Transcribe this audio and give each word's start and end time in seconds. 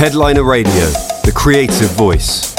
Headliner 0.00 0.44
Radio, 0.44 0.72
the 0.72 1.32
creative 1.34 1.90
voice. 1.90 2.56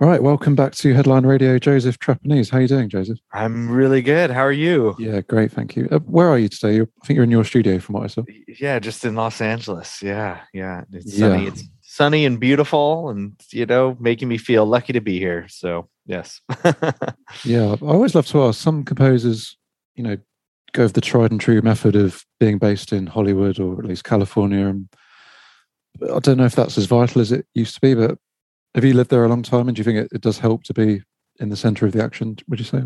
All 0.00 0.08
right, 0.08 0.22
welcome 0.22 0.54
back 0.54 0.72
to 0.76 0.94
Headline 0.94 1.26
Radio. 1.26 1.58
Joseph 1.58 1.98
Trapanese. 1.98 2.48
How 2.48 2.56
are 2.56 2.62
you 2.62 2.68
doing, 2.68 2.88
Joseph? 2.88 3.18
I'm 3.34 3.68
really 3.68 4.00
good. 4.00 4.30
How 4.30 4.40
are 4.40 4.50
you? 4.50 4.96
Yeah, 4.98 5.20
great, 5.20 5.52
thank 5.52 5.76
you. 5.76 5.88
Uh, 5.92 5.98
where 5.98 6.26
are 6.30 6.38
you 6.38 6.48
today? 6.48 6.76
You're, 6.76 6.88
I 7.02 7.06
think 7.06 7.16
you're 7.16 7.24
in 7.24 7.30
your 7.30 7.44
studio, 7.44 7.78
from 7.80 7.96
what 7.96 8.04
I 8.04 8.06
saw. 8.06 8.22
Yeah, 8.58 8.78
just 8.78 9.04
in 9.04 9.14
Los 9.14 9.42
Angeles. 9.42 10.02
Yeah, 10.02 10.40
yeah. 10.54 10.84
It's 10.90 11.18
sunny. 11.18 11.42
Yeah. 11.42 11.48
It's 11.50 11.64
sunny 11.82 12.24
and 12.24 12.40
beautiful, 12.40 13.10
and 13.10 13.34
you 13.50 13.66
know, 13.66 13.94
making 14.00 14.28
me 14.28 14.38
feel 14.38 14.64
lucky 14.64 14.94
to 14.94 15.02
be 15.02 15.18
here. 15.18 15.48
So 15.48 15.90
yes. 16.06 16.40
yeah, 17.44 17.76
I 17.82 17.84
always 17.84 18.14
love 18.14 18.26
to 18.28 18.44
ask. 18.44 18.58
Some 18.58 18.84
composers, 18.84 19.58
you 19.96 20.02
know, 20.02 20.16
go 20.72 20.84
of 20.84 20.94
the 20.94 21.02
tried 21.02 21.30
and 21.30 21.38
true 21.38 21.60
method 21.60 21.94
of 21.94 22.24
being 22.40 22.56
based 22.56 22.90
in 22.90 23.06
Hollywood 23.06 23.60
or 23.60 23.78
at 23.80 23.84
least 23.84 24.04
California. 24.04 24.66
And 24.66 24.88
I 26.02 26.18
don't 26.20 26.38
know 26.38 26.44
if 26.44 26.54
that's 26.54 26.78
as 26.78 26.86
vital 26.86 27.20
as 27.20 27.32
it 27.32 27.46
used 27.54 27.74
to 27.74 27.80
be, 27.80 27.94
but 27.94 28.18
have 28.74 28.84
you 28.84 28.94
lived 28.94 29.10
there 29.10 29.24
a 29.24 29.28
long 29.28 29.42
time 29.42 29.68
and 29.68 29.76
do 29.76 29.80
you 29.80 29.84
think 29.84 29.98
it, 29.98 30.08
it 30.12 30.20
does 30.20 30.38
help 30.38 30.64
to 30.64 30.74
be 30.74 31.02
in 31.38 31.48
the 31.48 31.56
center 31.56 31.86
of 31.86 31.92
the 31.92 32.02
action, 32.02 32.36
would 32.48 32.58
you 32.58 32.64
say? 32.64 32.82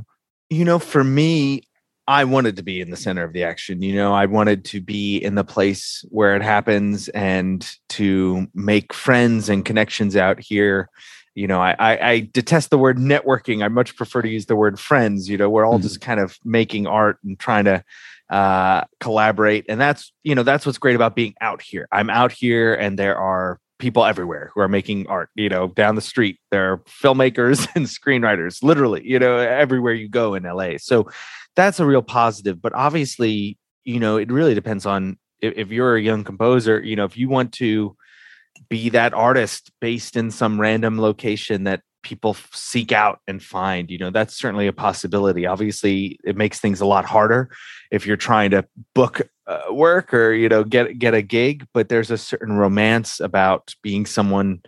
You 0.51 0.65
know, 0.65 0.79
for 0.79 1.05
me, 1.05 1.63
I 2.09 2.25
wanted 2.25 2.57
to 2.57 2.63
be 2.63 2.81
in 2.81 2.91
the 2.91 2.97
center 2.97 3.25
of 3.25 3.33
the 3.33 3.43
action. 3.43 3.83
You 3.83 3.95
know, 3.95 4.13
I 4.13 4.27
wanted 4.27 4.65
to 4.67 4.81
be 4.81 5.17
in 5.17 5.35
the 5.35 5.45
place 5.45 6.05
where 6.09 6.37
it 6.37 6.43
happens 6.43 7.09
and 7.09 7.69
to 7.91 8.47
make 8.55 8.93
friends 8.93 9.49
and 9.49 9.65
connections 9.65 10.17
out 10.17 10.39
here. 10.41 10.89
You 11.35 11.49
know, 11.49 11.61
I, 11.61 11.75
I, 11.79 12.11
I 12.11 12.31
detest 12.33 12.71
the 12.71 12.79
word 12.79 12.97
networking. 12.97 13.65
I 13.65 13.69
much 13.69 13.97
prefer 13.97 14.23
to 14.23 14.29
use 14.29 14.47
the 14.47 14.57
word 14.57 14.79
friends. 14.79 15.29
You 15.29 15.37
know, 15.37 15.51
we're 15.51 15.67
all 15.67 15.75
mm-hmm. 15.75 15.83
just 15.83 16.01
kind 16.01 16.21
of 16.21 16.39
making 16.45 16.87
art 16.87 17.19
and 17.25 17.39
trying 17.39 17.65
to 17.65 17.85
uh, 18.31 18.85
collaborate, 19.01 19.67
and 19.69 19.81
that's 19.81 20.13
you 20.23 20.35
know 20.35 20.43
that's 20.43 20.67
what's 20.67 20.79
great 20.79 20.97
about 20.97 21.15
being 21.15 21.35
out 21.41 21.63
here. 21.63 21.89
I'm 21.93 22.11
out 22.11 22.33
here, 22.33 22.75
and 22.75 22.99
there 22.99 23.17
are 23.17 23.59
people 23.79 24.07
everywhere 24.07 24.51
who 24.55 24.61
are 24.63 24.69
making 24.69 25.07
art 25.07 25.29
you 25.35 25.49
know 25.49 25.69
down 25.69 25.95
the 25.95 26.01
street. 26.01 26.39
There 26.51 26.73
are 26.73 26.79
filmmakers 26.79 27.69
and 27.75 27.87
screenwriters 27.87 28.63
literally 28.63 29.07
you 29.07 29.19
know 29.19 29.37
everywhere 29.37 29.93
you 29.93 30.09
go 30.09 30.35
in 30.35 30.45
la 30.45 30.71
so 30.79 31.09
that's 31.55 31.81
a 31.81 31.87
real 31.87 32.03
positive. 32.03 32.61
But 32.61 32.75
obviously 32.75 33.59
you 33.85 34.01
know 34.01 34.17
it 34.17 34.31
really 34.31 34.55
depends 34.55 34.87
on 34.87 35.19
if, 35.41 35.55
if 35.57 35.71
you're 35.71 35.97
a 35.97 36.03
young 36.03 36.25
composer 36.25 36.83
you 36.83 36.97
know 36.97 37.05
if 37.05 37.17
you 37.17 37.29
want 37.29 37.53
to 37.53 37.97
be 38.69 38.89
that 38.89 39.15
artist 39.15 39.71
based 39.81 40.17
in 40.17 40.31
some 40.31 40.61
random 40.61 40.99
location 40.99 41.65
that 41.65 41.83
people 42.07 42.37
seek 42.53 42.93
out 42.93 43.21
and 43.27 43.43
find 43.43 43.91
you 43.91 43.99
know 43.99 44.11
that's 44.11 44.35
certainly 44.35 44.67
a 44.67 44.73
possibility. 44.73 45.47
Obviously 45.47 46.19
it 46.25 46.37
makes 46.37 46.61
things 46.61 46.81
a 46.81 46.87
lot 46.87 47.05
harder 47.05 47.51
if 47.91 48.07
you're 48.07 48.17
trying 48.17 48.51
to 48.53 48.65
book 48.95 49.29
uh, 49.47 49.73
work 49.73 50.15
or 50.15 50.33
you 50.33 50.49
know 50.49 50.65
get 50.65 50.99
get 50.99 51.15
a 51.15 51.23
gig 51.23 51.67
but 51.73 51.89
there's 51.89 52.11
a 52.11 52.19
certain 52.19 52.57
romance 52.57 53.21
about 53.21 53.75
being 53.83 54.07
someone 54.07 54.61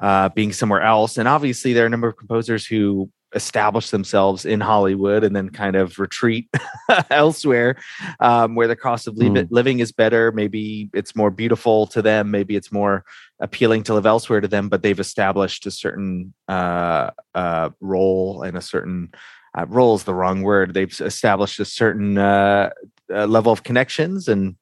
uh, 0.00 0.28
being 0.30 0.52
somewhere 0.52 0.82
else. 0.82 1.18
And 1.18 1.26
obviously 1.26 1.72
there 1.72 1.84
are 1.84 1.86
a 1.86 1.90
number 1.90 2.08
of 2.08 2.16
composers 2.16 2.66
who 2.66 3.10
establish 3.34 3.90
themselves 3.90 4.44
in 4.44 4.60
Hollywood 4.60 5.22
and 5.22 5.36
then 5.36 5.50
kind 5.50 5.76
of 5.76 5.98
retreat 5.98 6.48
elsewhere 7.10 7.76
um, 8.20 8.54
where 8.54 8.68
the 8.68 8.76
cost 8.76 9.06
of 9.06 9.14
mm. 9.16 9.46
living 9.50 9.80
is 9.80 9.92
better. 9.92 10.32
Maybe 10.32 10.88
it's 10.94 11.14
more 11.14 11.30
beautiful 11.30 11.86
to 11.88 12.00
them. 12.00 12.30
Maybe 12.30 12.56
it's 12.56 12.72
more 12.72 13.04
appealing 13.40 13.82
to 13.84 13.94
live 13.94 14.06
elsewhere 14.06 14.40
to 14.40 14.48
them, 14.48 14.68
but 14.68 14.82
they've 14.82 14.98
established 14.98 15.66
a 15.66 15.70
certain 15.70 16.32
uh, 16.48 17.10
uh, 17.34 17.70
role 17.80 18.42
and 18.42 18.56
a 18.56 18.62
certain 18.62 19.10
uh, 19.56 19.66
role 19.68 19.94
is 19.94 20.04
the 20.04 20.14
wrong 20.14 20.42
word. 20.42 20.74
They've 20.74 21.00
established 21.00 21.60
a 21.60 21.64
certain 21.64 22.18
uh, 22.18 22.70
uh, 23.12 23.26
level 23.26 23.52
of 23.52 23.62
connections 23.62 24.28
and 24.28 24.56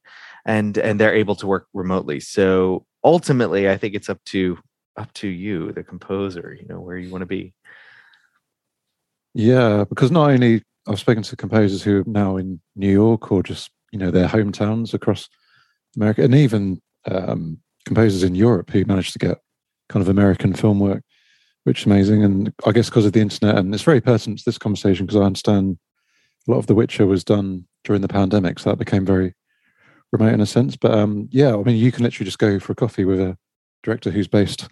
and 0.45 0.79
and 0.79 1.01
they're 1.01 1.15
able 1.15 1.35
to 1.37 1.47
work 1.47 1.67
remotely. 1.75 2.21
So 2.21 2.87
ultimately, 3.03 3.69
I 3.69 3.77
think 3.77 3.95
it's 3.95 4.09
up 4.09 4.23
to 4.27 4.59
up 4.97 5.13
to 5.15 5.29
you, 5.29 5.73
the 5.73 5.83
composer. 5.83 6.57
You 6.59 6.67
know 6.69 6.81
where 6.81 6.97
you 6.97 7.11
want 7.11 7.23
to 7.23 7.27
be. 7.27 7.53
Yeah, 9.37 9.85
because 9.85 10.11
not 10.11 10.31
only 10.31 10.63
I've 10.89 10.99
spoken 10.99 11.23
to 11.25 11.37
composers 11.37 11.83
who 11.83 12.01
are 12.01 12.05
now 12.07 12.39
in 12.39 12.59
New 12.75 12.91
York 12.91 13.31
or 13.31 13.43
just 13.43 13.71
you 13.93 13.99
know 13.99 14.11
their 14.11 14.29
hometowns 14.29 14.95
across 14.95 15.29
America, 15.95 16.23
and 16.23 16.35
even 16.35 16.81
um, 17.05 17.59
composers 17.85 18.23
in 18.23 18.35
Europe 18.35 18.71
who 18.71 18.87
managed 18.87 19.13
to 19.13 19.19
get 19.19 19.39
kind 19.91 20.03
of 20.03 20.09
American 20.09 20.55
film 20.55 20.81
work, 20.81 21.03
which 21.65 21.81
is 21.81 21.87
amazing. 21.87 22.25
And 22.25 22.51
I 22.65 22.73
guess 22.73 22.89
because 22.89 23.05
of 23.05 23.13
the 23.13 23.21
internet, 23.21 23.59
and 23.59 23.75
it's 23.75 23.85
very 23.85 24.01
pertinent 24.01 24.39
to 24.39 24.45
this 24.47 24.57
conversation 24.57 25.05
because 25.05 25.21
I 25.21 25.27
understand 25.27 25.77
a 26.49 26.51
lot 26.51 26.59
of 26.59 26.67
The 26.67 26.75
Witcher 26.75 27.05
was 27.05 27.23
done 27.23 27.67
during 27.85 28.01
the 28.01 28.09
pandemic, 28.09 28.59
so 28.59 28.71
that 28.71 28.79
became 28.79 29.05
very 29.05 29.35
remote 30.13 30.33
in 30.33 30.41
a 30.41 30.47
sense. 30.47 30.77
But 30.77 30.93
um, 30.93 31.29
yeah, 31.31 31.55
I 31.55 31.63
mean, 31.63 31.77
you 31.77 31.93
can 31.93 32.05
literally 32.05 32.25
just 32.25 32.39
go 32.39 32.59
for 32.59 32.73
a 32.73 32.77
coffee 32.77 33.05
with 33.05 33.21
a 33.21 33.37
director 33.83 34.11
who's 34.11 34.29
based 34.29 34.67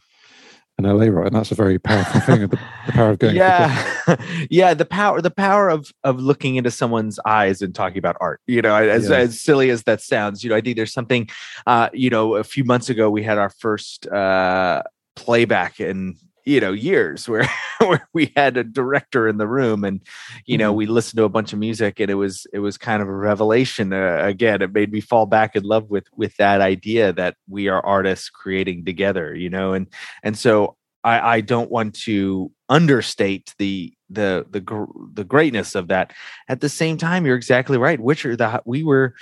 in 0.79 0.85
LA, 0.85 1.07
right? 1.07 1.27
And 1.27 1.37
that's 1.37 1.53
a 1.53 1.55
very 1.55 1.79
powerful 1.79 2.21
thing. 2.21 2.41
The, 2.43 2.59
the, 2.87 2.93
power 2.93 3.11
of 3.11 3.19
going. 3.19 3.37
Yeah, 3.37 4.17
yeah. 4.51 4.75
The 4.75 4.85
power, 4.85 5.21
the 5.21 5.31
power 5.31 5.69
of 5.69 5.93
of 6.03 6.21
looking 6.21 6.57
into 6.57 6.71
someone's 6.71 7.19
eyes 7.25 7.63
and 7.63 7.75
talking 7.75 7.99
about 7.99 8.17
art. 8.21 8.41
You 8.47 8.63
know, 8.63 8.75
as 8.75 9.09
yeah. 9.09 9.17
as 9.17 9.41
silly 9.41 9.71
as 9.71 9.85
that 9.85 10.01
sounds, 10.01 10.43
you 10.43 10.51
know, 10.51 10.57
I 10.57 10.61
think 10.61 10.77
there's 10.77 10.93
something. 10.93 11.29
Uh, 11.67 11.91
you 11.93 12.11
know, 12.11 12.37
a 12.37 12.45
few 12.45 12.65
months 12.65 12.89
ago 12.91 13.09
we 13.11 13.23
had 13.23 13.39
our 13.39 13.51
first 13.51 14.07
uh, 14.09 14.83
playback 15.15 15.81
in 15.81 16.17
you 16.45 16.61
know 16.61 16.73
years 16.73 17.29
where 17.29 17.49
where 17.79 18.09
we 18.13 18.33
had 18.37 18.57
a 18.57 18.65
director 18.65 19.29
in 19.29 19.39
the 19.39 19.47
room 19.47 19.85
and 19.85 20.01
you 20.47 20.59
know 20.59 20.71
mm-hmm. 20.71 20.79
we 20.79 20.87
listened 20.87 21.19
to 21.19 21.25
a 21.25 21.29
bunch 21.29 21.53
of 21.53 21.59
music 21.59 22.01
and 22.01 22.11
it 22.11 22.15
was 22.15 22.47
it 22.53 22.59
was 22.59 22.79
kind 22.79 23.03
of 23.03 23.09
a 23.09 23.15
revelation 23.15 23.93
uh, 23.93 24.19
again 24.23 24.63
it 24.63 24.73
made 24.73 24.93
me 24.93 25.01
fall 25.01 25.27
back 25.27 25.57
in 25.57 25.63
love 25.63 25.91
with 25.91 26.07
with 26.17 26.37
that 26.37 26.61
idea 26.61 27.13
that 27.13 27.37
we 27.49 27.69
are 27.69 27.85
artists 27.85 28.31
creating 28.31 28.85
together 28.85 29.35
you 29.35 29.51
know 29.51 29.73
and 29.73 29.87
and 30.23 30.39
so 30.39 30.77
i 31.03 31.37
i 31.37 31.41
don't 31.41 31.71
want 31.71 31.95
to 31.95 32.51
understate 32.69 33.55
the 33.59 33.93
the 34.11 34.47
the 34.51 34.61
gr- 34.61 34.85
the 35.13 35.25
greatness 35.25 35.75
of 35.75 35.89
that 35.89 36.13
at 36.49 36.61
the 36.61 36.69
same 36.69 36.97
time 36.97 37.27
you're 37.27 37.37
exactly 37.37 37.79
right 37.79 38.01
witcher 38.01 38.37
the 38.37 38.63
we 38.65 38.83
were 38.83 39.15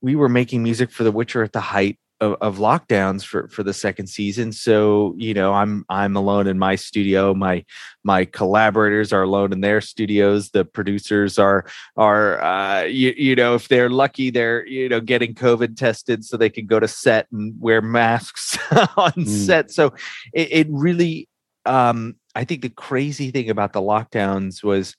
we 0.00 0.16
were 0.16 0.28
making 0.28 0.62
music 0.62 0.90
for 0.90 1.04
the 1.04 1.12
witcher 1.12 1.42
at 1.42 1.52
the 1.52 1.60
height 1.60 1.98
of, 2.20 2.36
of, 2.40 2.58
lockdowns 2.58 3.24
for 3.24 3.48
for 3.48 3.62
the 3.62 3.72
second 3.72 4.06
season. 4.06 4.52
So 4.52 5.14
you 5.16 5.34
know 5.34 5.52
i'm 5.54 5.84
i'm 5.88 6.16
alone 6.16 6.46
in 6.46 6.58
my 6.58 6.74
studio. 6.76 7.34
My 7.34 7.64
my 8.04 8.24
collaborators 8.24 9.12
are 9.12 9.22
alone 9.22 9.52
in 9.52 9.60
their 9.60 9.80
studios. 9.80 10.50
The 10.50 10.64
producers 10.64 11.38
are 11.38 11.64
are 11.96 12.42
uh 12.42 12.82
you, 12.82 13.14
you 13.16 13.34
know 13.34 13.54
if 13.54 13.68
they're 13.68 13.90
lucky 13.90 14.30
they're 14.30 14.66
you 14.66 14.88
know 14.88 15.00
getting 15.00 15.34
covid 15.34 15.76
tested 15.76 16.24
so 16.24 16.36
they 16.36 16.50
can 16.50 16.66
go 16.66 16.78
to 16.78 16.88
set 16.88 17.26
and 17.32 17.54
wear 17.58 17.80
masks 17.80 18.58
on 18.96 19.12
mm. 19.12 19.26
set. 19.26 19.70
So 19.70 19.94
it, 20.32 20.52
it 20.52 20.66
really 20.70 21.28
um 21.66 22.16
i 22.34 22.44
think 22.44 22.62
the 22.62 22.70
crazy 22.70 23.30
thing 23.30 23.50
about 23.50 23.72
the 23.72 23.82
lockdowns 23.82 24.62
was 24.62 24.96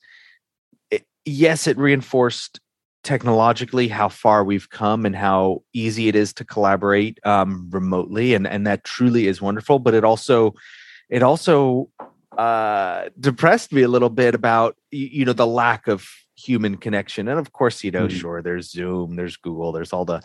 it, 0.91 1.05
yes 1.25 1.65
it 1.65 1.77
reinforced 1.77 2.59
technologically 3.03 3.87
how 3.87 4.09
far 4.09 4.43
we've 4.43 4.69
come 4.69 5.05
and 5.05 5.15
how 5.15 5.63
easy 5.73 6.07
it 6.07 6.15
is 6.15 6.33
to 6.33 6.45
collaborate 6.45 7.19
um, 7.25 7.67
remotely 7.71 8.33
and 8.33 8.47
and 8.47 8.67
that 8.67 8.83
truly 8.83 9.27
is 9.27 9.41
wonderful 9.41 9.79
but 9.79 9.93
it 9.93 10.03
also 10.03 10.53
it 11.09 11.23
also 11.23 11.89
uh, 12.37 13.09
depressed 13.19 13.73
me 13.73 13.81
a 13.81 13.87
little 13.87 14.09
bit 14.09 14.35
about 14.35 14.77
you, 14.91 15.25
know 15.25 15.33
the 15.33 15.47
lack 15.47 15.87
of 15.87 16.07
human 16.35 16.77
connection 16.77 17.27
and 17.27 17.39
of 17.39 17.53
course 17.53 17.83
you 17.83 17.91
know 17.91 18.07
mm-hmm. 18.07 18.17
sure 18.17 18.41
there's 18.41 18.71
zoom 18.71 19.15
there's 19.15 19.37
google 19.37 19.71
there's 19.71 19.93
all 19.93 20.05
the 20.05 20.21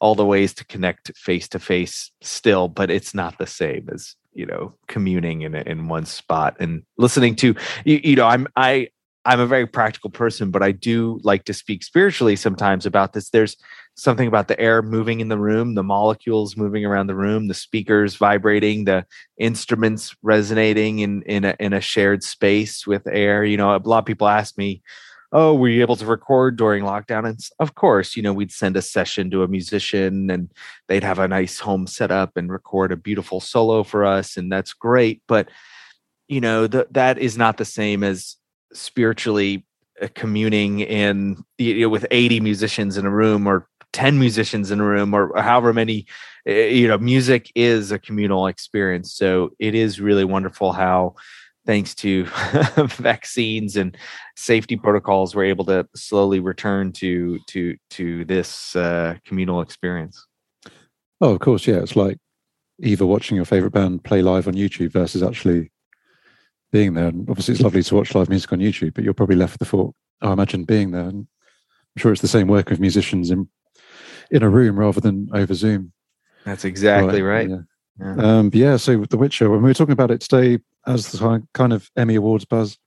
all 0.00 0.14
the 0.16 0.24
ways 0.24 0.52
to 0.52 0.64
connect 0.64 1.16
face 1.16 1.48
to 1.48 1.60
face 1.60 2.10
still 2.22 2.66
but 2.66 2.90
it's 2.90 3.14
not 3.14 3.38
the 3.38 3.46
same 3.46 3.88
as 3.92 4.16
you 4.32 4.44
know 4.46 4.74
communing 4.88 5.42
in 5.42 5.54
in 5.54 5.86
one 5.86 6.06
spot 6.06 6.56
and 6.58 6.82
listening 6.96 7.36
to 7.36 7.54
you, 7.84 8.00
you 8.02 8.16
know 8.16 8.26
i'm 8.26 8.48
i 8.56 8.88
I'm 9.24 9.40
a 9.40 9.46
very 9.46 9.66
practical 9.66 10.10
person, 10.10 10.50
but 10.50 10.62
I 10.62 10.72
do 10.72 11.20
like 11.22 11.44
to 11.44 11.54
speak 11.54 11.82
spiritually 11.82 12.36
sometimes 12.36 12.86
about 12.86 13.12
this. 13.12 13.30
There's 13.30 13.56
something 13.94 14.26
about 14.26 14.48
the 14.48 14.58
air 14.58 14.80
moving 14.80 15.20
in 15.20 15.28
the 15.28 15.38
room, 15.38 15.74
the 15.74 15.82
molecules 15.82 16.56
moving 16.56 16.86
around 16.86 17.06
the 17.06 17.14
room, 17.14 17.48
the 17.48 17.54
speakers 17.54 18.16
vibrating, 18.16 18.84
the 18.84 19.04
instruments 19.38 20.16
resonating 20.22 21.00
in 21.00 21.22
in 21.22 21.44
a, 21.44 21.54
in 21.60 21.74
a 21.74 21.80
shared 21.80 22.22
space 22.22 22.86
with 22.86 23.06
air. 23.06 23.44
You 23.44 23.58
know, 23.58 23.76
a 23.76 23.78
lot 23.84 23.98
of 23.98 24.06
people 24.06 24.26
ask 24.26 24.56
me, 24.56 24.82
"Oh, 25.32 25.54
were 25.54 25.68
you 25.68 25.82
able 25.82 25.96
to 25.96 26.06
record 26.06 26.56
during 26.56 26.82
lockdown?" 26.82 27.28
And 27.28 27.38
of 27.58 27.74
course, 27.74 28.16
you 28.16 28.22
know, 28.22 28.32
we'd 28.32 28.52
send 28.52 28.76
a 28.76 28.82
session 28.82 29.30
to 29.32 29.42
a 29.42 29.48
musician, 29.48 30.30
and 30.30 30.50
they'd 30.88 31.04
have 31.04 31.18
a 31.18 31.28
nice 31.28 31.58
home 31.60 31.86
setup 31.86 32.36
and 32.36 32.50
record 32.50 32.90
a 32.92 32.96
beautiful 32.96 33.40
solo 33.40 33.82
for 33.82 34.06
us, 34.06 34.38
and 34.38 34.50
that's 34.50 34.72
great. 34.72 35.22
But 35.28 35.50
you 36.28 36.40
know, 36.40 36.66
that 36.68 37.18
is 37.18 37.36
not 37.36 37.56
the 37.58 37.64
same 37.64 38.04
as 38.04 38.36
spiritually 38.72 39.64
uh, 40.00 40.08
communing 40.14 40.80
in 40.80 41.42
you 41.58 41.82
know, 41.82 41.88
with 41.88 42.06
80 42.10 42.40
musicians 42.40 42.96
in 42.96 43.06
a 43.06 43.10
room 43.10 43.46
or 43.46 43.66
10 43.92 44.18
musicians 44.18 44.70
in 44.70 44.80
a 44.80 44.84
room 44.84 45.14
or 45.14 45.32
however 45.40 45.72
many 45.72 46.06
eh, 46.46 46.68
you 46.68 46.88
know 46.88 46.98
music 46.98 47.50
is 47.54 47.90
a 47.90 47.98
communal 47.98 48.46
experience. 48.46 49.12
So 49.12 49.50
it 49.58 49.74
is 49.74 50.00
really 50.00 50.24
wonderful 50.24 50.72
how 50.72 51.16
thanks 51.66 51.94
to 51.96 52.24
vaccines 52.86 53.76
and 53.76 53.96
safety 54.36 54.76
protocols 54.76 55.34
we're 55.34 55.44
able 55.44 55.64
to 55.66 55.86
slowly 55.94 56.40
return 56.40 56.92
to 56.92 57.38
to 57.48 57.76
to 57.90 58.24
this 58.24 58.74
uh, 58.76 59.16
communal 59.24 59.60
experience. 59.60 60.26
Oh 61.20 61.34
of 61.34 61.40
course 61.40 61.66
yeah. 61.66 61.76
It's 61.76 61.96
like 61.96 62.18
either 62.82 63.06
watching 63.06 63.36
your 63.36 63.44
favorite 63.44 63.72
band 63.72 64.04
play 64.04 64.22
live 64.22 64.48
on 64.48 64.54
YouTube 64.54 64.92
versus 64.92 65.22
actually 65.22 65.70
being 66.70 66.94
there. 66.94 67.08
And 67.08 67.28
obviously, 67.28 67.52
it's 67.52 67.62
lovely 67.62 67.82
to 67.82 67.94
watch 67.94 68.14
live 68.14 68.28
music 68.28 68.52
on 68.52 68.58
YouTube, 68.58 68.94
but 68.94 69.04
you're 69.04 69.14
probably 69.14 69.36
left 69.36 69.54
with 69.54 69.60
the 69.60 69.64
thought, 69.76 69.94
I 70.20 70.32
imagine 70.32 70.64
being 70.64 70.90
there. 70.90 71.08
And 71.08 71.26
I'm 71.26 72.00
sure 72.00 72.12
it's 72.12 72.22
the 72.22 72.28
same 72.28 72.48
work 72.48 72.70
with 72.70 72.80
musicians 72.80 73.30
in 73.30 73.48
in 74.30 74.42
a 74.42 74.48
room 74.48 74.78
rather 74.78 75.00
than 75.00 75.28
over 75.34 75.54
Zoom. 75.54 75.92
That's 76.44 76.64
exactly 76.64 77.22
right. 77.22 77.48
right. 77.48 77.50
Yeah. 77.50 78.14
Yeah. 78.16 78.38
Um, 78.38 78.50
yeah. 78.54 78.76
So 78.76 79.04
The 79.04 79.16
Witcher, 79.16 79.50
when 79.50 79.62
we 79.62 79.70
were 79.70 79.74
talking 79.74 79.92
about 79.92 80.10
it 80.10 80.20
today, 80.20 80.62
as 80.86 81.10
the 81.10 81.46
kind 81.52 81.72
of 81.72 81.90
Emmy 81.96 82.14
Awards 82.14 82.44
buzz 82.44 82.78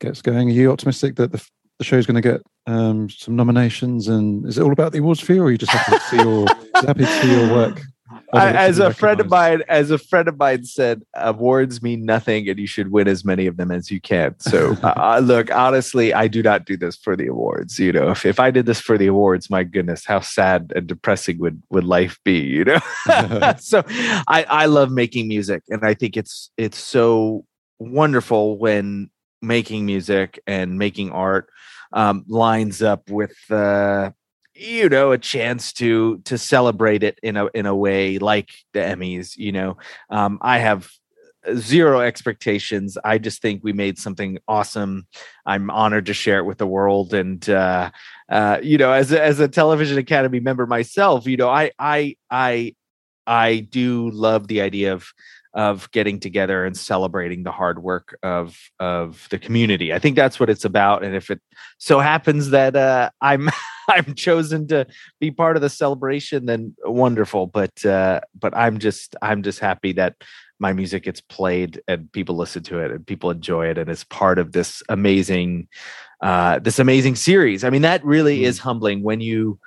gets 0.00 0.22
going, 0.22 0.48
are 0.48 0.52
you 0.52 0.70
optimistic 0.70 1.16
that 1.16 1.32
the, 1.32 1.44
the 1.78 1.84
show's 1.84 2.06
going 2.06 2.20
to 2.20 2.20
get 2.20 2.40
um, 2.66 3.10
some 3.10 3.36
nominations? 3.36 4.08
And 4.08 4.46
is 4.46 4.56
it 4.56 4.62
all 4.62 4.72
about 4.72 4.92
the 4.92 4.98
awards 4.98 5.20
for 5.20 5.34
you, 5.34 5.42
or 5.42 5.46
are 5.46 5.50
you 5.50 5.58
just 5.58 5.72
happy 5.72 5.98
to 5.98 6.00
see 6.04 6.16
your 6.16 6.46
happy 6.86 7.04
to 7.04 7.20
see 7.20 7.30
your 7.30 7.52
work 7.52 7.80
I, 7.80 7.87
as 8.32 8.78
a 8.78 8.92
friend 8.92 9.20
of 9.20 9.30
mine, 9.30 9.62
as 9.68 9.90
a 9.90 9.98
friend 9.98 10.28
of 10.28 10.38
mine 10.38 10.64
said, 10.64 11.02
awards 11.14 11.82
mean 11.82 12.04
nothing, 12.04 12.48
and 12.48 12.58
you 12.58 12.66
should 12.66 12.90
win 12.90 13.08
as 13.08 13.24
many 13.24 13.46
of 13.46 13.56
them 13.56 13.70
as 13.70 13.90
you 13.90 14.00
can. 14.00 14.38
So, 14.38 14.76
uh, 14.82 15.20
look, 15.22 15.50
honestly, 15.54 16.12
I 16.12 16.28
do 16.28 16.42
not 16.42 16.66
do 16.66 16.76
this 16.76 16.96
for 16.96 17.16
the 17.16 17.26
awards. 17.26 17.78
You 17.78 17.92
know, 17.92 18.10
if, 18.10 18.26
if 18.26 18.38
I 18.40 18.50
did 18.50 18.66
this 18.66 18.80
for 18.80 18.98
the 18.98 19.06
awards, 19.06 19.50
my 19.50 19.64
goodness, 19.64 20.04
how 20.04 20.20
sad 20.20 20.72
and 20.76 20.86
depressing 20.86 21.38
would 21.38 21.62
would 21.70 21.84
life 21.84 22.18
be? 22.24 22.38
You 22.38 22.64
know, 22.64 22.78
so 23.58 23.82
I 24.28 24.44
I 24.48 24.66
love 24.66 24.90
making 24.90 25.28
music, 25.28 25.62
and 25.68 25.84
I 25.84 25.94
think 25.94 26.16
it's 26.16 26.50
it's 26.56 26.78
so 26.78 27.44
wonderful 27.78 28.58
when 28.58 29.10
making 29.40 29.86
music 29.86 30.40
and 30.46 30.78
making 30.78 31.12
art 31.12 31.48
um, 31.92 32.24
lines 32.28 32.82
up 32.82 33.08
with 33.08 33.36
uh, 33.50 34.10
you 34.58 34.88
know 34.88 35.12
a 35.12 35.18
chance 35.18 35.72
to 35.72 36.18
to 36.24 36.36
celebrate 36.36 37.02
it 37.02 37.18
in 37.22 37.36
a 37.36 37.46
in 37.54 37.66
a 37.66 37.74
way 37.74 38.18
like 38.18 38.50
the 38.72 38.80
emmys 38.80 39.36
you 39.36 39.52
know 39.52 39.76
um, 40.10 40.38
i 40.42 40.58
have 40.58 40.90
zero 41.56 42.00
expectations 42.00 42.98
i 43.04 43.16
just 43.16 43.40
think 43.40 43.62
we 43.62 43.72
made 43.72 43.98
something 43.98 44.38
awesome 44.48 45.06
i'm 45.46 45.70
honored 45.70 46.06
to 46.06 46.12
share 46.12 46.38
it 46.38 46.44
with 46.44 46.58
the 46.58 46.66
world 46.66 47.14
and 47.14 47.48
uh, 47.48 47.90
uh, 48.30 48.58
you 48.62 48.76
know 48.76 48.92
as 48.92 49.12
a, 49.12 49.22
as 49.22 49.40
a 49.40 49.48
television 49.48 49.96
academy 49.96 50.40
member 50.40 50.66
myself 50.66 51.26
you 51.26 51.36
know 51.36 51.48
i 51.48 51.70
i 51.78 52.16
i 52.30 52.74
i 53.26 53.60
do 53.70 54.10
love 54.10 54.48
the 54.48 54.60
idea 54.60 54.92
of 54.92 55.12
of 55.54 55.90
getting 55.92 56.20
together 56.20 56.64
and 56.64 56.76
celebrating 56.76 57.42
the 57.42 57.50
hard 57.50 57.82
work 57.82 58.16
of 58.22 58.56
of 58.78 59.26
the 59.30 59.38
community. 59.38 59.92
I 59.92 59.98
think 59.98 60.14
that's 60.14 60.38
what 60.38 60.50
it's 60.50 60.64
about. 60.64 61.02
And 61.02 61.16
if 61.16 61.30
it 61.30 61.40
so 61.78 62.00
happens 62.00 62.50
that 62.50 62.76
uh, 62.76 63.10
I'm 63.20 63.48
I'm 63.96 64.14
chosen 64.14 64.68
to 64.68 64.86
be 65.20 65.30
part 65.30 65.56
of 65.56 65.62
the 65.62 65.70
celebration, 65.70 66.46
then 66.46 66.74
wonderful. 66.84 67.46
But 67.46 67.84
uh, 67.84 68.20
but 68.38 68.56
I'm 68.56 68.78
just 68.78 69.16
I'm 69.22 69.42
just 69.42 69.58
happy 69.58 69.92
that 69.94 70.16
my 70.58 70.72
music 70.72 71.04
gets 71.04 71.20
played 71.20 71.80
and 71.88 72.10
people 72.12 72.36
listen 72.36 72.62
to 72.64 72.80
it 72.80 72.90
and 72.90 73.06
people 73.06 73.30
enjoy 73.30 73.68
it 73.68 73.78
and 73.78 73.88
it's 73.88 74.02
part 74.04 74.38
of 74.38 74.52
this 74.52 74.82
amazing 74.88 75.68
uh, 76.20 76.58
this 76.58 76.78
amazing 76.78 77.14
series. 77.14 77.62
I 77.64 77.70
mean, 77.70 77.82
that 77.82 78.04
really 78.04 78.40
mm. 78.40 78.42
is 78.42 78.58
humbling 78.58 79.02
when 79.02 79.20
you 79.20 79.58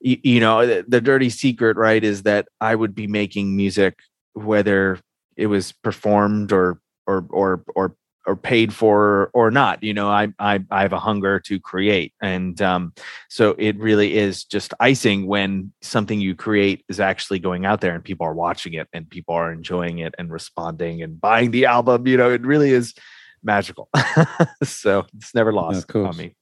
you, 0.00 0.18
you 0.22 0.40
know 0.40 0.66
the, 0.66 0.84
the 0.86 1.00
dirty 1.00 1.30
secret, 1.30 1.76
right? 1.76 2.02
Is 2.02 2.22
that 2.22 2.48
I 2.60 2.74
would 2.74 2.94
be 2.94 3.06
making 3.06 3.56
music 3.56 3.98
whether 4.34 5.00
it 5.36 5.46
was 5.46 5.72
performed 5.72 6.52
or 6.52 6.80
or 7.06 7.26
or 7.30 7.64
or 7.74 7.96
or 8.26 8.36
paid 8.36 8.72
for 8.72 9.30
or 9.34 9.50
not 9.50 9.82
you 9.82 9.94
know 9.94 10.08
i 10.08 10.28
i, 10.38 10.58
I 10.70 10.82
have 10.82 10.92
a 10.92 10.98
hunger 10.98 11.40
to 11.40 11.60
create. 11.60 12.12
And 12.20 12.60
um, 12.62 12.92
so 13.28 13.54
it 13.58 13.78
really 13.78 14.16
is 14.16 14.44
just 14.44 14.74
icing 14.80 15.26
when 15.26 15.72
something 15.82 16.20
you 16.20 16.34
create 16.34 16.84
is 16.88 17.00
actually 17.00 17.38
going 17.38 17.64
out 17.64 17.80
there 17.80 17.94
and 17.94 18.02
people 18.02 18.26
are 18.26 18.34
watching 18.34 18.74
it 18.74 18.88
and 18.92 19.08
people 19.08 19.34
are 19.34 19.52
enjoying 19.52 19.98
it 19.98 20.14
and 20.18 20.30
responding 20.30 21.02
and 21.02 21.20
buying 21.20 21.50
the 21.50 21.66
album 21.66 22.06
you 22.06 22.16
know 22.16 22.30
it 22.30 22.42
really 22.42 22.70
is 22.70 22.94
magical. 23.42 23.88
So 24.64 25.06
it's 25.16 25.34
never 25.34 25.52
lost 25.52 25.86
yeah, 25.94 26.02
on 26.02 26.16
me. 26.16 26.34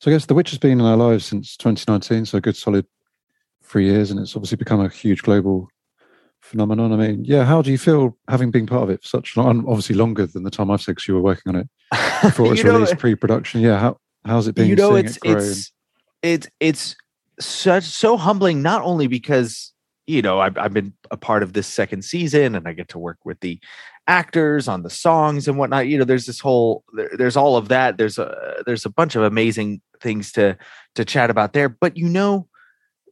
So 0.00 0.10
i 0.10 0.14
guess 0.14 0.26
the 0.26 0.34
witch 0.34 0.50
has 0.50 0.58
been 0.58 0.80
in 0.80 0.86
our 0.86 0.96
lives 0.96 1.26
since 1.26 1.56
2019 1.56 2.26
so 2.26 2.38
a 2.38 2.40
good 2.40 2.56
solid 2.56 2.86
three 3.62 3.86
years 3.86 4.10
and 4.10 4.20
it's 4.20 4.34
obviously 4.34 4.56
become 4.56 4.80
a 4.80 4.88
huge 4.88 5.22
global 5.22 5.68
phenomenon. 6.46 6.92
I 6.92 6.96
mean, 6.96 7.24
yeah, 7.24 7.44
how 7.44 7.62
do 7.62 7.70
you 7.70 7.78
feel 7.78 8.16
having 8.28 8.50
been 8.50 8.66
part 8.66 8.84
of 8.84 8.90
it 8.90 9.02
for 9.02 9.08
such 9.08 9.36
long, 9.36 9.66
obviously 9.66 9.96
longer 9.96 10.26
than 10.26 10.44
the 10.44 10.50
time 10.50 10.70
I've 10.70 10.80
said 10.80 10.92
because 10.92 11.08
you 11.08 11.14
were 11.14 11.22
working 11.22 11.54
on 11.54 11.60
it 11.60 11.68
before 12.22 12.46
it 12.46 12.50
was 12.50 12.64
know, 12.64 12.72
released 12.74 12.98
pre-production. 12.98 13.60
Yeah, 13.60 13.78
how 13.78 13.98
how's 14.24 14.48
it 14.48 14.54
been? 14.54 14.68
You 14.68 14.76
know, 14.76 14.94
it's 14.94 15.18
it 15.24 15.36
it's 15.36 15.72
it's 16.22 16.48
it's 16.60 16.96
such 17.40 17.84
so 17.84 18.16
humbling. 18.16 18.62
Not 18.62 18.82
only 18.82 19.06
because 19.06 19.72
you 20.06 20.22
know 20.22 20.40
I've, 20.40 20.56
I've 20.56 20.72
been 20.72 20.94
a 21.10 21.16
part 21.16 21.42
of 21.42 21.52
this 21.52 21.66
second 21.66 22.02
season 22.02 22.54
and 22.54 22.66
I 22.66 22.72
get 22.72 22.88
to 22.90 22.98
work 22.98 23.18
with 23.24 23.40
the 23.40 23.60
actors 24.08 24.68
on 24.68 24.82
the 24.82 24.90
songs 24.90 25.48
and 25.48 25.58
whatnot. 25.58 25.88
You 25.88 25.98
know, 25.98 26.04
there's 26.04 26.26
this 26.26 26.40
whole 26.40 26.84
there, 26.94 27.10
there's 27.16 27.36
all 27.36 27.56
of 27.56 27.68
that. 27.68 27.98
There's 27.98 28.18
a 28.18 28.62
there's 28.64 28.86
a 28.86 28.90
bunch 28.90 29.16
of 29.16 29.22
amazing 29.22 29.80
things 30.00 30.32
to 30.32 30.56
to 30.94 31.04
chat 31.04 31.30
about 31.30 31.52
there. 31.52 31.68
But 31.68 31.96
you 31.96 32.08
know, 32.08 32.48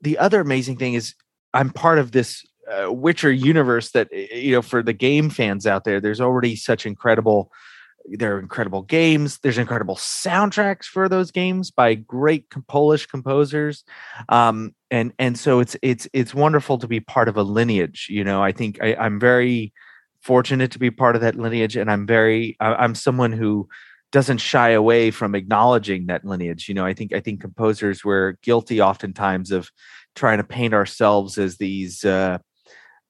the 0.00 0.18
other 0.18 0.40
amazing 0.40 0.78
thing 0.78 0.94
is 0.94 1.14
I'm 1.52 1.70
part 1.70 1.98
of 1.98 2.12
this 2.12 2.44
uh, 2.70 2.92
Witcher 2.92 3.32
universe 3.32 3.90
that 3.92 4.12
you 4.12 4.52
know 4.52 4.62
for 4.62 4.82
the 4.82 4.92
game 4.92 5.30
fans 5.30 5.66
out 5.66 5.84
there, 5.84 6.00
there's 6.00 6.20
already 6.20 6.56
such 6.56 6.86
incredible. 6.86 7.50
There 8.06 8.36
are 8.36 8.38
incredible 8.38 8.82
games. 8.82 9.38
There's 9.38 9.56
incredible 9.56 9.96
soundtracks 9.96 10.84
for 10.84 11.08
those 11.08 11.30
games 11.30 11.70
by 11.70 11.94
great 11.94 12.46
Polish 12.68 13.06
composers, 13.06 13.84
um, 14.28 14.74
and 14.90 15.12
and 15.18 15.38
so 15.38 15.60
it's 15.60 15.76
it's 15.80 16.06
it's 16.12 16.34
wonderful 16.34 16.78
to 16.78 16.86
be 16.86 17.00
part 17.00 17.28
of 17.28 17.36
a 17.36 17.42
lineage. 17.42 18.08
You 18.10 18.24
know, 18.24 18.42
I 18.42 18.52
think 18.52 18.78
I, 18.82 18.94
I'm 18.94 19.18
very 19.18 19.72
fortunate 20.20 20.70
to 20.72 20.78
be 20.78 20.90
part 20.90 21.16
of 21.16 21.22
that 21.22 21.36
lineage, 21.36 21.76
and 21.76 21.90
I'm 21.90 22.06
very 22.06 22.56
I'm 22.60 22.94
someone 22.94 23.32
who 23.32 23.68
doesn't 24.14 24.38
shy 24.38 24.70
away 24.70 25.10
from 25.10 25.34
acknowledging 25.34 26.06
that 26.06 26.24
lineage. 26.24 26.68
You 26.68 26.74
know, 26.74 26.86
I 26.86 26.94
think 26.94 27.12
I 27.12 27.20
think 27.20 27.40
composers 27.40 28.04
were 28.04 28.38
guilty 28.42 28.80
oftentimes 28.80 29.50
of 29.50 29.70
trying 30.14 30.38
to 30.38 30.44
paint 30.44 30.72
ourselves 30.72 31.36
as 31.36 31.56
these 31.56 32.04
uh, 32.04 32.38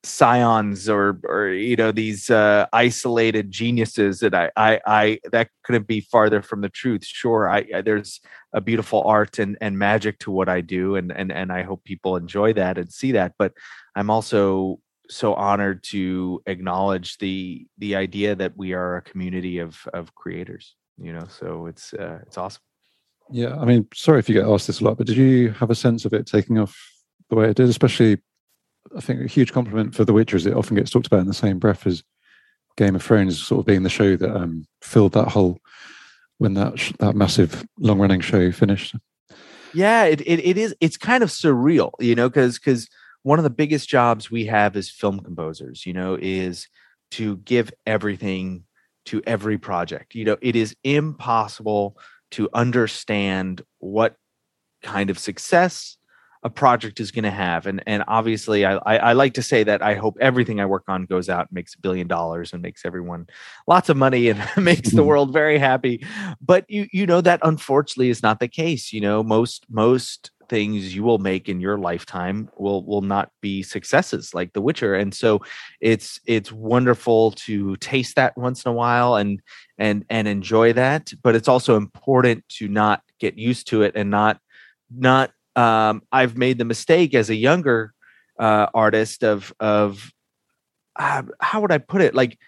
scions 0.04 0.88
or 0.88 1.18
or 1.24 1.48
you 1.48 1.76
know 1.76 1.90
these 1.90 2.30
uh, 2.30 2.66
isolated 2.72 3.50
geniuses 3.50 4.20
that 4.20 4.34
I, 4.34 4.50
I 4.56 4.80
I 4.86 5.18
that 5.32 5.48
couldn't 5.64 5.86
be 5.86 6.00
farther 6.00 6.42
from 6.42 6.60
the 6.60 6.68
truth. 6.68 7.04
Sure, 7.04 7.48
I, 7.48 7.66
I, 7.74 7.80
there's 7.80 8.20
a 8.52 8.60
beautiful 8.60 9.02
art 9.04 9.38
and 9.38 9.56
and 9.60 9.78
magic 9.78 10.18
to 10.20 10.30
what 10.30 10.48
I 10.48 10.60
do, 10.60 10.96
and 10.96 11.10
and 11.10 11.32
and 11.32 11.50
I 11.50 11.62
hope 11.62 11.84
people 11.84 12.16
enjoy 12.16 12.52
that 12.54 12.78
and 12.78 12.92
see 12.92 13.12
that. 13.12 13.34
But 13.38 13.52
I'm 13.96 14.10
also 14.10 14.80
so 15.10 15.34
honored 15.34 15.82
to 15.84 16.42
acknowledge 16.46 17.18
the 17.18 17.66
the 17.78 17.96
idea 17.96 18.34
that 18.34 18.56
we 18.56 18.74
are 18.74 18.96
a 18.96 19.02
community 19.02 19.58
of 19.58 19.78
of 19.92 20.14
creators. 20.14 20.76
You 20.98 21.12
know, 21.12 21.26
so 21.28 21.66
it's 21.66 21.92
uh, 21.94 22.18
it's 22.26 22.38
awesome. 22.38 22.62
Yeah, 23.30 23.56
I 23.58 23.64
mean, 23.64 23.88
sorry 23.94 24.18
if 24.18 24.28
you 24.28 24.34
get 24.34 24.46
asked 24.46 24.66
this 24.66 24.80
a 24.80 24.84
lot, 24.84 24.98
but 24.98 25.06
did 25.06 25.16
you 25.16 25.50
have 25.52 25.70
a 25.70 25.74
sense 25.74 26.04
of 26.04 26.12
it 26.12 26.26
taking 26.26 26.58
off 26.58 26.78
the 27.30 27.36
way 27.36 27.48
it 27.48 27.56
did, 27.56 27.70
especially 27.70 28.18
I 28.96 29.00
think 29.00 29.20
a 29.20 29.26
huge 29.26 29.52
compliment 29.52 29.94
for 29.94 30.04
The 30.04 30.12
Witcher 30.12 30.36
is 30.36 30.46
it 30.46 30.54
often 30.54 30.76
gets 30.76 30.90
talked 30.90 31.06
about 31.06 31.20
in 31.20 31.26
the 31.26 31.34
same 31.34 31.58
breath 31.58 31.86
as 31.86 32.02
Game 32.76 32.94
of 32.94 33.02
Thrones, 33.02 33.40
sort 33.40 33.60
of 33.60 33.66
being 33.66 33.82
the 33.82 33.88
show 33.88 34.16
that 34.16 34.36
um, 34.36 34.66
filled 34.82 35.12
that 35.12 35.28
hole 35.28 35.58
when 36.38 36.54
that 36.54 36.78
sh- 36.78 36.92
that 36.98 37.14
massive 37.14 37.64
long 37.78 37.98
running 37.98 38.20
show 38.20 38.50
finished. 38.50 38.96
Yeah, 39.72 40.04
it, 40.04 40.20
it 40.22 40.40
it 40.40 40.58
is. 40.58 40.74
It's 40.80 40.96
kind 40.96 41.22
of 41.22 41.30
surreal, 41.30 41.92
you 42.00 42.14
know, 42.14 42.28
because 42.28 42.58
because 42.58 42.88
one 43.22 43.38
of 43.38 43.44
the 43.44 43.50
biggest 43.50 43.88
jobs 43.88 44.30
we 44.30 44.46
have 44.46 44.76
as 44.76 44.90
film 44.90 45.20
composers, 45.20 45.86
you 45.86 45.92
know, 45.92 46.18
is 46.20 46.68
to 47.12 47.36
give 47.38 47.72
everything 47.86 48.64
to 49.06 49.22
every 49.26 49.58
project. 49.58 50.14
You 50.14 50.24
know, 50.24 50.36
it 50.40 50.56
is 50.56 50.74
impossible 50.84 51.96
to 52.32 52.48
understand 52.52 53.62
what 53.78 54.16
kind 54.82 55.10
of 55.10 55.18
success 55.18 55.96
a 56.44 56.50
project 56.50 57.00
is 57.00 57.10
going 57.10 57.24
to 57.24 57.30
have. 57.30 57.66
And 57.66 57.82
and 57.86 58.04
obviously, 58.06 58.64
I, 58.64 58.76
I, 58.76 58.96
I 58.96 59.12
like 59.14 59.34
to 59.34 59.42
say 59.42 59.64
that 59.64 59.82
I 59.82 59.94
hope 59.94 60.16
everything 60.20 60.60
I 60.60 60.66
work 60.66 60.84
on 60.88 61.06
goes 61.06 61.28
out, 61.28 61.50
makes 61.50 61.74
a 61.74 61.80
billion 61.80 62.06
dollars, 62.06 62.52
and 62.52 62.62
makes 62.62 62.84
everyone 62.84 63.26
lots 63.66 63.88
of 63.88 63.96
money, 63.96 64.28
and 64.28 64.38
makes 64.56 64.90
the 64.90 64.98
mm-hmm. 64.98 65.06
world 65.06 65.32
very 65.32 65.58
happy. 65.58 66.06
But 66.40 66.64
you 66.68 66.86
you 66.92 67.06
know 67.06 67.22
that 67.22 67.40
unfortunately 67.42 68.10
is 68.10 68.22
not 68.22 68.40
the 68.40 68.48
case. 68.48 68.92
You 68.92 69.00
know 69.00 69.22
most 69.22 69.64
most 69.70 70.30
things 70.48 70.94
you 70.94 71.02
will 71.02 71.18
make 71.18 71.48
in 71.48 71.58
your 71.58 71.78
lifetime 71.78 72.50
will 72.58 72.84
will 72.84 73.00
not 73.00 73.30
be 73.40 73.62
successes 73.62 74.34
like 74.34 74.52
the 74.52 74.60
witcher 74.60 74.94
and 74.94 75.14
so 75.14 75.40
it's 75.80 76.20
it's 76.26 76.52
wonderful 76.52 77.30
to 77.32 77.76
taste 77.76 78.16
that 78.16 78.36
once 78.36 78.62
in 78.62 78.70
a 78.70 78.74
while 78.74 79.16
and 79.16 79.40
and 79.78 80.04
and 80.10 80.28
enjoy 80.28 80.70
that 80.70 81.10
but 81.22 81.34
it's 81.34 81.48
also 81.48 81.76
important 81.76 82.46
to 82.50 82.68
not 82.68 83.02
get 83.18 83.38
used 83.38 83.66
to 83.66 83.82
it 83.82 83.92
and 83.96 84.10
not 84.10 84.38
not 84.94 85.30
um, 85.56 86.02
I've 86.10 86.36
made 86.36 86.58
the 86.58 86.64
mistake 86.64 87.14
as 87.14 87.30
a 87.30 87.34
younger 87.34 87.92
uh, 88.38 88.66
artist 88.74 89.24
of 89.24 89.52
of 89.60 90.12
uh, 90.96 91.22
how 91.40 91.60
would 91.60 91.72
I 91.72 91.78
put 91.78 92.02
it? 92.02 92.14
Like, 92.14 92.38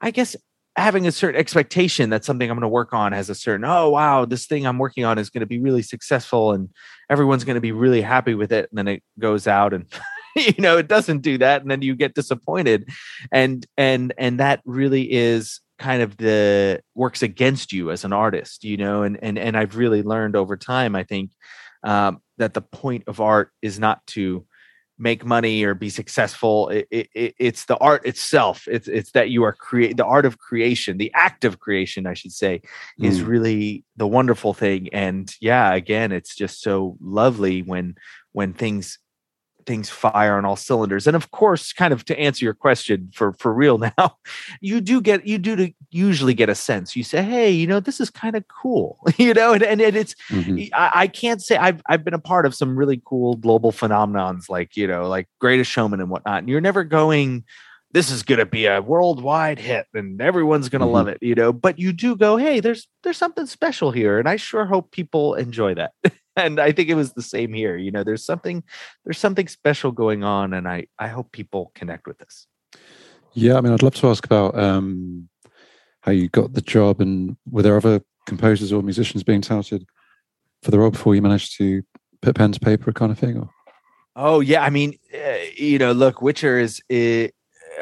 I 0.00 0.10
guess 0.10 0.36
having 0.76 1.06
a 1.06 1.12
certain 1.12 1.40
expectation 1.40 2.10
that 2.10 2.24
something 2.24 2.50
I'm 2.50 2.56
going 2.56 2.62
to 2.62 2.68
work 2.68 2.92
on 2.92 3.12
has 3.12 3.30
a 3.30 3.34
certain 3.34 3.64
oh 3.64 3.88
wow 3.88 4.26
this 4.26 4.46
thing 4.46 4.66
I'm 4.66 4.78
working 4.78 5.04
on 5.04 5.18
is 5.18 5.30
going 5.30 5.40
to 5.40 5.46
be 5.46 5.58
really 5.58 5.80
successful 5.80 6.52
and 6.52 6.68
everyone's 7.08 7.44
going 7.44 7.54
to 7.54 7.62
be 7.62 7.72
really 7.72 8.02
happy 8.02 8.34
with 8.34 8.52
it, 8.52 8.68
and 8.70 8.78
then 8.78 8.88
it 8.88 9.02
goes 9.18 9.46
out 9.46 9.72
and 9.72 9.86
you 10.36 10.54
know 10.58 10.76
it 10.76 10.88
doesn't 10.88 11.22
do 11.22 11.38
that 11.38 11.62
and 11.62 11.70
then 11.70 11.82
you 11.82 11.94
get 11.94 12.14
disappointed 12.14 12.88
and 13.32 13.66
and 13.76 14.12
and 14.18 14.38
that 14.38 14.60
really 14.66 15.10
is 15.10 15.60
kind 15.78 16.02
of 16.02 16.16
the 16.18 16.80
works 16.94 17.22
against 17.22 17.72
you 17.72 17.90
as 17.90 18.04
an 18.04 18.12
artist 18.12 18.64
you 18.64 18.76
know 18.76 19.02
and 19.02 19.18
and 19.22 19.38
and 19.38 19.56
i've 19.56 19.76
really 19.76 20.02
learned 20.02 20.36
over 20.36 20.56
time 20.56 20.94
i 20.94 21.02
think 21.02 21.30
um, 21.84 22.20
that 22.38 22.54
the 22.54 22.62
point 22.62 23.04
of 23.06 23.20
art 23.20 23.50
is 23.62 23.78
not 23.78 24.06
to 24.08 24.46
make 24.98 25.24
money 25.24 25.62
or 25.62 25.74
be 25.74 25.90
successful. 25.90 26.68
It, 26.70 26.88
it, 26.90 27.34
it's 27.38 27.66
the 27.66 27.76
art 27.76 28.06
itself. 28.06 28.66
It's 28.66 28.88
it's 28.88 29.12
that 29.12 29.30
you 29.30 29.42
are 29.44 29.52
create 29.52 29.96
the 29.96 30.06
art 30.06 30.24
of 30.24 30.38
creation 30.38 30.96
the 30.96 31.12
act 31.14 31.44
of 31.44 31.58
creation 31.58 32.06
i 32.06 32.14
should 32.14 32.32
say 32.32 32.62
is 32.98 33.20
mm. 33.20 33.26
really 33.26 33.84
the 33.96 34.06
wonderful 34.06 34.54
thing. 34.54 34.88
And 34.92 35.32
yeah 35.40 35.74
again 35.74 36.12
it's 36.12 36.34
just 36.34 36.62
so 36.62 36.96
lovely 37.00 37.62
when 37.62 37.96
when 38.32 38.54
things 38.54 38.98
things 39.66 39.90
fire 39.90 40.36
on 40.36 40.44
all 40.44 40.56
cylinders. 40.56 41.06
And 41.06 41.16
of 41.16 41.30
course, 41.32 41.72
kind 41.72 41.92
of 41.92 42.04
to 42.06 42.18
answer 42.18 42.44
your 42.44 42.54
question 42.54 43.10
for 43.12 43.32
for 43.34 43.52
real 43.52 43.78
now, 43.98 44.16
you 44.60 44.80
do 44.80 45.00
get 45.00 45.26
you 45.26 45.38
do 45.38 45.56
to 45.56 45.72
usually 45.90 46.34
get 46.34 46.48
a 46.48 46.54
sense. 46.54 46.96
You 46.96 47.02
say, 47.02 47.22
hey, 47.22 47.50
you 47.50 47.66
know, 47.66 47.80
this 47.80 48.00
is 48.00 48.08
kind 48.08 48.36
of 48.36 48.44
cool, 48.48 48.98
you 49.18 49.34
know, 49.34 49.52
and, 49.52 49.62
and, 49.62 49.80
and 49.80 49.96
it's 49.96 50.14
mm-hmm. 50.30 50.72
I, 50.74 50.90
I, 50.94 51.06
can't 51.08 51.42
say 51.42 51.56
I've 51.56 51.82
I've 51.86 52.04
been 52.04 52.14
a 52.14 52.18
part 52.18 52.46
of 52.46 52.54
some 52.54 52.76
really 52.76 53.02
cool 53.04 53.34
global 53.34 53.72
phenomenons 53.72 54.48
like 54.48 54.76
you 54.76 54.86
know 54.86 55.08
like 55.08 55.28
Greatest 55.40 55.70
Showman 55.70 56.00
and 56.00 56.10
whatnot. 56.10 56.38
And 56.38 56.48
you're 56.48 56.60
never 56.60 56.84
going. 56.84 57.44
This 57.92 58.10
is 58.10 58.24
going 58.24 58.40
to 58.40 58.46
be 58.46 58.66
a 58.66 58.82
worldwide 58.82 59.58
hit, 59.58 59.86
and 59.94 60.20
everyone's 60.20 60.68
going 60.68 60.80
to 60.80 60.86
mm-hmm. 60.86 60.94
love 60.94 61.08
it, 61.08 61.18
you 61.22 61.34
know. 61.34 61.52
But 61.52 61.78
you 61.78 61.92
do 61.92 62.14
go, 62.14 62.36
hey, 62.36 62.60
there's 62.60 62.88
there's 63.02 63.16
something 63.16 63.46
special 63.46 63.90
here, 63.90 64.18
and 64.18 64.28
I 64.28 64.36
sure 64.36 64.66
hope 64.66 64.90
people 64.90 65.34
enjoy 65.34 65.74
that. 65.74 65.92
and 66.36 66.60
I 66.60 66.72
think 66.72 66.88
it 66.88 66.94
was 66.94 67.12
the 67.12 67.22
same 67.22 67.52
here. 67.52 67.76
You 67.76 67.90
know, 67.90 68.04
there's 68.04 68.24
something 68.24 68.62
there's 69.04 69.18
something 69.18 69.48
special 69.48 69.92
going 69.92 70.24
on, 70.24 70.52
and 70.52 70.68
I 70.68 70.86
I 70.98 71.08
hope 71.08 71.32
people 71.32 71.72
connect 71.74 72.06
with 72.06 72.18
this. 72.18 72.46
Yeah, 73.32 73.56
I 73.56 73.60
mean, 73.60 73.72
I'd 73.72 73.82
love 73.82 73.94
to 73.96 74.08
ask 74.08 74.24
about 74.24 74.58
um, 74.58 75.28
how 76.00 76.12
you 76.12 76.28
got 76.28 76.54
the 76.54 76.62
job, 76.62 77.00
and 77.00 77.36
were 77.50 77.62
there 77.62 77.76
other 77.76 78.02
composers 78.26 78.72
or 78.72 78.82
musicians 78.82 79.22
being 79.22 79.42
touted 79.42 79.86
for 80.62 80.70
the 80.70 80.78
role 80.78 80.90
before 80.90 81.14
you 81.14 81.22
managed 81.22 81.56
to 81.58 81.82
put 82.22 82.34
pen 82.34 82.52
to 82.52 82.60
paper, 82.60 82.92
kind 82.92 83.12
of 83.12 83.18
thing? 83.18 83.38
Or? 83.38 83.50
Oh 84.16 84.40
yeah, 84.40 84.62
I 84.62 84.70
mean, 84.70 84.98
uh, 85.14 85.36
you 85.54 85.78
know, 85.78 85.92
look, 85.92 86.22
Witcher 86.22 86.58
is 86.58 86.80
it, 86.88 87.34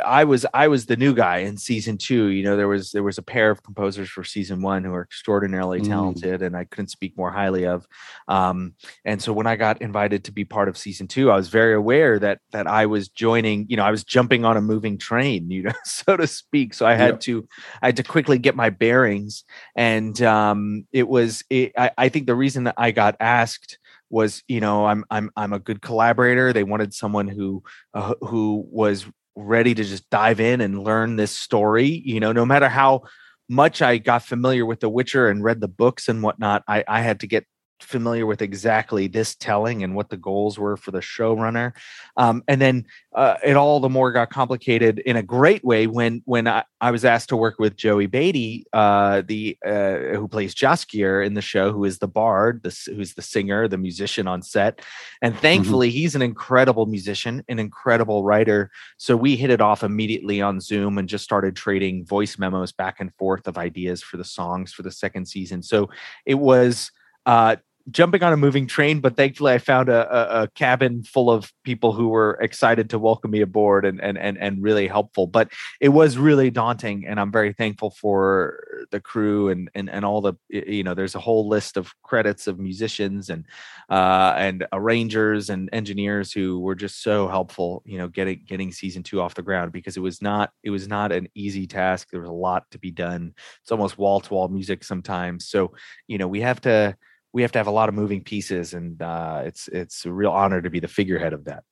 I 0.04 0.24
was 0.24 0.46
I 0.54 0.68
was 0.68 0.86
the 0.86 0.96
new 0.96 1.14
guy 1.14 1.38
in 1.38 1.56
season 1.56 1.98
two. 1.98 2.26
You 2.26 2.42
know, 2.42 2.56
there 2.56 2.68
was 2.68 2.92
there 2.92 3.02
was 3.02 3.18
a 3.18 3.22
pair 3.22 3.50
of 3.50 3.62
composers 3.62 4.08
for 4.08 4.24
season 4.24 4.62
one 4.62 4.84
who 4.84 4.92
are 4.92 5.02
extraordinarily 5.02 5.80
mm. 5.80 5.88
talented, 5.88 6.42
and 6.42 6.56
I 6.56 6.64
couldn't 6.64 6.88
speak 6.88 7.16
more 7.16 7.30
highly 7.30 7.66
of. 7.66 7.86
Um, 8.26 8.74
and 9.04 9.20
so 9.20 9.32
when 9.32 9.46
I 9.46 9.56
got 9.56 9.82
invited 9.82 10.24
to 10.24 10.32
be 10.32 10.44
part 10.44 10.68
of 10.68 10.76
season 10.76 11.06
two, 11.06 11.30
I 11.30 11.36
was 11.36 11.48
very 11.48 11.74
aware 11.74 12.18
that 12.18 12.40
that 12.52 12.66
I 12.66 12.86
was 12.86 13.08
joining. 13.08 13.66
You 13.68 13.76
know, 13.76 13.84
I 13.84 13.90
was 13.90 14.04
jumping 14.04 14.44
on 14.44 14.56
a 14.56 14.60
moving 14.60 14.98
train, 14.98 15.50
you 15.50 15.64
know, 15.64 15.72
so 15.84 16.16
to 16.16 16.26
speak. 16.26 16.74
So 16.74 16.86
I 16.86 16.94
had 16.94 17.14
yep. 17.14 17.20
to 17.20 17.48
I 17.82 17.86
had 17.86 17.96
to 17.96 18.02
quickly 18.02 18.38
get 18.38 18.56
my 18.56 18.70
bearings, 18.70 19.44
and 19.76 20.20
um, 20.22 20.86
it 20.92 21.08
was 21.08 21.44
it, 21.50 21.72
I, 21.76 21.90
I 21.96 22.08
think 22.08 22.26
the 22.26 22.34
reason 22.34 22.64
that 22.64 22.74
I 22.76 22.90
got 22.90 23.16
asked 23.20 23.78
was 24.10 24.42
you 24.48 24.60
know 24.60 24.86
I'm 24.86 25.04
I'm 25.10 25.30
I'm 25.36 25.52
a 25.52 25.58
good 25.58 25.82
collaborator. 25.82 26.52
They 26.52 26.64
wanted 26.64 26.94
someone 26.94 27.28
who 27.28 27.62
uh, 27.94 28.14
who 28.20 28.66
was 28.70 29.06
ready 29.36 29.74
to 29.74 29.84
just 29.84 30.08
dive 30.10 30.40
in 30.40 30.60
and 30.60 30.82
learn 30.82 31.16
this 31.16 31.32
story. 31.32 32.02
You 32.04 32.20
know, 32.20 32.32
no 32.32 32.46
matter 32.46 32.68
how 32.68 33.02
much 33.48 33.82
I 33.82 33.98
got 33.98 34.22
familiar 34.22 34.64
with 34.64 34.80
The 34.80 34.88
Witcher 34.88 35.28
and 35.28 35.44
read 35.44 35.60
the 35.60 35.68
books 35.68 36.08
and 36.08 36.22
whatnot, 36.22 36.62
I, 36.66 36.84
I 36.86 37.02
had 37.02 37.20
to 37.20 37.26
get 37.26 37.46
familiar 37.80 38.26
with 38.26 38.42
exactly 38.42 39.06
this 39.08 39.34
telling 39.34 39.82
and 39.82 39.94
what 39.94 40.08
the 40.08 40.16
goals 40.16 40.58
were 40.58 40.76
for 40.76 40.90
the 40.90 41.00
showrunner. 41.00 41.72
Um, 42.16 42.42
and 42.48 42.60
then 42.60 42.86
uh, 43.14 43.36
it 43.44 43.56
all 43.56 43.80
the 43.80 43.88
more 43.88 44.12
got 44.12 44.30
complicated 44.30 45.00
in 45.00 45.16
a 45.16 45.22
great 45.22 45.64
way 45.64 45.86
when 45.86 46.22
when 46.24 46.46
I, 46.46 46.64
I 46.80 46.90
was 46.90 47.04
asked 47.04 47.28
to 47.30 47.36
work 47.36 47.58
with 47.58 47.76
Joey 47.76 48.08
Batey 48.08 48.64
uh, 48.72 49.22
the 49.26 49.56
uh, 49.64 50.16
who 50.16 50.28
plays 50.28 50.54
Jaskier 50.54 51.24
in 51.24 51.34
the 51.34 51.42
show, 51.42 51.72
who 51.72 51.84
is 51.84 51.98
the 51.98 52.08
bard, 52.08 52.62
the, 52.62 52.92
who's 52.94 53.14
the 53.14 53.22
singer, 53.22 53.68
the 53.68 53.78
musician 53.78 54.26
on 54.26 54.42
set. 54.42 54.80
And 55.22 55.32
mm-hmm. 55.32 55.42
thankfully, 55.42 55.88
mm-hmm. 55.88 55.96
he's 55.96 56.14
an 56.14 56.22
incredible 56.22 56.86
musician, 56.86 57.44
an 57.48 57.58
incredible 57.58 58.24
writer. 58.24 58.70
So 58.96 59.16
we 59.16 59.36
hit 59.36 59.50
it 59.50 59.60
off 59.60 59.82
immediately 59.82 60.40
on 60.40 60.60
Zoom 60.60 60.98
and 60.98 61.08
just 61.08 61.24
started 61.24 61.56
trading 61.56 62.04
voice 62.04 62.38
memos 62.38 62.72
back 62.72 63.00
and 63.00 63.14
forth 63.14 63.46
of 63.46 63.58
ideas 63.58 64.02
for 64.02 64.16
the 64.16 64.24
songs 64.24 64.72
for 64.72 64.82
the 64.82 64.90
second 64.90 65.26
season. 65.26 65.62
So 65.62 65.90
it 66.26 66.34
was 66.34 66.90
uh, 67.26 67.56
jumping 67.90 68.22
on 68.22 68.32
a 68.32 68.36
moving 68.36 68.66
train, 68.66 69.00
but 69.00 69.16
thankfully 69.16 69.52
I 69.52 69.58
found 69.58 69.88
a, 69.90 70.40
a, 70.40 70.42
a, 70.42 70.48
cabin 70.48 71.02
full 71.02 71.30
of 71.30 71.52
people 71.64 71.92
who 71.92 72.08
were 72.08 72.38
excited 72.40 72.88
to 72.90 72.98
welcome 72.98 73.30
me 73.30 73.42
aboard 73.42 73.84
and, 73.84 74.00
and, 74.00 74.16
and, 74.16 74.38
and 74.38 74.62
really 74.62 74.88
helpful. 74.88 75.26
But 75.26 75.52
it 75.80 75.90
was 75.90 76.16
really 76.16 76.50
daunting 76.50 77.06
and 77.06 77.20
I'm 77.20 77.30
very 77.30 77.52
thankful 77.52 77.90
for 77.90 78.86
the 78.90 79.00
crew 79.00 79.50
and, 79.50 79.70
and, 79.74 79.90
and 79.90 80.02
all 80.04 80.22
the, 80.22 80.32
you 80.48 80.82
know, 80.82 80.94
there's 80.94 81.14
a 81.14 81.20
whole 81.20 81.46
list 81.46 81.76
of 81.76 81.92
credits 82.02 82.46
of 82.46 82.58
musicians 82.58 83.28
and, 83.28 83.44
uh, 83.90 84.34
and 84.38 84.66
arrangers 84.72 85.50
and 85.50 85.68
engineers 85.72 86.32
who 86.32 86.60
were 86.60 86.74
just 86.74 87.02
so 87.02 87.28
helpful, 87.28 87.82
you 87.84 87.98
know, 87.98 88.08
getting, 88.08 88.42
getting 88.46 88.72
season 88.72 89.02
two 89.02 89.20
off 89.20 89.34
the 89.34 89.42
ground 89.42 89.72
because 89.72 89.98
it 89.98 90.00
was 90.00 90.22
not, 90.22 90.52
it 90.62 90.70
was 90.70 90.88
not 90.88 91.12
an 91.12 91.28
easy 91.34 91.66
task. 91.66 92.08
There 92.10 92.20
was 92.20 92.30
a 92.30 92.32
lot 92.32 92.70
to 92.70 92.78
be 92.78 92.90
done. 92.90 93.34
It's 93.60 93.72
almost 93.72 93.98
wall 93.98 94.20
to 94.20 94.32
wall 94.32 94.48
music 94.48 94.84
sometimes. 94.84 95.46
So, 95.46 95.74
you 96.08 96.16
know, 96.16 96.28
we 96.28 96.40
have 96.40 96.62
to, 96.62 96.96
we 97.34 97.42
have 97.42 97.52
to 97.52 97.58
have 97.58 97.66
a 97.66 97.72
lot 97.72 97.88
of 97.88 97.96
moving 97.96 98.22
pieces, 98.22 98.72
and 98.72 99.02
uh, 99.02 99.42
it's 99.44 99.68
it's 99.68 100.06
a 100.06 100.12
real 100.12 100.30
honor 100.30 100.62
to 100.62 100.70
be 100.70 100.78
the 100.78 100.88
figurehead 100.88 101.32
of 101.32 101.44
that. 101.44 101.64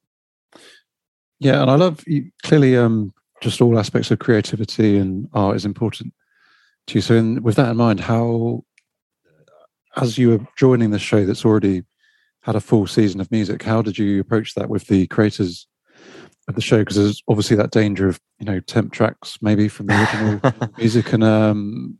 Yeah, 1.38 1.62
and 1.62 1.70
I 1.70 1.76
love 1.76 2.04
clearly 2.42 2.76
um, 2.76 3.14
just 3.40 3.62
all 3.62 3.78
aspects 3.78 4.10
of 4.10 4.18
creativity 4.18 4.98
and 4.98 5.28
art 5.32 5.56
is 5.56 5.64
important 5.64 6.12
to 6.88 6.94
you. 6.94 7.00
So, 7.00 7.14
in, 7.14 7.42
with 7.44 7.54
that 7.56 7.70
in 7.70 7.76
mind, 7.76 8.00
how 8.00 8.64
as 9.96 10.18
you 10.18 10.30
were 10.30 10.46
joining 10.56 10.90
the 10.90 10.98
show 10.98 11.24
that's 11.24 11.44
already 11.44 11.84
had 12.40 12.56
a 12.56 12.60
full 12.60 12.88
season 12.88 13.20
of 13.20 13.30
music, 13.30 13.62
how 13.62 13.82
did 13.82 13.96
you 13.96 14.20
approach 14.20 14.54
that 14.54 14.68
with 14.68 14.88
the 14.88 15.06
creators 15.06 15.68
of 16.48 16.56
the 16.56 16.60
show? 16.60 16.80
Because 16.80 16.96
there's 16.96 17.22
obviously 17.28 17.56
that 17.56 17.70
danger 17.70 18.08
of 18.08 18.20
you 18.40 18.46
know 18.46 18.58
temp 18.58 18.92
tracks 18.92 19.38
maybe 19.40 19.68
from 19.68 19.86
the 19.86 20.00
original 20.00 20.70
music, 20.76 21.12
and 21.12 21.22
um, 21.22 21.98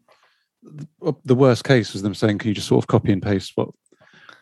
the 1.25 1.35
worst 1.35 1.65
case 1.65 1.93
was 1.93 2.03
them 2.03 2.15
saying, 2.15 2.39
"Can 2.39 2.49
you 2.49 2.55
just 2.55 2.69
sort 2.69 2.85
of 2.85 2.89
copy 2.89 3.13
and 3.13 3.23
paste 3.23 3.53
what 3.55 3.71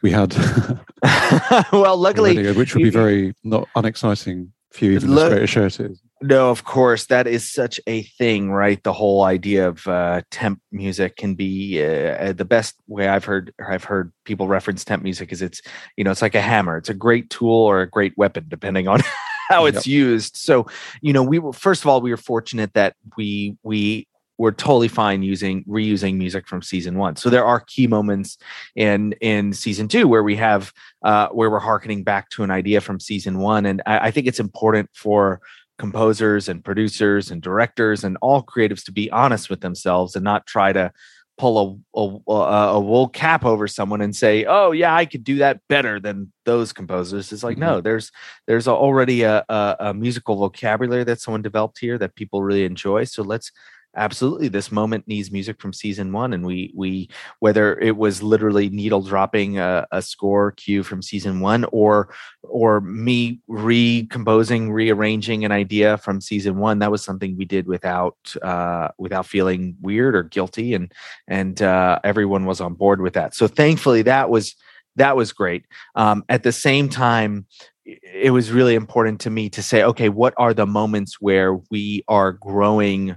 we 0.02 0.10
had?" 0.10 0.34
well, 1.72 1.96
luckily, 1.98 2.52
which 2.52 2.74
would 2.74 2.82
be 2.82 2.90
very 2.90 3.34
not 3.42 3.68
unexciting 3.74 4.52
for 4.70 4.84
you, 4.84 4.92
even 4.92 5.14
look, 5.14 5.24
as 5.24 5.32
great 5.32 5.42
a 5.42 5.46
show 5.46 5.64
it 5.64 5.80
is. 5.80 6.02
No, 6.22 6.50
of 6.50 6.64
course, 6.64 7.06
that 7.06 7.26
is 7.26 7.50
such 7.50 7.80
a 7.86 8.02
thing, 8.02 8.52
right? 8.52 8.82
The 8.82 8.92
whole 8.92 9.24
idea 9.24 9.68
of 9.68 9.86
uh, 9.86 10.20
temp 10.30 10.60
music 10.70 11.16
can 11.16 11.34
be 11.34 11.82
uh, 11.82 11.86
uh 11.86 12.32
the 12.32 12.44
best 12.44 12.76
way 12.86 13.08
I've 13.08 13.24
heard. 13.24 13.54
I've 13.66 13.84
heard 13.84 14.12
people 14.24 14.46
reference 14.46 14.84
temp 14.84 15.02
music 15.02 15.32
is 15.32 15.42
it's 15.42 15.62
you 15.96 16.04
know 16.04 16.10
it's 16.10 16.22
like 16.22 16.34
a 16.34 16.42
hammer. 16.42 16.76
It's 16.76 16.90
a 16.90 16.94
great 16.94 17.30
tool 17.30 17.50
or 17.50 17.80
a 17.80 17.88
great 17.88 18.16
weapon, 18.18 18.44
depending 18.48 18.86
on 18.86 19.00
how 19.48 19.64
it's 19.66 19.86
yep. 19.86 19.92
used. 19.92 20.36
So, 20.36 20.66
you 21.00 21.12
know, 21.12 21.22
we 21.22 21.38
were 21.38 21.52
first 21.52 21.82
of 21.82 21.88
all 21.88 22.00
we 22.00 22.10
were 22.10 22.16
fortunate 22.16 22.74
that 22.74 22.94
we 23.16 23.56
we 23.62 24.06
we're 24.40 24.52
totally 24.52 24.88
fine 24.88 25.22
using 25.22 25.62
reusing 25.64 26.16
music 26.16 26.48
from 26.48 26.62
season 26.62 26.96
one. 26.96 27.14
So 27.14 27.28
there 27.28 27.44
are 27.44 27.60
key 27.60 27.86
moments 27.86 28.38
in 28.74 29.12
in 29.20 29.52
season 29.52 29.86
two 29.86 30.08
where 30.08 30.22
we 30.22 30.34
have 30.36 30.72
uh, 31.04 31.28
where 31.28 31.50
we're 31.50 31.58
harkening 31.58 32.04
back 32.04 32.30
to 32.30 32.42
an 32.42 32.50
idea 32.50 32.80
from 32.80 33.00
season 33.00 33.38
one, 33.38 33.66
and 33.66 33.82
I, 33.84 34.06
I 34.06 34.10
think 34.10 34.26
it's 34.26 34.40
important 34.40 34.88
for 34.94 35.42
composers 35.78 36.48
and 36.48 36.64
producers 36.64 37.30
and 37.30 37.42
directors 37.42 38.02
and 38.02 38.16
all 38.22 38.42
creatives 38.42 38.82
to 38.84 38.92
be 38.92 39.10
honest 39.10 39.50
with 39.50 39.60
themselves 39.60 40.16
and 40.16 40.24
not 40.24 40.46
try 40.46 40.72
to 40.72 40.90
pull 41.36 41.80
a, 41.94 42.00
a, 42.00 42.34
a, 42.74 42.80
wool 42.80 43.08
cap 43.08 43.46
over 43.46 43.66
someone 43.66 44.00
and 44.00 44.16
say, 44.16 44.46
"Oh 44.46 44.72
yeah, 44.72 44.94
I 44.94 45.04
could 45.04 45.24
do 45.24 45.36
that 45.36 45.60
better 45.68 46.00
than 46.00 46.32
those 46.46 46.72
composers." 46.72 47.30
It's 47.30 47.42
like 47.42 47.58
mm-hmm. 47.58 47.74
no, 47.76 47.80
there's 47.82 48.10
there's 48.46 48.68
already 48.68 49.22
a, 49.22 49.44
a, 49.50 49.76
a, 49.80 49.94
musical 49.94 50.36
vocabulary 50.36 51.04
that 51.04 51.20
someone 51.20 51.42
developed 51.42 51.78
here 51.78 51.98
that 51.98 52.14
people 52.14 52.42
really 52.42 52.64
enjoy. 52.64 53.04
So 53.04 53.22
let's 53.22 53.52
absolutely 53.96 54.48
this 54.48 54.70
moment 54.70 55.06
needs 55.08 55.32
music 55.32 55.60
from 55.60 55.72
season 55.72 56.12
one 56.12 56.32
and 56.32 56.46
we 56.46 56.72
we 56.76 57.08
whether 57.40 57.78
it 57.80 57.96
was 57.96 58.22
literally 58.22 58.68
needle 58.70 59.02
dropping 59.02 59.58
a, 59.58 59.86
a 59.90 60.00
score 60.00 60.52
cue 60.52 60.82
from 60.82 61.02
season 61.02 61.40
one 61.40 61.64
or 61.72 62.08
or 62.42 62.80
me 62.80 63.40
recomposing 63.48 64.70
rearranging 64.70 65.44
an 65.44 65.52
idea 65.52 65.96
from 65.98 66.20
season 66.20 66.58
one 66.58 66.78
that 66.78 66.90
was 66.90 67.04
something 67.04 67.36
we 67.36 67.44
did 67.44 67.66
without 67.66 68.16
uh 68.42 68.88
without 68.98 69.26
feeling 69.26 69.76
weird 69.80 70.14
or 70.14 70.22
guilty 70.22 70.74
and 70.74 70.92
and 71.26 71.62
uh 71.62 71.98
everyone 72.04 72.46
was 72.46 72.60
on 72.60 72.74
board 72.74 73.00
with 73.00 73.14
that. 73.14 73.34
So 73.34 73.48
thankfully 73.48 74.02
that 74.02 74.30
was 74.30 74.54
that 74.96 75.16
was 75.16 75.32
great. 75.32 75.64
Um 75.94 76.24
at 76.28 76.42
the 76.42 76.52
same 76.52 76.88
time 76.88 77.46
it 77.84 78.32
was 78.32 78.52
really 78.52 78.74
important 78.74 79.20
to 79.20 79.30
me 79.30 79.48
to 79.48 79.62
say 79.62 79.82
okay 79.82 80.08
what 80.08 80.34
are 80.36 80.54
the 80.54 80.66
moments 80.66 81.20
where 81.20 81.54
we 81.70 82.04
are 82.06 82.32
growing 82.32 83.16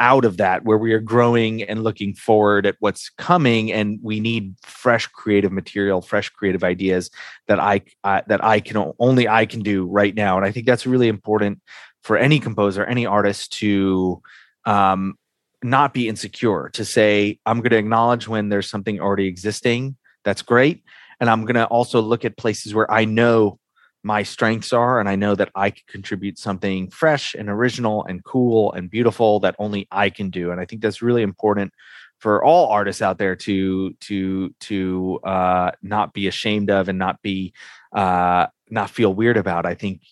out 0.00 0.24
of 0.24 0.38
that 0.38 0.64
where 0.64 0.78
we 0.78 0.92
are 0.92 1.00
growing 1.00 1.62
and 1.62 1.84
looking 1.84 2.14
forward 2.14 2.64
at 2.64 2.74
what's 2.80 3.10
coming 3.10 3.70
and 3.70 4.00
we 4.02 4.18
need 4.18 4.54
fresh 4.62 5.06
creative 5.06 5.52
material 5.52 6.00
fresh 6.00 6.30
creative 6.30 6.64
ideas 6.64 7.10
that 7.46 7.60
i 7.60 7.80
uh, 8.02 8.22
that 8.26 8.42
i 8.42 8.58
can 8.58 8.92
only 8.98 9.28
i 9.28 9.44
can 9.44 9.60
do 9.60 9.86
right 9.86 10.14
now. 10.14 10.36
And 10.36 10.46
i 10.46 10.50
think 10.50 10.66
that's 10.66 10.86
really 10.86 11.08
important 11.08 11.60
for 12.02 12.16
any 12.16 12.40
composer 12.40 12.84
any 12.84 13.04
artist 13.06 13.52
to 13.52 14.22
um, 14.64 15.14
not 15.62 15.92
be 15.92 16.08
insecure 16.08 16.70
to 16.72 16.84
say 16.84 17.38
i'm 17.44 17.58
going 17.58 17.70
to 17.70 17.78
acknowledge 17.78 18.26
when 18.26 18.48
there's 18.48 18.70
something 18.70 18.98
already 18.98 19.26
existing 19.26 19.96
that's 20.24 20.40
great 20.40 20.82
and 21.20 21.28
i'm 21.28 21.42
going 21.42 21.54
to 21.54 21.66
also 21.66 22.00
look 22.00 22.24
at 22.24 22.38
places 22.38 22.74
where 22.74 22.90
i 22.90 23.04
know 23.04 23.59
my 24.02 24.22
strengths 24.22 24.72
are 24.72 24.98
and 25.00 25.08
i 25.08 25.16
know 25.16 25.34
that 25.34 25.50
i 25.54 25.70
can 25.70 25.82
contribute 25.86 26.38
something 26.38 26.88
fresh 26.90 27.34
and 27.34 27.48
original 27.48 28.04
and 28.04 28.24
cool 28.24 28.72
and 28.72 28.90
beautiful 28.90 29.40
that 29.40 29.54
only 29.58 29.86
i 29.90 30.08
can 30.08 30.30
do 30.30 30.50
and 30.50 30.60
i 30.60 30.64
think 30.64 30.80
that's 30.80 31.02
really 31.02 31.22
important 31.22 31.72
for 32.18 32.44
all 32.44 32.68
artists 32.68 33.00
out 33.00 33.18
there 33.18 33.34
to 33.34 33.94
to 33.94 34.54
to 34.60 35.18
uh, 35.24 35.70
not 35.82 36.12
be 36.12 36.28
ashamed 36.28 36.70
of 36.70 36.88
and 36.90 36.98
not 36.98 37.20
be 37.22 37.54
uh, 37.94 38.46
not 38.68 38.90
feel 38.90 39.12
weird 39.12 39.38
about. 39.38 39.64
I 39.64 39.74
think 39.74 40.02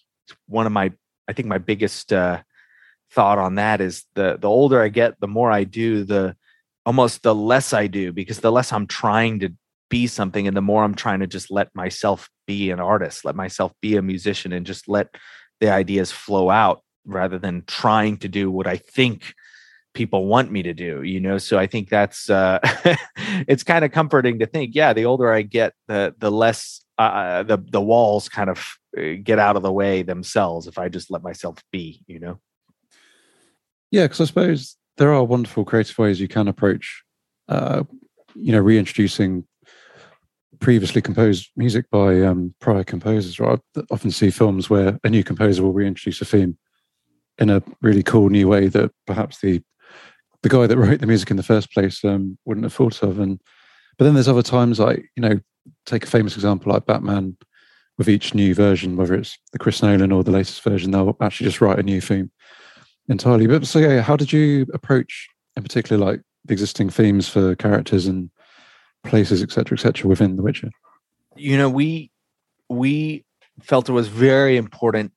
one 0.46 0.66
of 0.66 0.72
my 0.72 0.92
i 1.28 1.32
think 1.32 1.48
my 1.48 1.58
biggest 1.58 2.12
uh, 2.12 2.42
thought 3.10 3.38
on 3.38 3.56
that 3.56 3.80
is 3.80 4.04
the 4.14 4.36
the 4.38 4.48
older 4.48 4.82
i 4.82 4.88
get 4.88 5.18
the 5.20 5.28
more 5.28 5.50
i 5.50 5.64
do 5.64 6.04
the 6.04 6.36
almost 6.84 7.22
the 7.22 7.34
less 7.34 7.72
i 7.72 7.86
do 7.86 8.12
because 8.12 8.40
the 8.40 8.52
less 8.52 8.72
i'm 8.72 8.86
trying 8.86 9.38
to 9.40 9.52
be 9.90 10.06
something 10.06 10.46
and 10.46 10.56
the 10.56 10.62
more 10.62 10.84
i'm 10.84 10.94
trying 10.94 11.20
to 11.20 11.26
just 11.26 11.50
let 11.50 11.68
myself 11.74 12.28
be 12.46 12.70
an 12.70 12.80
artist 12.80 13.24
let 13.24 13.34
myself 13.34 13.72
be 13.80 13.96
a 13.96 14.02
musician 14.02 14.52
and 14.52 14.66
just 14.66 14.88
let 14.88 15.08
the 15.60 15.70
ideas 15.70 16.10
flow 16.10 16.50
out 16.50 16.82
rather 17.04 17.38
than 17.38 17.62
trying 17.66 18.16
to 18.16 18.28
do 18.28 18.50
what 18.50 18.66
i 18.66 18.76
think 18.76 19.34
people 19.94 20.26
want 20.26 20.52
me 20.52 20.62
to 20.62 20.72
do 20.72 21.02
you 21.02 21.18
know? 21.18 21.38
So 21.38 21.58
i 21.58 21.66
think 21.66 21.88
that's 21.88 22.30
uh 22.30 22.60
it's 23.48 23.64
kind 23.64 23.84
of 23.84 23.90
comforting 23.90 24.38
to 24.38 24.46
think 24.46 24.74
yeah 24.74 24.92
the 24.92 25.06
older 25.06 25.32
i 25.32 25.42
get 25.42 25.72
the 25.88 26.14
the 26.18 26.30
less 26.30 26.84
uh, 26.98 27.02
uh 27.02 27.42
the 27.42 27.58
the 27.58 27.80
walls 27.80 28.28
kind 28.28 28.48
of 28.48 28.64
uh, 28.96 29.14
get 29.22 29.40
out 29.40 29.56
of 29.56 29.62
the 29.64 29.72
way 29.72 30.02
themselves 30.02 30.68
if 30.68 30.78
i 30.78 30.88
just 30.88 31.10
let 31.10 31.22
myself 31.22 31.56
be 31.72 32.04
you 32.06 32.20
know? 32.20 32.38
Yeah 33.90 34.04
because 34.04 34.20
i 34.20 34.24
suppose 34.26 34.76
there 34.98 35.12
are 35.12 35.24
wonderful 35.24 35.64
creative 35.64 35.98
ways 35.98 36.20
you 36.20 36.28
can 36.28 36.46
approach 36.46 37.02
uh 37.48 37.82
you 38.36 38.52
know 38.52 38.60
reintroducing 38.60 39.47
previously 40.60 41.00
composed 41.00 41.50
music 41.56 41.88
by 41.90 42.22
um, 42.22 42.54
prior 42.60 42.84
composers. 42.84 43.38
Right? 43.40 43.58
I 43.76 43.82
often 43.90 44.10
see 44.10 44.30
films 44.30 44.68
where 44.68 44.98
a 45.04 45.10
new 45.10 45.24
composer 45.24 45.62
will 45.62 45.72
reintroduce 45.72 46.20
a 46.20 46.24
theme 46.24 46.58
in 47.38 47.50
a 47.50 47.62
really 47.80 48.02
cool 48.02 48.28
new 48.28 48.48
way 48.48 48.68
that 48.68 48.90
perhaps 49.06 49.40
the 49.40 49.62
the 50.42 50.48
guy 50.48 50.66
that 50.66 50.76
wrote 50.76 51.00
the 51.00 51.06
music 51.06 51.30
in 51.30 51.36
the 51.36 51.42
first 51.42 51.72
place 51.72 52.04
um, 52.04 52.38
wouldn't 52.44 52.64
have 52.64 52.72
thought 52.72 53.02
of. 53.02 53.18
And 53.18 53.40
but 53.96 54.04
then 54.04 54.14
there's 54.14 54.28
other 54.28 54.42
times 54.42 54.78
like 54.78 55.10
you 55.16 55.22
know 55.22 55.40
take 55.86 56.04
a 56.04 56.08
famous 56.08 56.34
example 56.34 56.72
like 56.72 56.86
Batman. 56.86 57.36
With 57.96 58.08
each 58.08 58.32
new 58.32 58.54
version, 58.54 58.96
whether 58.96 59.14
it's 59.14 59.36
the 59.50 59.58
Chris 59.58 59.82
Nolan 59.82 60.12
or 60.12 60.22
the 60.22 60.30
latest 60.30 60.62
version, 60.62 60.92
they'll 60.92 61.16
actually 61.20 61.46
just 61.48 61.60
write 61.60 61.80
a 61.80 61.82
new 61.82 62.00
theme 62.00 62.30
entirely. 63.08 63.48
But 63.48 63.66
so 63.66 63.80
yeah, 63.80 64.02
how 64.02 64.14
did 64.14 64.32
you 64.32 64.66
approach, 64.72 65.28
in 65.56 65.64
particular, 65.64 66.04
like 66.04 66.20
the 66.44 66.52
existing 66.52 66.90
themes 66.90 67.28
for 67.28 67.56
characters 67.56 68.06
and 68.06 68.30
places, 69.04 69.42
etc., 69.42 69.76
etc., 69.76 70.08
within 70.08 70.36
The 70.36 70.42
Witcher? 70.42 70.70
You 71.36 71.56
know, 71.56 71.68
we 71.68 72.10
we 72.68 73.24
felt 73.62 73.88
it 73.88 73.92
was 73.92 74.08
very 74.08 74.56
important 74.56 75.12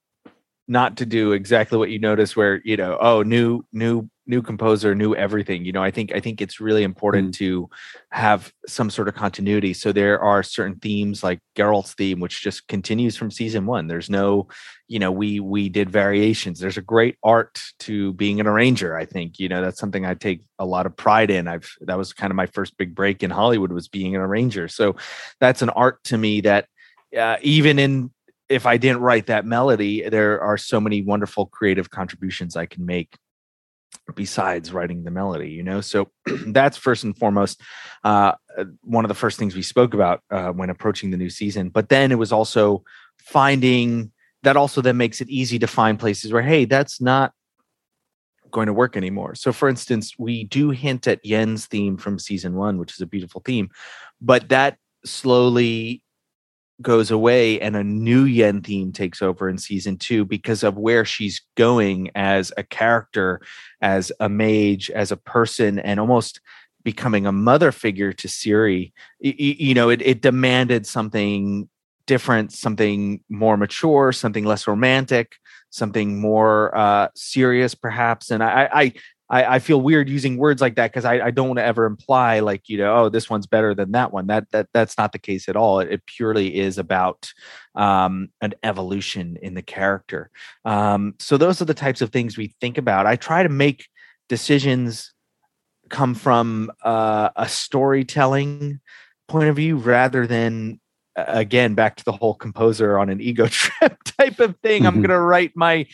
not 0.68 0.98
to 0.98 1.06
do 1.06 1.34
exactly 1.34 1.78
what 1.78 1.90
you 1.90 2.00
notice 2.00 2.36
where 2.36 2.62
you 2.64 2.78
know 2.78 2.98
oh 3.02 3.24
new 3.24 3.64
new 3.74 4.10
new 4.28 4.42
composer 4.42 4.94
new 4.94 5.16
everything 5.16 5.66
you 5.66 5.72
know 5.72 5.82
i 5.82 5.90
think 5.90 6.14
i 6.14 6.20
think 6.20 6.42
it's 6.42 6.60
really 6.60 6.84
important 6.84 7.30
mm. 7.30 7.38
to 7.38 7.70
have 8.12 8.52
some 8.68 8.90
sort 8.90 9.08
of 9.08 9.16
continuity. 9.16 9.74
So 9.74 9.92
there 9.92 10.20
are 10.20 10.44
certain 10.44 10.76
themes 10.76 11.24
like 11.24 11.40
Geralt's 11.56 11.94
theme 11.94 12.20
which 12.20 12.42
just 12.42 12.68
continues 12.68 13.18
from 13.18 13.32
season 13.32 13.66
1 13.66 13.88
there's 13.88 14.10
no 14.10 14.48
you 14.88 15.00
know 15.00 15.12
we 15.12 15.40
we 15.40 15.70
did 15.70 15.90
variations. 15.90 16.60
There's 16.60 16.78
a 16.78 16.82
great 16.82 17.18
art 17.24 17.60
to 17.80 18.14
being 18.14 18.40
an 18.40 18.48
arranger 18.48 18.96
i 18.96 19.06
think 19.06 19.40
you 19.40 19.50
know 19.50 19.62
that's 19.62 19.80
something 19.80 20.06
i 20.06 20.14
take 20.14 20.42
a 20.60 20.66
lot 20.66 20.86
of 20.86 20.96
pride 20.96 21.32
in. 21.32 21.48
I've 21.48 21.70
that 21.82 21.98
was 21.98 22.14
kind 22.14 22.32
of 22.32 22.36
my 22.36 22.46
first 22.46 22.78
big 22.78 22.94
break 22.94 23.24
in 23.24 23.32
hollywood 23.32 23.72
was 23.72 23.88
being 23.88 24.16
an 24.16 24.22
arranger. 24.22 24.68
So 24.68 24.96
that's 25.40 25.62
an 25.62 25.70
art 25.70 26.04
to 26.06 26.18
me 26.18 26.42
that 26.42 26.68
uh, 27.18 27.38
even 27.42 27.80
in 27.80 28.12
if 28.50 28.66
I 28.66 28.76
didn't 28.76 29.00
write 29.00 29.28
that 29.28 29.46
melody, 29.46 30.10
there 30.10 30.42
are 30.42 30.58
so 30.58 30.82
many 30.82 31.02
wonderful 31.02 31.46
creative 31.46 31.90
contributions 31.90 32.58
I 32.58 32.66
can 32.66 32.86
make 32.86 33.16
besides 34.16 34.74
writing 34.74 35.04
the 35.04 35.12
melody 35.12 35.50
you 35.50 35.64
know? 35.64 35.82
So 35.82 36.10
that's 36.48 36.78
first 36.78 37.04
and 37.04 37.18
foremost 37.18 37.62
uh, 38.04 38.34
uh, 38.58 38.66
one 38.82 39.06
of 39.06 39.10
the 39.10 39.16
first 39.16 39.38
things 39.38 39.56
we 39.56 39.62
spoke 39.62 39.94
about 39.94 40.22
uh, 40.32 40.50
when 40.50 40.70
approaching 40.70 41.12
the 41.12 41.18
new 41.18 41.30
season. 41.30 41.70
But 41.70 41.90
then 41.90 42.12
it 42.12 42.18
was 42.18 42.32
also 42.32 42.84
finding 43.20 44.12
that 44.44 44.58
also 44.58 44.82
then 44.82 44.98
makes 44.98 45.22
it 45.22 45.30
easy 45.30 45.60
to 45.60 45.68
find 45.68 46.00
places 46.00 46.34
where 46.34 46.42
hey 46.42 46.66
that's 46.66 47.00
not 47.00 47.34
going 48.50 48.68
to 48.68 48.74
work 48.74 48.98
anymore. 48.98 49.36
So 49.36 49.54
for 49.54 49.70
instance 49.70 50.16
we 50.18 50.44
do 50.44 50.72
hint 50.72 51.08
at 51.08 51.26
yen's 51.26 51.68
theme 51.68 51.98
from 51.98 52.20
season 52.20 52.56
one 52.56 52.78
which 52.78 52.94
is 52.94 53.02
a 53.02 53.06
beautiful 53.06 53.42
theme 53.46 53.70
but 54.22 54.50
that 54.50 54.78
slowly 55.06 56.01
goes 56.82 57.12
away 57.12 57.60
and 57.60 57.76
a 57.76 57.84
new 57.84 58.26
Yen 58.26 58.62
theme 58.62 58.92
takes 58.92 59.22
over 59.22 59.50
in 59.50 59.58
season 59.58 59.98
two 59.98 60.26
because 60.26 60.64
of 60.64 60.78
where 60.78 61.06
she's 61.06 61.42
going 61.56 62.12
as 62.16 62.52
a 62.58 62.64
character, 62.64 63.42
as 63.82 64.12
a 64.20 64.30
mage, 64.30 64.90
as 64.90 65.12
a 65.12 65.18
person, 65.18 65.80
and 65.80 66.00
almost 66.00 66.42
becoming 66.84 67.26
a 67.26 67.32
mother 67.32 67.72
figure 67.72 68.14
to 68.14 68.28
Ciri. 68.28 68.92
You, 69.20 69.34
you 69.38 69.74
know, 69.74 69.90
it, 69.90 70.02
it 70.02 70.22
demanded 70.22 70.86
something 70.86 71.70
different, 72.08 72.52
something 72.52 73.22
more 73.30 73.58
mature, 73.58 74.12
something 74.12 74.46
less 74.46 74.68
romantic, 74.68 75.36
something 75.70 76.20
more 76.20 76.76
uh, 76.76 77.08
serious, 77.16 77.76
perhaps. 77.76 78.32
And 78.32 78.44
I, 78.44 78.70
I, 78.74 78.94
I, 79.32 79.56
I 79.56 79.60
feel 79.60 79.80
weird 79.80 80.10
using 80.10 80.38
words 80.38 80.62
like 80.62 80.76
that 80.76 80.92
because 80.92 81.06
I, 81.06 81.28
I 81.28 81.32
don't 81.32 81.48
want 81.48 81.58
to 81.58 81.64
ever 81.64 81.86
imply 81.86 82.42
like 82.42 82.68
you 82.68 82.78
know 82.78 82.96
oh 82.96 83.10
this 83.10 83.30
one's 83.30 83.48
better 83.48 83.74
than 83.74 83.94
that 83.94 84.12
one. 84.12 84.28
That 84.28 84.52
that 84.52 84.68
that's 84.74 84.98
not 84.98 85.14
the 85.14 85.20
case 85.20 85.48
at 85.48 85.56
all. 85.56 85.80
It, 85.80 85.92
it 85.92 86.06
purely 86.06 86.60
is 86.60 86.78
about 86.78 87.34
um, 87.74 88.30
an 88.42 88.54
evolution 88.62 89.38
in 89.42 89.54
the 89.54 89.62
character. 89.62 90.30
Um, 90.66 91.16
so 91.18 91.38
those 91.38 91.62
are 91.62 91.66
the 91.66 91.74
types 91.74 92.02
of 92.02 92.12
things 92.12 92.38
we 92.38 92.54
think 92.60 92.78
about. 92.78 93.08
I 93.08 93.16
try 93.16 93.42
to 93.42 93.50
make 93.50 93.88
decisions 94.28 95.14
come 95.90 96.14
from 96.14 96.72
uh, 96.84 97.30
a 97.36 97.48
storytelling 97.48 98.82
point 99.30 99.50
of 99.50 99.56
view 99.56 99.78
rather 99.78 100.28
than 100.28 100.81
again 101.16 101.76
back 101.76 101.98
to 101.98 102.06
the 102.06 102.12
whole 102.12 102.34
composer 102.34 102.98
on 102.98 103.10
an 103.10 103.20
ego 103.20 103.46
trip 103.50 103.98
type 104.04 104.40
of 104.40 104.58
thing. 104.60 104.84
Mm-hmm. 104.84 104.88
i'm 104.88 105.02
gonna 105.02 105.20
write 105.20 105.52
my 105.56 105.86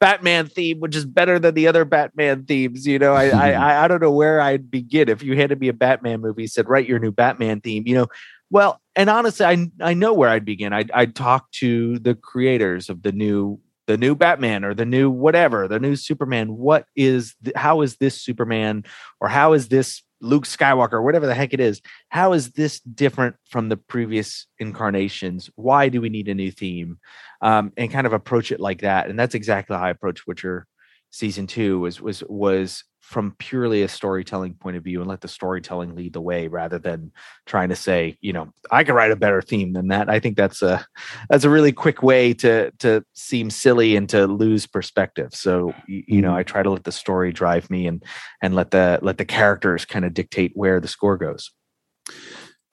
batman 0.00 0.48
theme 0.48 0.80
which 0.80 0.94
is 0.94 1.04
better 1.04 1.38
than 1.38 1.54
the 1.54 1.66
other 1.66 1.84
batman 1.84 2.44
themes 2.44 2.86
you 2.86 2.98
know? 2.98 3.14
I, 3.14 3.28
mm-hmm. 3.28 3.62
I 3.62 3.84
i 3.84 3.88
don't 3.88 4.02
know 4.02 4.12
where 4.12 4.40
i'd 4.40 4.70
begin 4.70 5.08
if 5.08 5.22
you 5.22 5.36
handed 5.36 5.60
me 5.60 5.68
a 5.68 5.72
batman 5.72 6.20
movie 6.20 6.46
said 6.46 6.68
write 6.68 6.88
your 6.88 6.98
new 6.98 7.12
batman 7.12 7.60
theme 7.60 7.84
you 7.86 7.94
know? 7.94 8.06
Well 8.50 8.80
and 8.94 9.10
honestly 9.10 9.46
i 9.46 9.70
i 9.80 9.94
know 9.94 10.12
where 10.12 10.28
i'd 10.28 10.44
begin. 10.44 10.72
I'd, 10.72 10.90
I'd 10.92 11.14
talk 11.14 11.50
to 11.52 11.98
the 11.98 12.14
creators 12.14 12.88
of 12.90 13.02
the 13.02 13.12
new 13.12 13.60
the 13.86 13.96
new 13.96 14.14
batman 14.14 14.64
or 14.64 14.74
the 14.74 14.84
new 14.84 15.10
whatever 15.10 15.68
the 15.68 15.78
new 15.78 15.96
superman. 15.96 16.56
What 16.56 16.86
is 16.96 17.34
th- 17.44 17.56
how 17.56 17.82
is 17.82 17.96
this 17.96 18.20
superman 18.20 18.84
or 19.20 19.28
how 19.28 19.52
is 19.52 19.68
this 19.68 20.02
Luke 20.20 20.44
Skywalker, 20.44 21.02
whatever 21.02 21.26
the 21.26 21.34
heck 21.34 21.52
it 21.52 21.60
is. 21.60 21.80
How 22.08 22.32
is 22.32 22.52
this 22.52 22.80
different 22.80 23.36
from 23.48 23.68
the 23.68 23.76
previous 23.76 24.46
incarnations? 24.58 25.50
Why 25.56 25.88
do 25.88 26.00
we 26.00 26.08
need 26.08 26.28
a 26.28 26.34
new 26.34 26.50
theme? 26.50 26.98
Um, 27.40 27.72
and 27.76 27.90
kind 27.90 28.06
of 28.06 28.12
approach 28.12 28.52
it 28.52 28.60
like 28.60 28.80
that. 28.80 29.08
And 29.08 29.18
that's 29.18 29.34
exactly 29.34 29.76
how 29.76 29.82
I 29.82 29.90
approach 29.90 30.26
Witcher 30.26 30.66
season 31.10 31.46
two 31.46 31.80
was 31.80 32.00
was 32.00 32.22
was 32.28 32.84
from 33.06 33.36
purely 33.38 33.82
a 33.82 33.88
storytelling 33.88 34.52
point 34.54 34.76
of 34.76 34.82
view 34.82 35.00
and 35.00 35.08
let 35.08 35.20
the 35.20 35.28
storytelling 35.28 35.94
lead 35.94 36.12
the 36.12 36.20
way 36.20 36.48
rather 36.48 36.76
than 36.76 37.12
trying 37.46 37.68
to 37.68 37.76
say 37.76 38.18
you 38.20 38.32
know 38.32 38.52
i 38.72 38.82
can 38.82 38.96
write 38.96 39.12
a 39.12 39.16
better 39.16 39.40
theme 39.40 39.72
than 39.74 39.88
that. 39.88 40.10
I 40.10 40.18
think 40.18 40.36
that's 40.36 40.60
a 40.60 40.84
that's 41.30 41.44
a 41.44 41.50
really 41.50 41.70
quick 41.70 42.02
way 42.02 42.34
to 42.34 42.72
to 42.78 43.04
seem 43.14 43.48
silly 43.50 43.94
and 43.94 44.08
to 44.08 44.26
lose 44.26 44.66
perspective. 44.66 45.34
So 45.34 45.72
you, 45.86 46.02
you 46.08 46.20
know 46.20 46.30
mm-hmm. 46.30 46.38
i 46.38 46.42
try 46.42 46.64
to 46.64 46.70
let 46.70 46.82
the 46.82 46.92
story 46.92 47.32
drive 47.32 47.70
me 47.70 47.86
and 47.86 48.02
and 48.42 48.56
let 48.56 48.72
the 48.72 48.98
let 49.02 49.18
the 49.18 49.24
characters 49.24 49.84
kind 49.84 50.04
of 50.04 50.12
dictate 50.12 50.52
where 50.54 50.80
the 50.80 50.88
score 50.88 51.16
goes. 51.16 51.52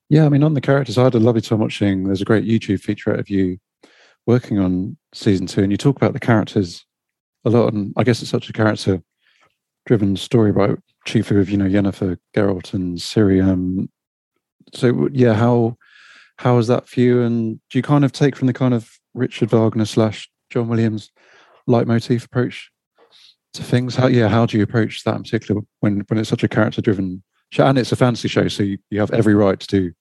Yeah 0.10 0.26
i 0.26 0.30
mean 0.30 0.43
on 0.43 0.56
the 0.56 0.62
characters 0.62 0.98
i 0.98 1.04
had 1.04 1.15
a 1.15 1.19
lovely 1.19 1.41
time 1.41 1.60
watching 1.60 2.06
there's 2.06 2.22
a 2.22 2.26
great 2.26 2.46
youtube 2.46 2.82
feature 2.82 3.13
of 3.13 3.30
you 3.30 3.58
working 4.26 4.60
on 4.60 4.98
season 5.13 5.48
two 5.48 5.63
and 5.63 5.72
you 5.72 5.78
talk 5.78 5.96
about 5.96 6.13
the 6.13 6.19
characters 6.19 6.86
a 7.46 7.50
lot 7.50 7.74
and 7.74 7.93
i 7.98 8.04
guess 8.04 8.22
it's 8.22 8.30
such 8.30 8.50
a 8.50 8.54
character 8.54 9.02
driven 9.86 10.15
story 10.15 10.50
about 10.50 10.80
chiefly 11.06 11.38
with 11.38 11.50
you 11.50 11.58
know 11.58 11.65
Yennefer, 11.65 12.17
Geralt, 12.36 12.74
and 12.74 12.98
Ciri. 12.98 13.43
Um, 13.43 13.89
so 14.74 15.10
yeah, 15.12 15.34
how 15.34 15.78
how 16.38 16.58
is 16.58 16.67
that 16.67 16.88
for 16.88 17.00
you? 17.00 17.22
And 17.22 17.60
do 17.69 17.78
you 17.78 17.84
kind 17.84 18.06
of 18.06 18.12
take 18.12 18.36
from 18.36 18.48
the 18.48 18.54
kind 18.54 18.74
of 18.74 18.89
Richard 19.13 19.50
Wagner 19.50 19.86
slash 19.86 20.30
John 20.50 20.67
Williams 20.67 21.12
leitmotif 21.67 22.26
approach 22.26 22.72
to 23.54 23.63
things. 23.63 23.96
How 23.96 24.08
yeah, 24.08 24.28
how 24.28 24.46
do 24.46 24.58
you 24.58 24.63
approach 24.63 25.04
that 25.04 25.15
in 25.15 25.24
particular 25.24 25.62
when 25.80 26.04
when 26.08 26.19
it's 26.19 26.30
such 26.30 26.43
a 26.43 26.48
character 26.48 26.82
driven 26.82 27.24
show 27.52 27.65
and 27.65 27.78
it's 27.78 27.91
a 27.91 27.96
fantasy 27.96 28.28
show, 28.28 28.48
so 28.48 28.63
you, 28.63 28.78
you 28.89 29.00
have 29.00 29.12
every 29.12 29.36
right 29.36 29.60
to 29.60 29.67
do 29.67 29.91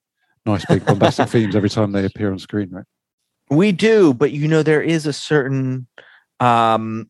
nice 0.45 0.65
big 0.65 0.85
bombastic 0.85 1.29
themes 1.29 1.55
every 1.55 1.69
time 1.69 1.91
they 1.91 2.05
appear 2.05 2.31
on 2.31 2.39
screen, 2.39 2.69
right? 2.71 2.85
We 3.49 3.71
do, 3.71 4.13
but 4.13 4.31
you 4.31 4.47
know 4.47 4.63
there 4.63 4.81
is 4.81 5.05
a 5.05 5.13
certain 5.13 5.87
um 6.39 7.09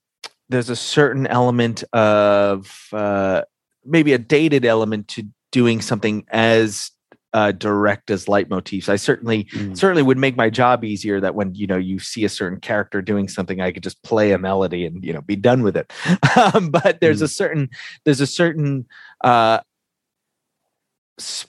there's 0.53 0.69
a 0.69 0.75
certain 0.75 1.27
element 1.27 1.83
of 1.93 2.87
uh 2.93 3.41
maybe 3.85 4.13
a 4.13 4.17
dated 4.17 4.65
element 4.65 5.07
to 5.09 5.23
doing 5.51 5.81
something 5.81 6.25
as 6.29 6.91
uh, 7.33 7.51
direct 7.51 8.11
as 8.11 8.25
leitmotifs. 8.25 8.89
I 8.89 8.95
certainly 8.95 9.45
mm. 9.45 9.75
certainly 9.75 10.03
would 10.03 10.19
make 10.19 10.37
my 10.37 10.49
job 10.49 10.83
easier 10.83 11.19
that 11.19 11.33
when 11.33 11.55
you 11.55 11.65
know 11.65 11.77
you 11.77 11.99
see 11.99 12.25
a 12.25 12.29
certain 12.29 12.59
character 12.59 13.01
doing 13.01 13.27
something, 13.27 13.59
I 13.59 13.71
could 13.71 13.83
just 13.83 14.01
play 14.03 14.31
a 14.31 14.37
melody 14.37 14.85
and 14.85 15.03
you 15.03 15.13
know 15.13 15.21
be 15.21 15.35
done 15.35 15.63
with 15.63 15.75
it. 15.75 15.91
um, 16.53 16.69
but 16.69 17.01
there's 17.01 17.21
mm. 17.21 17.25
a 17.25 17.27
certain 17.27 17.69
there's 18.05 18.21
a 18.21 18.27
certain 18.27 18.85
uh, 19.23 19.59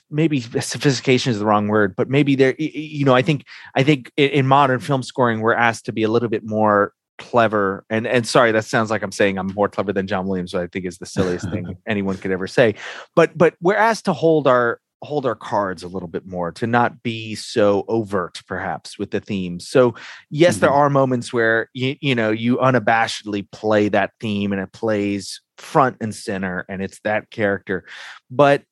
maybe 0.09 0.41
sophistication 0.41 1.31
is 1.31 1.39
the 1.39 1.45
wrong 1.45 1.67
word, 1.67 1.95
but 1.95 2.09
maybe 2.09 2.35
there 2.35 2.55
you 2.57 3.05
know 3.05 3.13
I 3.13 3.21
think 3.21 3.45
I 3.75 3.83
think 3.83 4.11
in 4.17 4.47
modern 4.47 4.79
film 4.79 5.03
scoring 5.03 5.41
we're 5.41 5.53
asked 5.53 5.85
to 5.85 5.93
be 5.93 6.01
a 6.01 6.09
little 6.09 6.29
bit 6.29 6.43
more 6.43 6.93
clever 7.17 7.85
and 7.89 8.05
and 8.05 8.27
sorry 8.27 8.51
that 8.51 8.65
sounds 8.65 8.89
like 8.89 9.01
i'm 9.01 9.11
saying 9.11 9.37
i'm 9.37 9.47
more 9.55 9.69
clever 9.69 9.93
than 9.93 10.05
john 10.05 10.27
williams 10.27 10.53
i 10.53 10.67
think 10.67 10.85
is 10.85 10.97
the 10.97 11.05
silliest 11.05 11.49
thing 11.49 11.77
anyone 11.87 12.17
could 12.17 12.31
ever 12.31 12.47
say. 12.47 12.75
But 13.15 13.37
but 13.37 13.55
we're 13.61 13.75
asked 13.75 14.05
to 14.05 14.13
hold 14.13 14.47
our 14.47 14.79
hold 15.01 15.25
our 15.25 15.35
cards 15.35 15.83
a 15.83 15.87
little 15.87 16.07
bit 16.07 16.25
more 16.25 16.51
to 16.51 16.65
not 16.65 17.03
be 17.03 17.35
so 17.35 17.85
overt 17.87 18.41
perhaps 18.47 18.97
with 18.97 19.11
the 19.11 19.19
themes 19.19 19.67
so 19.67 19.93
yes 20.31 20.55
mm-hmm. 20.55 20.61
there 20.61 20.71
are 20.71 20.89
moments 20.89 21.31
where 21.31 21.69
you 21.73 21.95
you 22.01 22.15
know 22.15 22.31
you 22.31 22.57
unabashedly 22.57 23.49
play 23.51 23.87
that 23.87 24.11
theme 24.19 24.51
and 24.51 24.61
it 24.61 24.71
plays 24.71 25.41
front 25.57 25.95
and 26.01 26.15
center 26.15 26.65
and 26.67 26.81
it's 26.81 26.99
that 27.01 27.29
character. 27.29 27.85
But 28.29 28.63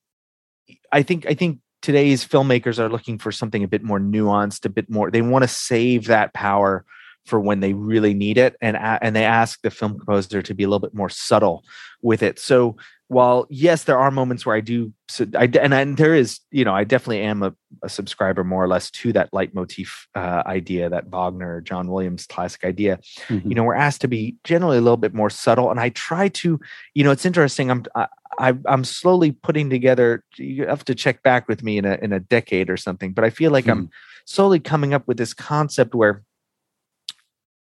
i 0.92 1.04
think 1.04 1.26
i 1.28 1.34
think 1.34 1.60
today's 1.82 2.26
filmmakers 2.26 2.80
are 2.80 2.90
looking 2.90 3.20
for 3.20 3.32
something 3.32 3.64
a 3.64 3.68
bit 3.68 3.84
more 3.84 4.00
nuanced 4.00 4.66
a 4.66 4.70
bit 4.70 4.90
more 4.90 5.12
they 5.12 5.22
want 5.22 5.44
to 5.44 5.48
save 5.48 6.06
that 6.06 6.34
power 6.34 6.86
for 7.26 7.40
when 7.40 7.60
they 7.60 7.74
really 7.74 8.14
need 8.14 8.38
it 8.38 8.56
and 8.62 8.78
and 8.78 9.16
they 9.16 9.24
ask 9.24 9.62
the 9.62 9.72
film 9.72 9.98
composer 9.98 10.42
to 10.42 10.54
be 10.54 10.64
a 10.64 10.68
little 10.68 10.80
bit 10.80 10.94
more 10.94 11.10
subtle 11.10 11.64
with 12.02 12.22
it 12.22 12.40
so 12.40 12.76
while 13.14 13.46
yes, 13.50 13.84
there 13.84 13.98
are 13.98 14.12
moments 14.12 14.46
where 14.46 14.56
I 14.56 14.60
do, 14.60 14.92
so 15.08 15.26
I, 15.36 15.46
and, 15.46 15.74
and 15.74 15.98
there 15.98 16.16
is, 16.16 16.40
you 16.52 16.66
know, 16.66 16.74
I 16.74 16.84
definitely 16.84 17.22
am 17.22 17.44
a, 17.44 17.54
a 17.84 17.90
subscriber 17.90 18.44
more 18.44 18.64
or 18.64 18.68
less 18.68 18.90
to 18.92 19.14
that 19.14 19.32
leitmotif 19.32 20.08
uh, 20.16 20.44
idea, 20.46 20.90
that 20.90 21.08
Wagner, 21.08 21.62
John 21.62 21.88
Williams 21.90 22.26
classic 22.26 22.64
idea. 22.64 23.00
Mm-hmm. 23.28 23.48
You 23.48 23.56
know, 23.56 23.64
we're 23.64 23.76
asked 23.76 24.02
to 24.02 24.08
be 24.08 24.36
generally 24.44 24.78
a 24.78 24.82
little 24.82 24.98
bit 24.98 25.14
more 25.14 25.30
subtle, 25.30 25.70
and 25.70 25.80
I 25.80 25.90
try 25.90 26.28
to, 26.30 26.60
you 26.94 27.04
know, 27.04 27.12
it's 27.12 27.26
interesting. 27.26 27.70
I'm 27.70 27.86
I, 27.96 28.08
I, 28.40 28.54
I'm 28.66 28.84
slowly 28.84 29.32
putting 29.32 29.70
together. 29.70 30.24
You 30.38 30.66
have 30.68 30.86
to 30.86 30.96
check 30.96 31.22
back 31.24 31.48
with 31.48 31.64
me 31.64 31.78
in 31.78 31.86
a 31.86 31.98
in 32.02 32.12
a 32.12 32.20
decade 32.20 32.70
or 32.70 32.78
something, 32.78 33.14
but 33.14 33.24
I 33.24 33.30
feel 33.30 33.52
like 33.52 33.66
mm-hmm. 33.66 33.80
I'm 33.82 33.90
slowly 34.26 34.60
coming 34.60 34.94
up 34.94 35.08
with 35.08 35.18
this 35.18 35.34
concept 35.34 35.94
where, 35.94 36.24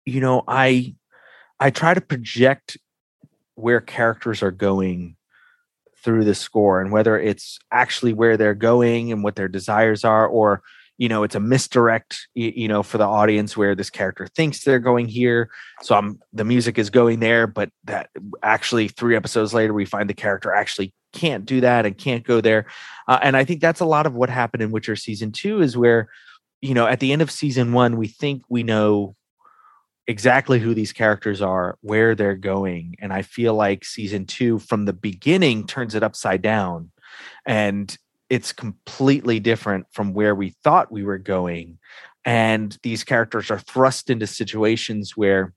you 0.07 0.21
know, 0.21 0.43
I 0.47 0.95
I 1.59 1.69
try 1.69 1.93
to 1.93 2.01
project 2.01 2.77
where 3.55 3.81
characters 3.81 4.41
are 4.41 4.51
going 4.51 5.17
through 6.01 6.23
the 6.23 6.33
score 6.33 6.79
and 6.79 6.91
whether 6.91 7.19
it's 7.19 7.59
actually 7.71 8.13
where 8.13 8.37
they're 8.37 8.53
going 8.53 9.11
and 9.11 9.23
what 9.23 9.35
their 9.35 9.49
desires 9.49 10.05
are 10.05 10.25
or 10.25 10.61
you 10.97 11.09
know 11.09 11.23
it's 11.23 11.35
a 11.35 11.39
misdirect 11.39 12.27
you 12.35 12.67
know 12.67 12.83
for 12.83 12.97
the 12.97 13.05
audience 13.05 13.57
where 13.57 13.75
this 13.75 13.89
character 13.89 14.27
thinks 14.27 14.63
they're 14.63 14.79
going 14.79 15.07
here. 15.07 15.49
So 15.81 15.95
i'm 15.95 16.19
the 16.31 16.45
music 16.45 16.79
is 16.79 16.89
going 16.89 17.19
there 17.19 17.45
but 17.45 17.69
that 17.83 18.09
actually 18.41 18.87
three 18.87 19.15
episodes 19.15 19.53
later 19.53 19.73
we 19.73 19.83
find 19.83 20.09
the 20.09 20.13
character 20.13 20.53
actually 20.53 20.93
can't 21.11 21.45
do 21.45 21.59
that 21.61 21.85
and 21.85 21.97
can't 21.97 22.23
go 22.23 22.39
there. 22.39 22.67
Uh, 23.09 23.19
and 23.21 23.35
i 23.35 23.43
think 23.43 23.59
that's 23.59 23.81
a 23.81 23.85
lot 23.85 24.05
of 24.05 24.13
what 24.13 24.29
happened 24.29 24.63
in 24.63 24.71
witcher 24.71 24.95
season 24.95 25.33
two 25.33 25.61
is 25.61 25.75
where 25.75 26.07
you 26.61 26.73
know 26.73 26.87
at 26.87 27.01
the 27.01 27.11
end 27.11 27.21
of 27.21 27.29
season 27.29 27.73
one 27.73 27.97
we 27.97 28.07
think 28.07 28.43
we 28.47 28.63
know 28.63 29.16
exactly 30.07 30.59
who 30.59 30.73
these 30.73 30.93
characters 30.93 31.41
are, 31.41 31.77
where 31.81 32.15
they're 32.15 32.35
going. 32.35 32.95
And 32.99 33.11
I 33.11 33.21
feel 33.21 33.53
like 33.53 33.83
season 33.83 34.25
two 34.25 34.59
from 34.59 34.85
the 34.85 34.93
beginning 34.93 35.67
turns 35.67 35.95
it 35.95 36.03
upside 36.03 36.41
down 36.41 36.91
and 37.45 37.95
it's 38.29 38.51
completely 38.51 39.39
different 39.39 39.85
from 39.91 40.13
where 40.13 40.35
we 40.35 40.49
thought 40.63 40.91
we 40.91 41.03
were 41.03 41.17
going. 41.17 41.77
And 42.25 42.77
these 42.83 43.03
characters 43.03 43.49
are 43.51 43.59
thrust 43.59 44.09
into 44.09 44.27
situations 44.27 45.15
where 45.15 45.53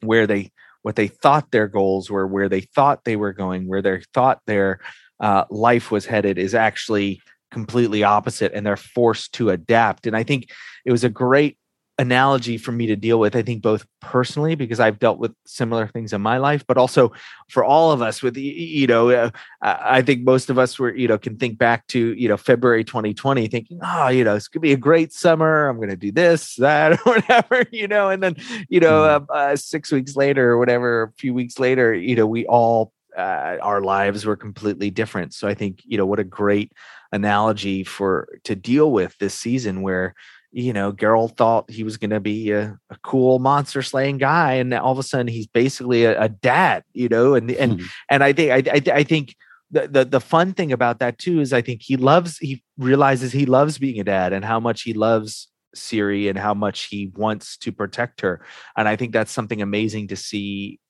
where 0.00 0.26
they 0.26 0.52
what 0.82 0.96
they 0.96 1.08
thought 1.08 1.50
their 1.50 1.68
goals 1.68 2.10
were, 2.10 2.26
where 2.26 2.48
they 2.48 2.62
thought 2.62 3.04
they 3.04 3.16
were 3.16 3.32
going, 3.32 3.68
where 3.68 3.82
they 3.82 4.00
thought 4.14 4.40
their 4.46 4.80
uh, 5.20 5.44
life 5.50 5.90
was 5.90 6.06
headed 6.06 6.38
is 6.38 6.54
actually 6.54 7.20
completely 7.50 8.02
opposite 8.02 8.52
and 8.54 8.64
they're 8.64 8.76
forced 8.76 9.34
to 9.34 9.50
adapt. 9.50 10.06
And 10.06 10.16
I 10.16 10.22
think 10.22 10.48
it 10.86 10.92
was 10.92 11.04
a 11.04 11.10
great 11.10 11.58
analogy 12.00 12.56
for 12.56 12.72
me 12.72 12.86
to 12.86 12.96
deal 12.96 13.20
with 13.20 13.36
i 13.36 13.42
think 13.42 13.60
both 13.60 13.86
personally 14.00 14.54
because 14.54 14.80
i've 14.80 14.98
dealt 14.98 15.18
with 15.18 15.34
similar 15.44 15.86
things 15.86 16.14
in 16.14 16.20
my 16.22 16.38
life 16.38 16.64
but 16.66 16.78
also 16.78 17.12
for 17.50 17.62
all 17.62 17.92
of 17.92 18.00
us 18.00 18.22
with 18.22 18.38
you 18.38 18.86
know 18.86 19.10
uh, 19.10 19.30
i 19.60 20.00
think 20.00 20.24
most 20.24 20.48
of 20.48 20.58
us 20.58 20.78
were 20.78 20.96
you 20.96 21.06
know 21.06 21.18
can 21.18 21.36
think 21.36 21.58
back 21.58 21.86
to 21.88 22.14
you 22.14 22.26
know 22.26 22.38
february 22.38 22.82
2020 22.84 23.46
thinking 23.48 23.78
oh 23.82 24.08
you 24.08 24.24
know 24.24 24.34
it's 24.34 24.48
gonna 24.48 24.62
be 24.62 24.72
a 24.72 24.78
great 24.78 25.12
summer. 25.12 25.68
I'm 25.68 25.78
gonna 25.78 25.94
do 25.94 26.10
this 26.10 26.56
that 26.56 26.92
or 27.06 27.12
whatever 27.12 27.66
you 27.70 27.86
know 27.86 28.08
and 28.08 28.22
then 28.22 28.36
you 28.70 28.80
know 28.80 29.04
uh, 29.04 29.20
uh, 29.30 29.56
six 29.56 29.92
weeks 29.92 30.16
later 30.16 30.52
or 30.52 30.58
whatever 30.58 31.02
a 31.02 31.12
few 31.18 31.34
weeks 31.34 31.58
later 31.58 31.92
you 31.92 32.16
know 32.16 32.26
we 32.26 32.46
all 32.46 32.94
uh, 33.14 33.58
our 33.60 33.82
lives 33.82 34.24
were 34.24 34.36
completely 34.36 34.88
different. 34.88 35.34
So 35.34 35.46
i 35.46 35.52
think 35.52 35.82
you 35.84 35.98
know 35.98 36.06
what 36.06 36.18
a 36.18 36.24
great 36.24 36.72
analogy 37.12 37.84
for 37.84 38.28
to 38.44 38.54
deal 38.54 38.90
with 38.90 39.18
this 39.18 39.34
season 39.34 39.82
where 39.82 40.14
you 40.52 40.72
know, 40.72 40.92
Geralt 40.92 41.36
thought 41.36 41.70
he 41.70 41.84
was 41.84 41.96
going 41.96 42.10
to 42.10 42.20
be 42.20 42.50
a, 42.50 42.78
a, 42.90 42.96
cool 43.02 43.38
monster 43.38 43.82
slaying 43.82 44.18
guy, 44.18 44.54
and 44.54 44.74
all 44.74 44.92
of 44.92 44.98
a 44.98 45.02
sudden 45.02 45.28
he's 45.28 45.46
basically 45.46 46.04
a, 46.04 46.20
a 46.20 46.28
dad, 46.28 46.82
you 46.92 47.08
know, 47.08 47.34
and 47.34 47.50
and 47.52 47.78
mm-hmm. 47.78 47.86
and 48.08 48.24
I 48.24 48.32
think 48.32 48.68
I, 48.68 48.72
I, 48.74 48.98
I 48.98 49.02
think 49.04 49.36
the, 49.70 49.86
the 49.86 50.04
the 50.04 50.20
fun 50.20 50.52
thing 50.52 50.72
about 50.72 50.98
that 50.98 51.18
too 51.18 51.40
is 51.40 51.52
I 51.52 51.62
think 51.62 51.82
he 51.82 51.96
loves 51.96 52.38
he 52.38 52.62
realizes 52.78 53.32
he 53.32 53.46
loves 53.46 53.78
being 53.78 54.00
a 54.00 54.04
dad 54.04 54.32
and 54.32 54.44
how 54.44 54.58
much 54.58 54.82
he 54.82 54.92
loves 54.92 55.48
Ciri 55.76 56.28
and 56.28 56.36
how 56.36 56.54
much 56.54 56.86
he 56.86 57.12
wants 57.14 57.56
to 57.58 57.70
protect 57.70 58.20
her, 58.22 58.44
and 58.76 58.88
I 58.88 58.96
think 58.96 59.12
that's 59.12 59.32
something 59.32 59.62
amazing 59.62 60.08
to 60.08 60.16
see 60.16 60.80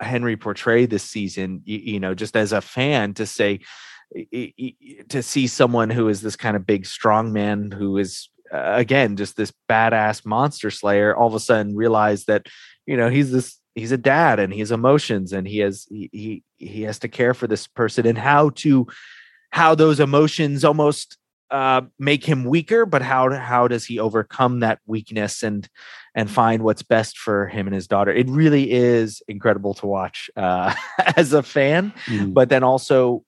Henry 0.00 0.36
portray 0.36 0.86
this 0.86 1.04
season. 1.04 1.62
You, 1.64 1.78
you 1.78 2.00
know, 2.00 2.14
just 2.14 2.36
as 2.36 2.52
a 2.52 2.60
fan 2.60 3.14
to 3.14 3.26
say 3.26 3.60
to 5.08 5.22
see 5.22 5.46
someone 5.46 5.90
who 5.90 6.08
is 6.08 6.22
this 6.22 6.36
kind 6.36 6.56
of 6.56 6.66
big 6.66 6.86
strong 6.86 7.32
man 7.32 7.70
who 7.70 7.98
is 7.98 8.28
uh, 8.52 8.72
again 8.74 9.16
just 9.16 9.36
this 9.36 9.52
badass 9.68 10.24
monster 10.24 10.70
slayer 10.70 11.14
all 11.14 11.26
of 11.26 11.34
a 11.34 11.40
sudden 11.40 11.76
realize 11.76 12.24
that 12.24 12.46
you 12.86 12.96
know 12.96 13.08
he's 13.08 13.30
this 13.30 13.58
he's 13.76 13.92
a 13.92 13.98
dad 13.98 14.40
and 14.40 14.52
he 14.52 14.58
has 14.58 14.72
emotions 14.72 15.32
and 15.32 15.46
he 15.46 15.58
has 15.58 15.86
he, 15.90 16.10
he 16.12 16.42
he 16.56 16.82
has 16.82 16.98
to 16.98 17.08
care 17.08 17.34
for 17.34 17.46
this 17.46 17.68
person 17.68 18.06
and 18.06 18.18
how 18.18 18.50
to 18.50 18.86
how 19.50 19.74
those 19.74 20.00
emotions 20.00 20.64
almost 20.64 21.18
uh, 21.50 21.82
make 21.98 22.24
him 22.24 22.44
weaker 22.44 22.84
but 22.84 23.02
how 23.02 23.30
how 23.30 23.68
does 23.68 23.84
he 23.84 24.00
overcome 24.00 24.60
that 24.60 24.80
weakness 24.86 25.44
and 25.44 25.68
and 26.16 26.28
find 26.28 26.64
what's 26.64 26.82
best 26.82 27.16
for 27.16 27.46
him 27.46 27.68
and 27.68 27.74
his 27.74 27.86
daughter 27.86 28.10
it 28.10 28.28
really 28.28 28.72
is 28.72 29.22
incredible 29.28 29.72
to 29.72 29.86
watch 29.86 30.28
uh, 30.36 30.74
as 31.16 31.32
a 31.32 31.42
fan 31.42 31.92
mm. 32.06 32.34
but 32.34 32.48
then 32.48 32.64
also 32.64 33.22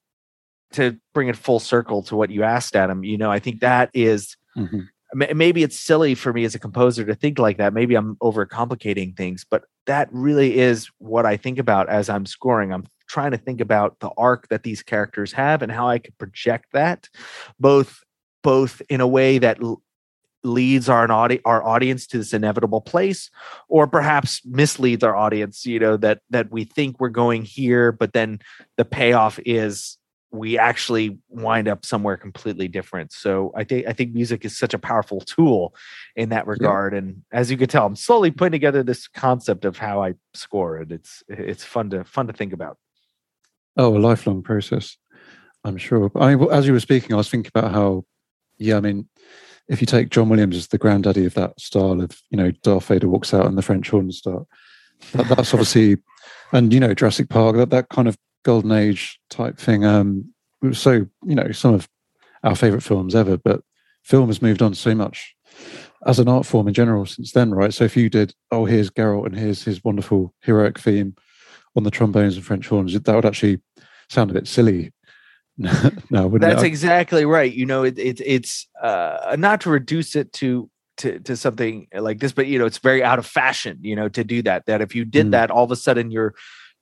to 0.72 0.98
bring 1.14 1.28
it 1.28 1.36
full 1.36 1.60
circle 1.60 2.02
to 2.02 2.16
what 2.16 2.30
you 2.30 2.42
asked 2.42 2.74
adam 2.74 3.04
you 3.04 3.16
know 3.16 3.30
i 3.30 3.38
think 3.38 3.60
that 3.60 3.88
is, 3.94 4.36
mm-hmm 4.56 4.80
maybe 5.14 5.62
it's 5.62 5.78
silly 5.78 6.14
for 6.14 6.32
me 6.32 6.44
as 6.44 6.54
a 6.54 6.58
composer 6.58 7.04
to 7.04 7.14
think 7.14 7.38
like 7.38 7.56
that. 7.58 7.72
Maybe 7.72 7.94
i'm 7.94 8.16
overcomplicating 8.16 9.16
things 9.16 9.44
but 9.48 9.64
that 9.86 10.08
really 10.12 10.58
is 10.58 10.90
what 10.98 11.24
i 11.24 11.36
think 11.36 11.58
about 11.58 11.88
as 11.88 12.08
i'm 12.08 12.26
scoring. 12.26 12.72
I'm 12.72 12.86
trying 13.08 13.30
to 13.30 13.38
think 13.38 13.60
about 13.60 14.00
the 14.00 14.10
arc 14.18 14.48
that 14.48 14.62
these 14.62 14.82
characters 14.82 15.32
have 15.32 15.62
and 15.62 15.72
how 15.72 15.88
i 15.88 15.98
could 15.98 16.16
project 16.18 16.66
that 16.72 17.08
both 17.58 18.02
both 18.42 18.82
in 18.88 19.00
a 19.00 19.06
way 19.06 19.38
that 19.38 19.60
l- 19.62 19.82
leads 20.44 20.88
our 20.88 21.10
audi- 21.10 21.40
our 21.44 21.64
audience 21.64 22.06
to 22.06 22.18
this 22.18 22.32
inevitable 22.32 22.80
place 22.80 23.30
or 23.68 23.86
perhaps 23.86 24.40
misleads 24.44 25.02
our 25.02 25.16
audience 25.16 25.66
you 25.66 25.78
know 25.78 25.96
that 25.96 26.20
that 26.30 26.50
we 26.50 26.64
think 26.64 27.00
we're 27.00 27.08
going 27.08 27.42
here 27.42 27.90
but 27.90 28.12
then 28.12 28.38
the 28.76 28.84
payoff 28.84 29.40
is 29.44 29.98
we 30.30 30.58
actually 30.58 31.18
wind 31.28 31.68
up 31.68 31.84
somewhere 31.84 32.16
completely 32.16 32.68
different. 32.68 33.12
So 33.12 33.52
I 33.56 33.64
think 33.64 33.86
I 33.86 33.92
think 33.92 34.12
music 34.12 34.44
is 34.44 34.58
such 34.58 34.74
a 34.74 34.78
powerful 34.78 35.20
tool 35.20 35.74
in 36.16 36.28
that 36.30 36.46
regard. 36.46 36.92
Yeah. 36.92 36.98
And 36.98 37.22
as 37.32 37.50
you 37.50 37.56
can 37.56 37.68
tell, 37.68 37.86
I'm 37.86 37.96
slowly 37.96 38.30
putting 38.30 38.52
together 38.52 38.82
this 38.82 39.08
concept 39.08 39.64
of 39.64 39.78
how 39.78 40.02
I 40.02 40.14
score 40.34 40.78
it. 40.78 40.92
It's 40.92 41.22
it's 41.28 41.64
fun 41.64 41.90
to 41.90 42.04
fun 42.04 42.26
to 42.26 42.32
think 42.32 42.52
about. 42.52 42.76
Oh, 43.76 43.96
a 43.96 43.98
lifelong 43.98 44.42
process, 44.42 44.96
I'm 45.64 45.76
sure. 45.76 46.10
I 46.16 46.34
mean, 46.34 46.50
as 46.50 46.66
you 46.66 46.72
were 46.72 46.80
speaking, 46.80 47.14
I 47.14 47.16
was 47.16 47.30
thinking 47.30 47.52
about 47.54 47.72
how, 47.72 48.04
yeah, 48.58 48.76
I 48.76 48.80
mean, 48.80 49.08
if 49.68 49.80
you 49.80 49.86
take 49.86 50.10
John 50.10 50.28
Williams 50.28 50.56
as 50.56 50.66
the 50.66 50.78
granddaddy 50.78 51.26
of 51.26 51.34
that 51.34 51.60
style 51.60 52.00
of, 52.02 52.20
you 52.30 52.36
know, 52.36 52.50
Darth 52.64 52.86
Vader 52.86 53.08
walks 53.08 53.32
out 53.32 53.46
and 53.46 53.56
the 53.56 53.62
French 53.62 53.90
horns 53.90 54.18
start, 54.18 54.48
that, 55.12 55.28
that's 55.28 55.54
obviously 55.54 55.98
and 56.52 56.72
you 56.72 56.80
know 56.80 56.94
Jurassic 56.94 57.28
Park 57.28 57.56
that 57.56 57.70
that 57.70 57.88
kind 57.88 58.08
of 58.08 58.16
golden 58.44 58.72
age 58.72 59.20
type 59.30 59.58
thing. 59.58 59.84
Um, 59.84 60.32
it 60.62 60.68
was 60.68 60.78
so 60.78 61.06
you 61.24 61.34
know 61.34 61.52
some 61.52 61.74
of 61.74 61.88
our 62.44 62.56
favorite 62.56 62.82
films 62.82 63.14
ever, 63.14 63.36
but 63.36 63.62
film 64.04 64.28
has 64.28 64.42
moved 64.42 64.62
on 64.62 64.74
so 64.74 64.94
much 64.94 65.34
as 66.06 66.18
an 66.18 66.28
art 66.28 66.46
form 66.46 66.68
in 66.68 66.74
general 66.74 67.06
since 67.06 67.32
then, 67.32 67.52
right? 67.52 67.74
So 67.74 67.84
if 67.84 67.96
you 67.96 68.08
did, 68.08 68.34
oh, 68.50 68.64
here's 68.64 68.90
Geralt 68.90 69.26
and 69.26 69.36
here's 69.36 69.64
his 69.64 69.82
wonderful 69.82 70.32
heroic 70.42 70.78
theme 70.78 71.14
on 71.76 71.82
the 71.82 71.90
trombones 71.90 72.36
and 72.36 72.44
French 72.44 72.68
horns, 72.68 72.98
that 72.98 73.14
would 73.14 73.26
actually 73.26 73.60
sound 74.08 74.30
a 74.30 74.34
bit 74.34 74.46
silly. 74.46 74.92
no, 76.10 76.28
that's 76.38 76.62
it? 76.62 76.66
exactly 76.66 77.24
right. 77.24 77.52
You 77.52 77.66
know, 77.66 77.82
it, 77.82 77.98
it 77.98 78.20
it's 78.24 78.68
uh, 78.80 79.34
not 79.38 79.62
to 79.62 79.70
reduce 79.70 80.14
it 80.14 80.32
to 80.34 80.70
to 80.98 81.18
to 81.20 81.36
something 81.36 81.88
like 81.92 82.20
this, 82.20 82.32
but 82.32 82.46
you 82.46 82.60
know, 82.60 82.66
it's 82.66 82.78
very 82.78 83.02
out 83.02 83.18
of 83.18 83.26
fashion. 83.26 83.78
You 83.82 83.96
know, 83.96 84.08
to 84.08 84.22
do 84.22 84.40
that. 84.42 84.66
That 84.66 84.80
if 84.80 84.94
you 84.94 85.04
did 85.04 85.26
mm. 85.26 85.30
that, 85.32 85.50
all 85.50 85.64
of 85.64 85.72
a 85.72 85.76
sudden 85.76 86.12
you're 86.12 86.34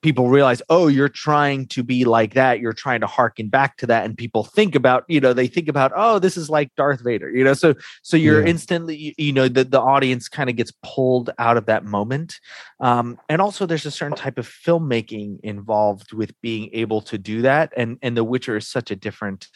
people 0.06 0.28
realize, 0.28 0.62
oh, 0.68 0.86
you're 0.86 1.08
trying 1.08 1.66
to 1.66 1.82
be 1.82 2.04
like 2.04 2.34
that. 2.34 2.60
You're 2.60 2.72
trying 2.72 3.00
to 3.00 3.08
harken 3.08 3.48
back 3.48 3.76
to 3.78 3.88
that. 3.88 4.04
And 4.04 4.16
people 4.16 4.44
think 4.44 4.76
about, 4.76 5.04
you 5.08 5.18
know, 5.18 5.32
they 5.32 5.48
think 5.48 5.66
about, 5.66 5.90
oh, 5.96 6.20
this 6.20 6.36
is 6.36 6.48
like 6.48 6.72
Darth 6.76 7.02
Vader, 7.02 7.28
you 7.28 7.42
know. 7.42 7.54
So 7.54 7.74
so 8.02 8.16
you're 8.16 8.40
yeah. 8.40 8.50
instantly, 8.50 9.16
you 9.18 9.32
know, 9.32 9.48
the, 9.48 9.64
the 9.64 9.80
audience 9.80 10.28
kind 10.28 10.48
of 10.48 10.54
gets 10.54 10.72
pulled 10.84 11.30
out 11.40 11.56
of 11.56 11.66
that 11.66 11.84
moment. 11.84 12.38
Um, 12.78 13.18
and 13.28 13.42
also 13.42 13.66
there's 13.66 13.84
a 13.84 13.90
certain 13.90 14.16
type 14.16 14.38
of 14.38 14.48
filmmaking 14.48 15.40
involved 15.42 16.12
with 16.12 16.40
being 16.40 16.70
able 16.72 17.00
to 17.02 17.18
do 17.18 17.42
that. 17.42 17.72
And 17.76 17.98
and 18.00 18.16
The 18.16 18.22
Witcher 18.22 18.56
is 18.56 18.68
such 18.68 18.92
a 18.92 18.96
different 18.96 19.48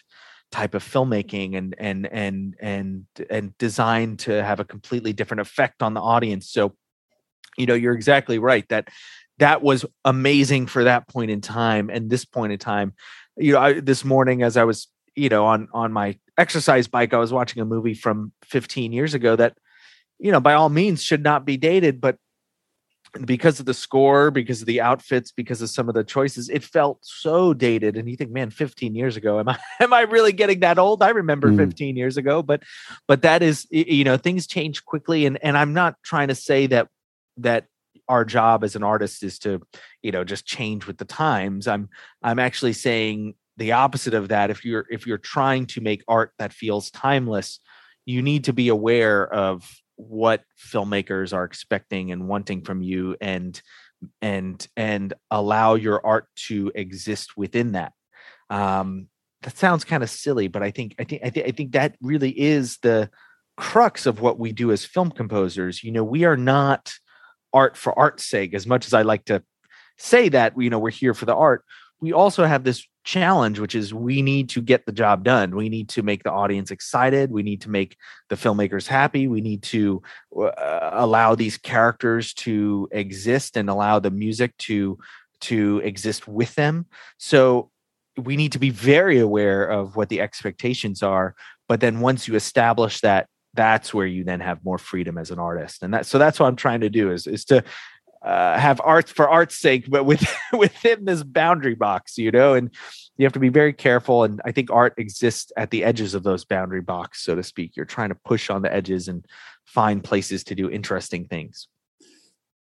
type 0.50 0.74
of 0.74 0.82
filmmaking 0.82 1.56
and 1.56 1.76
and 1.78 2.08
and 2.10 2.56
and 2.58 3.06
and 3.30 3.56
designed 3.58 4.18
to 4.20 4.42
have 4.42 4.58
a 4.58 4.64
completely 4.64 5.12
different 5.12 5.42
effect 5.42 5.80
on 5.80 5.94
the 5.94 6.00
audience. 6.00 6.50
So 6.50 6.74
you 7.56 7.66
know 7.66 7.74
you're 7.74 7.94
exactly 7.94 8.40
right 8.40 8.68
that 8.68 8.88
that 9.40 9.62
was 9.62 9.84
amazing 10.04 10.66
for 10.66 10.84
that 10.84 11.08
point 11.08 11.30
in 11.30 11.40
time 11.40 11.90
and 11.90 12.08
this 12.08 12.24
point 12.24 12.52
in 12.52 12.58
time. 12.58 12.94
You 13.36 13.54
know 13.54 13.60
I, 13.60 13.80
this 13.80 14.04
morning 14.04 14.42
as 14.42 14.56
i 14.56 14.64
was 14.64 14.88
you 15.14 15.28
know 15.28 15.46
on 15.46 15.68
on 15.72 15.92
my 15.92 16.18
exercise 16.36 16.88
bike 16.88 17.14
i 17.14 17.18
was 17.18 17.32
watching 17.32 17.62
a 17.62 17.64
movie 17.64 17.94
from 17.94 18.32
15 18.44 18.92
years 18.92 19.14
ago 19.14 19.34
that 19.36 19.56
you 20.18 20.30
know 20.30 20.40
by 20.40 20.52
all 20.52 20.68
means 20.68 21.02
should 21.02 21.22
not 21.22 21.46
be 21.46 21.56
dated 21.56 22.00
but 22.00 22.16
because 23.24 23.58
of 23.58 23.66
the 23.66 23.74
score 23.74 24.30
because 24.30 24.60
of 24.60 24.66
the 24.66 24.80
outfits 24.80 25.32
because 25.32 25.62
of 25.62 25.70
some 25.70 25.88
of 25.88 25.94
the 25.94 26.04
choices 26.04 26.48
it 26.48 26.62
felt 26.62 26.98
so 27.02 27.52
dated. 27.54 27.96
And 27.96 28.08
you 28.08 28.16
think 28.16 28.30
man 28.30 28.50
15 28.50 28.94
years 28.94 29.16
ago 29.16 29.40
am 29.40 29.48
i 29.48 29.58
am 29.80 29.92
i 29.92 30.02
really 30.02 30.32
getting 30.32 30.60
that 30.60 30.78
old? 30.78 31.02
I 31.02 31.10
remember 31.10 31.48
mm. 31.48 31.56
15 31.56 31.96
years 31.96 32.16
ago 32.16 32.42
but 32.42 32.62
but 33.08 33.22
that 33.22 33.42
is 33.42 33.66
you 33.70 34.04
know 34.04 34.16
things 34.16 34.46
change 34.46 34.84
quickly. 34.84 35.24
And 35.26 35.38
and 35.42 35.56
i'm 35.56 35.72
not 35.72 35.96
trying 36.04 36.28
to 36.28 36.34
say 36.34 36.66
that 36.66 36.88
that 37.38 37.66
our 38.10 38.24
job 38.24 38.64
as 38.64 38.76
an 38.76 38.82
artist 38.82 39.22
is 39.22 39.38
to 39.38 39.62
you 40.02 40.12
know 40.12 40.24
just 40.24 40.44
change 40.44 40.86
with 40.86 40.98
the 40.98 41.04
times. 41.04 41.66
I'm 41.66 41.88
i'm 42.22 42.38
actually 42.38 42.74
saying 42.74 43.34
the 43.56 43.72
opposite 43.72 44.14
of 44.14 44.28
that. 44.28 44.50
If 44.50 44.64
you're 44.64 44.86
if 44.90 45.06
you're 45.06 45.18
trying 45.18 45.66
to 45.66 45.80
make 45.80 46.02
art 46.08 46.32
that 46.38 46.52
feels 46.52 46.90
timeless 46.90 47.60
you 48.06 48.22
need 48.22 48.44
to 48.44 48.52
be 48.52 48.68
aware 48.68 49.32
of 49.32 49.68
what 49.96 50.42
filmmakers 50.58 51.32
are 51.32 51.44
expecting 51.44 52.10
and 52.10 52.26
wanting 52.26 52.62
from 52.62 52.82
you 52.82 53.16
and 53.20 53.60
and 54.22 54.66
and 54.76 55.12
allow 55.30 55.74
your 55.74 56.04
art 56.04 56.26
to 56.34 56.72
exist 56.74 57.36
within 57.36 57.72
that. 57.72 57.92
Um 58.48 59.08
that 59.42 59.56
sounds 59.56 59.84
kind 59.84 60.02
of 60.02 60.10
silly 60.10 60.48
but 60.48 60.62
i 60.62 60.70
think 60.70 60.94
i 60.98 61.04
think 61.04 61.22
I, 61.24 61.30
th- 61.30 61.46
I 61.48 61.50
think 61.52 61.72
that 61.72 61.96
really 62.02 62.38
is 62.38 62.76
the 62.82 63.08
crux 63.60 64.06
of 64.06 64.20
what 64.20 64.38
we 64.38 64.52
do 64.52 64.72
as 64.72 64.84
film 64.84 65.10
composers. 65.10 65.84
You 65.84 65.92
know 65.92 66.04
we 66.04 66.24
are 66.24 66.36
not 66.36 66.92
art 67.52 67.76
for 67.76 67.98
art's 67.98 68.24
sake 68.24 68.54
as 68.54 68.66
much 68.66 68.86
as 68.86 68.94
i 68.94 69.02
like 69.02 69.24
to 69.24 69.42
say 69.98 70.28
that 70.28 70.54
you 70.58 70.70
know 70.70 70.78
we're 70.78 70.90
here 70.90 71.14
for 71.14 71.26
the 71.26 71.34
art 71.34 71.64
we 72.00 72.12
also 72.12 72.44
have 72.44 72.64
this 72.64 72.86
challenge 73.04 73.58
which 73.58 73.74
is 73.74 73.94
we 73.94 74.22
need 74.22 74.48
to 74.50 74.60
get 74.60 74.84
the 74.86 74.92
job 74.92 75.24
done. 75.24 75.56
We 75.56 75.68
need 75.68 75.88
to 75.90 76.02
make 76.02 76.22
the 76.22 76.32
audience 76.32 76.70
excited. 76.70 77.30
We 77.30 77.42
need 77.42 77.62
to 77.62 77.70
make 77.70 77.96
the 78.28 78.36
filmmakers 78.36 78.86
happy. 78.86 79.26
We 79.26 79.40
need 79.40 79.62
to 79.64 80.02
uh, 80.38 80.90
allow 80.92 81.34
these 81.34 81.56
characters 81.56 82.34
to 82.34 82.88
exist 82.92 83.56
and 83.56 83.68
allow 83.70 83.98
the 83.98 84.10
music 84.10 84.56
to 84.58 84.98
to 85.42 85.78
exist 85.78 86.28
with 86.28 86.54
them. 86.54 86.86
So 87.16 87.70
we 88.18 88.36
need 88.36 88.52
to 88.52 88.58
be 88.58 88.70
very 88.70 89.18
aware 89.18 89.64
of 89.64 89.96
what 89.96 90.10
the 90.10 90.20
expectations 90.20 91.02
are 91.02 91.34
but 91.70 91.80
then 91.80 92.00
once 92.00 92.26
you 92.26 92.34
establish 92.34 93.00
that 93.00 93.28
that's 93.54 93.92
where 93.92 94.06
you 94.06 94.24
then 94.24 94.40
have 94.40 94.64
more 94.64 94.78
freedom 94.78 95.18
as 95.18 95.30
an 95.30 95.38
artist. 95.38 95.82
And 95.82 95.94
that 95.94 96.06
so 96.06 96.18
that's 96.18 96.38
what 96.38 96.46
i'm 96.46 96.56
trying 96.56 96.80
to 96.80 96.90
do 96.90 97.10
is 97.10 97.26
is 97.26 97.44
to 97.46 97.64
uh, 98.22 98.58
have 98.58 98.82
art 98.84 99.08
for 99.08 99.30
art's 99.30 99.56
sake 99.56 99.86
but 99.88 100.04
with 100.04 100.22
within 100.52 101.06
this 101.06 101.22
boundary 101.22 101.74
box 101.74 102.18
you 102.18 102.30
know? 102.30 102.54
And 102.54 102.70
you 103.16 103.24
have 103.24 103.32
to 103.32 103.38
be 103.38 103.48
very 103.48 103.72
careful. 103.72 104.24
And 104.24 104.40
i 104.44 104.52
think 104.52 104.70
art 104.70 104.94
exists 104.98 105.52
at 105.56 105.70
the 105.70 105.84
edges 105.84 106.14
of 106.14 106.22
those 106.22 106.44
boundary 106.44 106.82
box 106.82 107.24
so 107.24 107.34
to 107.34 107.42
speak. 107.42 107.76
You're 107.76 107.86
trying 107.86 108.10
to 108.10 108.14
push 108.14 108.50
on 108.50 108.62
the 108.62 108.72
edges 108.72 109.08
and 109.08 109.24
find 109.64 110.04
places 110.04 110.44
to 110.44 110.54
do 110.54 110.70
interesting 110.70 111.26
things. 111.26 111.68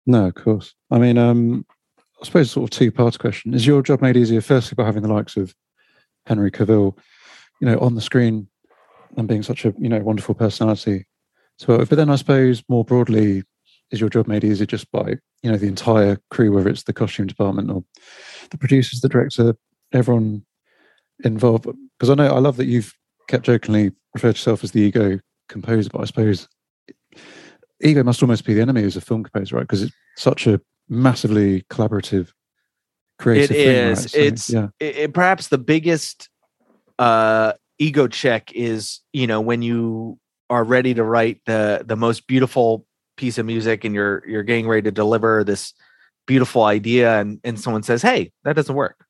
No 0.07 0.27
of 0.27 0.35
course. 0.35 0.75
I 0.91 0.99
mean 0.99 1.19
um 1.19 1.67
i 2.23 2.25
suppose 2.25 2.51
sort 2.51 2.65
of 2.65 2.71
two 2.71 2.93
part 2.93 3.19
question. 3.19 3.53
Is 3.55 3.67
your 3.67 3.83
job 3.83 4.01
made 4.03 4.17
easier 4.17 4.41
firstly 4.41 4.77
by 4.77 4.85
having 4.85 5.03
the 5.03 5.13
likes 5.13 5.37
of 5.37 5.55
henry 6.27 6.51
cavill 6.51 6.97
you 7.61 7.67
know 7.67 7.79
on 7.79 7.95
the 7.95 8.01
screen 8.01 8.47
and 9.17 9.29
being 9.29 9.43
such 9.43 9.65
a 9.65 9.75
you 9.79 9.89
know 9.89 10.01
wonderful 10.01 10.35
personality. 10.35 11.07
So, 11.59 11.77
but 11.79 11.91
then 11.91 12.11
I 12.11 12.17
suppose 12.17 12.63
more 12.69 12.85
broadly, 12.85 13.43
is 13.91 14.01
your 14.01 14.09
job 14.09 14.27
made 14.27 14.45
easier 14.45 14.67
just 14.67 14.91
by 14.91 15.17
you 15.43 15.51
know 15.51 15.57
the 15.57 15.67
entire 15.67 16.19
crew, 16.31 16.53
whether 16.53 16.69
it's 16.69 16.85
the 16.85 16.93
costume 16.93 17.27
department 17.27 17.71
or 17.71 17.85
the 18.51 18.59
producers, 18.59 19.01
the 19.01 19.09
director, 19.09 19.55
everyone 19.93 20.45
involved? 21.25 21.67
Because 21.99 22.11
I 22.11 22.15
know 22.15 22.35
I 22.35 22.39
love 22.39 22.57
that 22.57 22.67
you've 22.67 22.95
kept 23.29 23.45
jokingly 23.45 23.93
referred 24.15 24.33
to 24.33 24.39
yourself 24.39 24.65
as 24.65 24.73
the 24.73 24.81
ego 24.81 25.21
composer, 25.49 25.91
but 25.93 26.01
I 26.01 26.05
suppose 26.05 26.49
ego 27.83 28.03
must 28.03 28.23
almost 28.23 28.45
be 28.45 28.55
the 28.55 28.63
enemy 28.63 28.85
as 28.85 28.97
a 28.97 29.01
film 29.01 29.25
composer, 29.25 29.57
right? 29.57 29.63
Because 29.63 29.83
it's 29.83 29.95
such 30.17 30.47
a 30.47 30.61
massively 30.89 31.63
collaborative, 31.71 32.33
creative. 33.19 33.57
It 33.57 33.65
thing, 33.65 33.77
is. 33.77 33.99
Right? 34.01 34.11
So, 34.11 34.19
it's 34.19 34.51
yeah. 34.51 34.69
it, 34.79 35.15
perhaps 35.15 35.49
the 35.49 35.59
biggest 35.59 36.29
uh, 36.99 37.55
ego 37.81 38.07
check 38.07 38.53
is 38.53 39.01
you 39.13 39.27
know 39.27 39.41
when 39.41 39.63
you 39.63 40.19
are 40.51 40.63
ready 40.63 40.95
to 40.95 41.03
write 41.03 41.41
the 41.47 41.83
the 41.85 41.97
most 41.97 42.29
beautiful 42.29 42.87
piece 43.17 43.39
of 43.39 43.47
music 43.47 43.85
and 43.85 43.95
you're 43.95 44.23
you're 44.29 44.43
getting 44.45 44.69
ready 44.69 44.83
to 44.83 44.93
deliver 44.93 45.43
this 45.43 45.73
beautiful 46.27 46.65
idea 46.65 47.19
and 47.19 47.41
and 47.43 47.59
someone 47.59 47.83
says 47.83 48.03
hey 48.03 48.31
that 48.45 48.55
doesn't 48.55 48.77
work. 48.77 49.05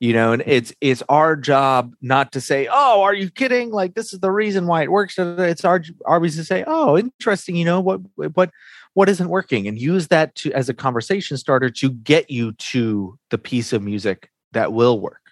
You 0.00 0.12
know 0.12 0.32
and 0.32 0.42
it's 0.44 0.74
it's 0.80 1.02
our 1.08 1.36
job 1.36 1.94
not 2.02 2.32
to 2.32 2.40
say 2.40 2.68
oh 2.70 3.02
are 3.02 3.14
you 3.14 3.30
kidding? 3.30 3.70
Like 3.70 3.94
this 3.94 4.12
is 4.12 4.20
the 4.20 4.30
reason 4.30 4.66
why 4.66 4.82
it 4.82 4.90
works. 4.90 5.18
It's 5.18 5.64
our 5.64 5.82
our 6.06 6.20
reason 6.20 6.42
to 6.42 6.46
say 6.46 6.64
oh 6.66 6.98
interesting 6.98 7.56
you 7.56 7.64
know 7.64 7.80
what 7.80 8.00
what 8.16 8.50
what 8.94 9.08
isn't 9.10 9.28
working? 9.28 9.68
And 9.68 9.78
use 9.78 10.08
that 10.08 10.34
to 10.36 10.52
as 10.52 10.68
a 10.70 10.74
conversation 10.74 11.36
starter 11.36 11.68
to 11.68 11.90
get 11.90 12.30
you 12.30 12.52
to 12.52 13.18
the 13.30 13.38
piece 13.38 13.74
of 13.74 13.82
music 13.82 14.30
that 14.52 14.72
will 14.72 15.00
work 15.00 15.25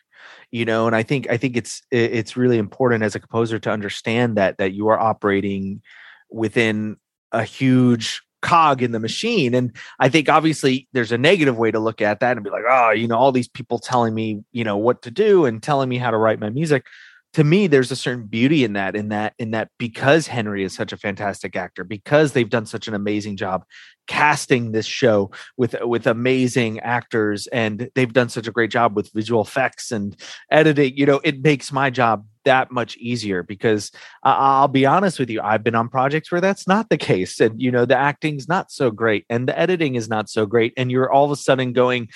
you 0.54 0.64
know 0.64 0.86
and 0.86 0.94
i 0.94 1.02
think 1.02 1.28
i 1.28 1.36
think 1.36 1.56
it's 1.56 1.82
it's 1.90 2.36
really 2.36 2.58
important 2.58 3.02
as 3.02 3.16
a 3.16 3.20
composer 3.20 3.58
to 3.58 3.70
understand 3.70 4.36
that 4.36 4.56
that 4.56 4.72
you 4.72 4.86
are 4.86 4.98
operating 4.98 5.82
within 6.30 6.96
a 7.32 7.42
huge 7.42 8.22
cog 8.40 8.80
in 8.80 8.92
the 8.92 9.00
machine 9.00 9.52
and 9.52 9.74
i 9.98 10.08
think 10.08 10.28
obviously 10.28 10.86
there's 10.92 11.10
a 11.10 11.18
negative 11.18 11.58
way 11.58 11.72
to 11.72 11.80
look 11.80 12.00
at 12.00 12.20
that 12.20 12.36
and 12.36 12.44
be 12.44 12.50
like 12.50 12.62
oh 12.70 12.90
you 12.92 13.08
know 13.08 13.16
all 13.16 13.32
these 13.32 13.48
people 13.48 13.80
telling 13.80 14.14
me 14.14 14.44
you 14.52 14.62
know 14.62 14.76
what 14.76 15.02
to 15.02 15.10
do 15.10 15.44
and 15.44 15.60
telling 15.60 15.88
me 15.88 15.98
how 15.98 16.10
to 16.10 16.16
write 16.16 16.38
my 16.38 16.50
music 16.50 16.86
to 17.34 17.44
me 17.44 17.66
there's 17.66 17.90
a 17.90 17.96
certain 17.96 18.24
beauty 18.24 18.64
in 18.64 18.72
that 18.72 18.96
in 18.96 19.08
that 19.08 19.34
in 19.38 19.50
that 19.50 19.68
because 19.78 20.26
henry 20.26 20.64
is 20.64 20.74
such 20.74 20.92
a 20.92 20.96
fantastic 20.96 21.56
actor 21.56 21.84
because 21.84 22.32
they've 22.32 22.48
done 22.48 22.64
such 22.64 22.88
an 22.88 22.94
amazing 22.94 23.36
job 23.36 23.64
casting 24.06 24.72
this 24.72 24.86
show 24.86 25.30
with 25.56 25.74
with 25.82 26.06
amazing 26.06 26.78
actors 26.80 27.46
and 27.48 27.90
they've 27.94 28.12
done 28.12 28.28
such 28.28 28.46
a 28.46 28.52
great 28.52 28.70
job 28.70 28.94
with 28.96 29.10
visual 29.12 29.42
effects 29.42 29.90
and 29.90 30.16
editing 30.50 30.96
you 30.96 31.06
know 31.06 31.20
it 31.24 31.42
makes 31.42 31.72
my 31.72 31.90
job 31.90 32.24
that 32.44 32.70
much 32.70 32.96
easier 32.98 33.42
because 33.42 33.90
I'll 34.22 34.68
be 34.68 34.84
honest 34.84 35.18
with 35.18 35.30
you 35.30 35.40
I've 35.40 35.64
been 35.64 35.74
on 35.74 35.88
projects 35.88 36.30
where 36.30 36.42
that's 36.42 36.68
not 36.68 36.90
the 36.90 36.98
case 36.98 37.40
and 37.40 37.60
you 37.60 37.70
know 37.70 37.86
the 37.86 37.96
acting's 37.96 38.46
not 38.48 38.70
so 38.70 38.90
great 38.90 39.24
and 39.30 39.48
the 39.48 39.58
editing 39.58 39.94
is 39.94 40.08
not 40.08 40.28
so 40.28 40.44
great 40.44 40.74
and 40.76 40.90
you're 40.90 41.10
all 41.10 41.24
of 41.24 41.30
a 41.30 41.36
sudden 41.36 41.72
going 41.72 42.10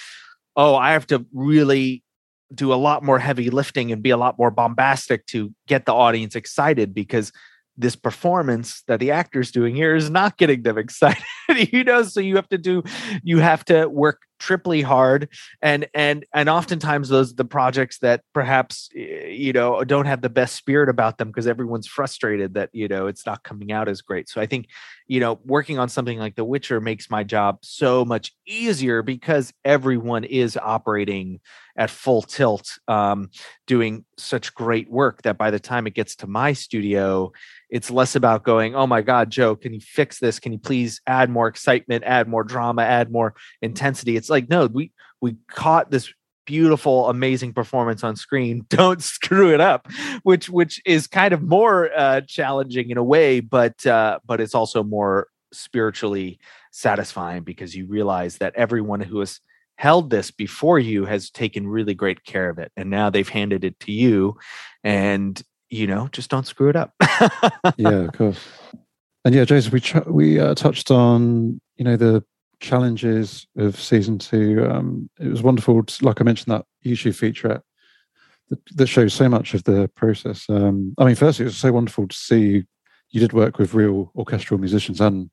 oh 0.55 0.75
I 0.75 0.93
have 0.93 1.07
to 1.07 1.25
really 1.33 2.03
do 2.55 2.73
a 2.73 2.77
lot 2.77 3.05
more 3.05 3.19
heavy 3.19 3.51
lifting 3.51 3.93
and 3.93 4.03
be 4.03 4.11
a 4.11 4.17
lot 4.17 4.39
more 4.39 4.51
bombastic 4.51 5.27
to 5.27 5.53
get 5.67 5.87
the 5.87 5.95
audience 5.95 6.35
excited 6.35 6.95
because 6.95 7.33
this 7.77 7.95
performance 7.95 8.83
that 8.89 8.99
the 8.99 9.11
actor's 9.11 9.53
doing 9.53 9.75
here 9.75 9.95
is 9.95 10.11
not 10.11 10.37
getting 10.37 10.63
them 10.63 10.79
excited 10.79 11.23
you 11.57 11.85
know? 11.85 12.03
So 12.03 12.21
you 12.21 12.37
have 12.37 12.49
to 12.49 12.59
do 12.59 12.83
you 13.23 13.39
have 13.39 13.65
to 13.67 13.87
work 13.87 14.23
triply 14.39 14.83
hard 14.83 15.29
and 15.61 15.87
and 15.95 16.25
and 16.33 16.49
oftentimes 16.49 17.09
those 17.09 17.35
the 17.35 17.45
projects 17.45 17.99
that 17.99 18.23
perhaps 18.33 18.89
you 18.95 19.53
know 19.53 19.85
don't 19.85 20.07
have 20.07 20.23
the 20.23 20.29
best 20.29 20.55
spirit 20.55 20.89
about 20.89 21.19
them 21.19 21.29
because 21.29 21.47
everyone's 21.47 21.87
frustrated 21.87 22.55
that 22.55 22.71
you 22.73 22.89
know 22.89 23.07
it's 23.07 23.27
not 23.27 23.43
coming 23.43 23.73
out 23.73 23.89
as 23.89 24.01
great. 24.03 24.29
So 24.29 24.41
i 24.41 24.47
think 24.47 24.69
you 25.07 25.21
know 25.21 25.39
working 25.45 25.79
on 25.79 25.89
something 25.89 26.19
like 26.19 26.37
the 26.37 26.45
witcher 26.45 26.81
makes 26.81 27.11
my 27.11 27.25
job 27.25 27.59
so 27.63 28.05
much 28.05 28.33
easier 28.47 29.03
because 29.03 29.53
everyone 29.65 30.25
is 30.25 30.57
operating 30.57 31.41
at 31.77 31.91
full 31.91 32.23
tilt 32.23 32.79
um, 32.89 33.31
doing 33.67 34.05
such 34.17 34.53
great 34.55 34.91
work 34.91 35.23
that 35.23 35.39
by 35.39 35.51
the 35.51 35.61
time 35.61 35.87
it 35.87 35.95
gets 35.95 36.17
to 36.17 36.27
my 36.27 36.53
studio 36.53 37.31
it's 37.71 37.91
less 37.91 38.17
about 38.17 38.43
going 38.43 38.75
oh 38.75 38.87
my 38.87 39.01
god 39.01 39.31
joe 39.31 39.55
can 39.55 39.73
you 39.73 39.81
fix 39.81 40.19
this? 40.19 40.39
Can 40.39 40.53
you 40.53 40.59
please 40.59 41.01
add 41.07 41.31
more 41.31 41.49
excitement 41.49 42.05
add 42.05 42.29
more 42.29 42.45
drama 42.45 42.83
add 42.83 43.11
more 43.11 43.35
intensity? 43.63 44.17
It's 44.17 44.28
like 44.31 44.49
no 44.49 44.67
we 44.67 44.93
we 45.21 45.37
caught 45.49 45.91
this 45.91 46.13
beautiful 46.47 47.11
amazing 47.11 47.53
performance 47.53 48.03
on 48.03 48.17
screen. 48.17 48.65
Don't 48.71 49.03
screw 49.03 49.53
it 49.53 49.61
up 49.61 49.87
which 50.23 50.49
which 50.49 50.81
is 50.87 51.07
kind 51.07 51.35
of 51.35 51.43
more 51.43 51.91
uh 51.95 52.23
challenging 52.23 52.91
in 52.91 52.97
a 52.97 53.05
way 53.05 53.41
but 53.41 53.85
uh 53.87 54.19
but 54.25 54.41
it's 54.41 54.55
also 54.55 54.83
more 54.83 55.29
spiritually 55.53 56.39
satisfying 56.73 57.43
because 57.43 57.75
you 57.77 57.87
realize 57.87 58.39
that 58.39 58.55
everyone 58.55 59.01
who 59.01 59.21
has 59.21 59.41
held 59.77 60.11
this 60.11 60.31
before 60.31 60.79
you 60.79 61.05
has 61.05 61.31
taken 61.31 61.67
really 61.67 61.95
great 61.95 62.25
care 62.25 62.49
of 62.49 62.59
it 62.59 62.73
and 62.77 62.89
now 62.91 63.11
they've 63.11 63.29
handed 63.29 63.63
it 63.63 63.79
to 63.81 63.93
you 63.93 64.37
and 64.83 65.43
you 65.69 65.87
know 65.87 66.09
just 66.13 66.31
don't 66.31 66.47
screw 66.47 66.71
it 66.71 66.77
up. 66.77 66.95
Yeah 67.77 67.91
of 67.91 68.13
course. 68.13 68.41
And 69.25 69.35
yeah 69.35 69.45
joseph 69.45 69.73
we 69.73 69.81
ch- 69.81 70.07
we 70.07 70.41
uh, 70.41 70.55
touched 70.55 70.91
on 70.91 71.61
you 71.77 71.85
know 71.85 71.97
the 71.97 72.25
challenges 72.61 73.47
of 73.57 73.81
season 73.81 74.19
two 74.19 74.67
um 74.71 75.09
it 75.21 75.29
was 75.29 75.43
wonderful 75.43 75.83
to, 75.83 76.05
like 76.05 76.21
i 76.21 76.25
mentioned 76.25 76.53
that 76.53 76.65
youtube 76.85 77.15
feature 77.15 77.63
that, 78.51 78.59
that 78.77 78.87
shows 78.87 79.13
so 79.13 79.29
much 79.29 79.53
of 79.55 79.63
the 79.65 79.89
process. 79.95 80.47
Um 80.49 80.95
i 80.99 81.05
mean 81.05 81.15
firstly 81.15 81.45
it 81.45 81.49
was 81.49 81.57
so 81.57 81.73
wonderful 81.73 82.09
to 82.09 82.17
see 82.17 82.41
you, 82.41 82.65
you 83.11 83.21
did 83.21 83.33
work 83.33 83.59
with 83.59 83.75
real 83.75 84.11
orchestral 84.17 84.59
musicians 84.59 85.01
and 85.01 85.31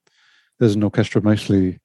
there's 0.60 0.76
an 0.76 0.84
orchestra 0.84 1.22
mostly 1.22 1.80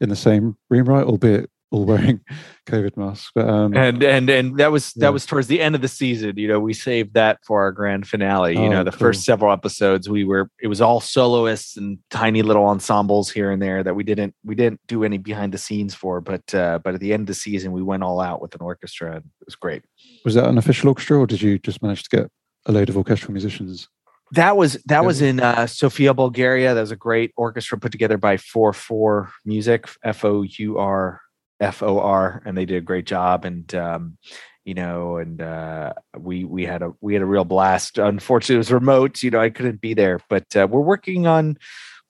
in 0.00 0.08
the 0.08 0.16
same 0.16 0.56
room 0.68 0.86
right? 0.86 1.06
Albeit 1.06 1.50
all 1.70 1.84
wearing 1.84 2.20
COVID 2.66 2.96
masks. 2.96 3.30
But 3.34 3.48
um, 3.48 3.74
and 3.76 4.02
and 4.02 4.28
and 4.28 4.56
that 4.58 4.72
was 4.72 4.92
that 4.94 5.12
was 5.12 5.24
towards 5.26 5.46
the 5.46 5.60
end 5.60 5.74
of 5.74 5.80
the 5.80 5.88
season. 5.88 6.36
You 6.36 6.48
know, 6.48 6.60
we 6.60 6.74
saved 6.74 7.14
that 7.14 7.38
for 7.44 7.60
our 7.62 7.72
grand 7.72 8.06
finale. 8.06 8.54
You 8.54 8.66
oh, 8.66 8.70
know, 8.70 8.84
the 8.84 8.90
cool. 8.90 8.98
first 8.98 9.24
several 9.24 9.52
episodes 9.52 10.08
we 10.08 10.24
were 10.24 10.50
it 10.60 10.66
was 10.66 10.80
all 10.80 11.00
soloists 11.00 11.76
and 11.76 11.98
tiny 12.10 12.42
little 12.42 12.64
ensembles 12.66 13.30
here 13.30 13.50
and 13.50 13.62
there 13.62 13.82
that 13.82 13.94
we 13.94 14.04
didn't 14.04 14.34
we 14.44 14.54
didn't 14.54 14.80
do 14.86 15.04
any 15.04 15.18
behind 15.18 15.52
the 15.52 15.58
scenes 15.58 15.94
for. 15.94 16.20
But 16.20 16.54
uh, 16.54 16.80
but 16.82 16.94
at 16.94 17.00
the 17.00 17.12
end 17.12 17.22
of 17.22 17.26
the 17.28 17.34
season, 17.34 17.72
we 17.72 17.82
went 17.82 18.02
all 18.02 18.20
out 18.20 18.42
with 18.42 18.54
an 18.54 18.60
orchestra. 18.60 19.16
and 19.16 19.24
It 19.40 19.46
was 19.46 19.56
great. 19.56 19.84
Was 20.24 20.34
that 20.34 20.48
an 20.48 20.58
official 20.58 20.88
orchestra, 20.88 21.18
or 21.18 21.26
did 21.26 21.42
you 21.42 21.58
just 21.58 21.82
manage 21.82 22.02
to 22.04 22.16
get 22.16 22.30
a 22.66 22.72
load 22.72 22.88
of 22.88 22.96
orchestral 22.96 23.32
musicians? 23.32 23.88
that 24.32 24.56
was 24.56 24.74
that 24.86 25.04
was 25.04 25.20
in 25.20 25.40
uh, 25.40 25.66
Sofia, 25.66 26.14
Bulgaria. 26.14 26.74
That 26.74 26.80
was 26.80 26.92
a 26.92 26.96
great 26.96 27.32
orchestra 27.36 27.78
put 27.78 27.90
together 27.90 28.16
by 28.16 28.36
Four 28.36 28.72
For 28.72 29.32
Music, 29.44 29.88
F 30.04 30.24
O 30.24 30.42
U 30.42 30.78
R 30.78 31.20
F 31.60 31.82
O 31.82 32.00
R, 32.00 32.42
and 32.44 32.56
they 32.56 32.64
did 32.64 32.78
a 32.78 32.80
great 32.80 33.06
job. 33.06 33.44
And 33.44 33.72
um, 33.74 34.18
you 34.64 34.74
know, 34.74 35.16
and 35.16 35.40
uh, 35.40 35.92
we 36.18 36.44
we 36.44 36.64
had 36.64 36.82
a 36.82 36.92
we 37.00 37.14
had 37.14 37.22
a 37.22 37.26
real 37.26 37.44
blast. 37.44 37.98
Unfortunately, 37.98 38.56
it 38.56 38.58
was 38.58 38.72
remote. 38.72 39.22
You 39.22 39.30
know, 39.30 39.40
I 39.40 39.50
couldn't 39.50 39.80
be 39.80 39.94
there, 39.94 40.20
but 40.28 40.56
uh, 40.56 40.66
we're 40.70 40.80
working 40.80 41.26
on 41.26 41.58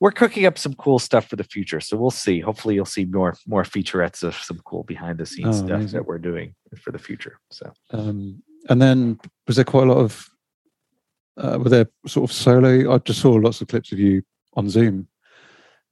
we're 0.01 0.11
cooking 0.11 0.47
up 0.47 0.57
some 0.57 0.75
cool 0.75 0.99
stuff 0.99 1.27
for 1.29 1.37
the 1.37 1.45
future. 1.45 1.81
So 1.81 1.97
we'll 1.97 2.11
see. 2.11 2.41
Hopefully, 2.41 2.75
you'll 2.75 2.87
see 2.87 3.05
more 3.05 3.37
more 3.47 3.63
featurettes 3.65 4.23
of 4.23 4.35
some 4.35 4.61
cool 4.65 4.85
behind 4.85 5.19
the 5.19 5.27
scenes 5.27 5.57
oh, 5.57 5.67
stuff 5.67 5.71
amazing. 5.71 5.99
that 5.99 6.07
we're 6.07 6.19
doing 6.19 6.55
for 6.81 6.91
the 6.91 6.99
future. 6.99 7.39
So, 7.51 7.73
um, 7.91 8.43
and 8.69 8.81
then 8.81 9.19
was 9.47 9.57
there 9.57 9.65
quite 9.65 9.89
a 9.89 9.93
lot 9.93 9.99
of 9.99 10.29
uh, 11.37 11.59
were 11.59 11.69
there 11.69 11.87
sort 12.07 12.31
of 12.31 12.35
solo? 12.35 12.95
I 12.95 12.99
just 12.99 13.21
saw 13.21 13.33
lots 13.33 13.61
of 13.61 13.69
clips 13.69 13.93
of 13.93 13.99
you 13.99 14.23
on 14.55 14.69
Zoom, 14.69 15.09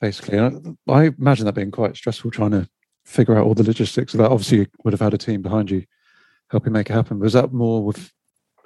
basically. 0.00 0.38
And 0.38 0.76
I, 0.88 0.92
I 0.92 1.10
imagine 1.18 1.46
that 1.46 1.54
being 1.54 1.70
quite 1.70 1.96
stressful 1.96 2.30
trying 2.30 2.50
to 2.52 2.68
figure 3.08 3.36
out 3.36 3.46
all 3.46 3.54
the 3.54 3.64
logistics 3.64 4.12
of 4.12 4.18
that. 4.18 4.30
Obviously, 4.30 4.58
you 4.58 4.66
would 4.84 4.92
have 4.92 5.00
had 5.00 5.14
a 5.14 5.18
team 5.18 5.40
behind 5.40 5.70
you 5.70 5.84
helping 6.50 6.74
make 6.74 6.90
it 6.90 6.92
happen. 6.92 7.18
Was 7.18 7.32
that 7.32 7.52
more 7.52 7.82
with 7.82 8.12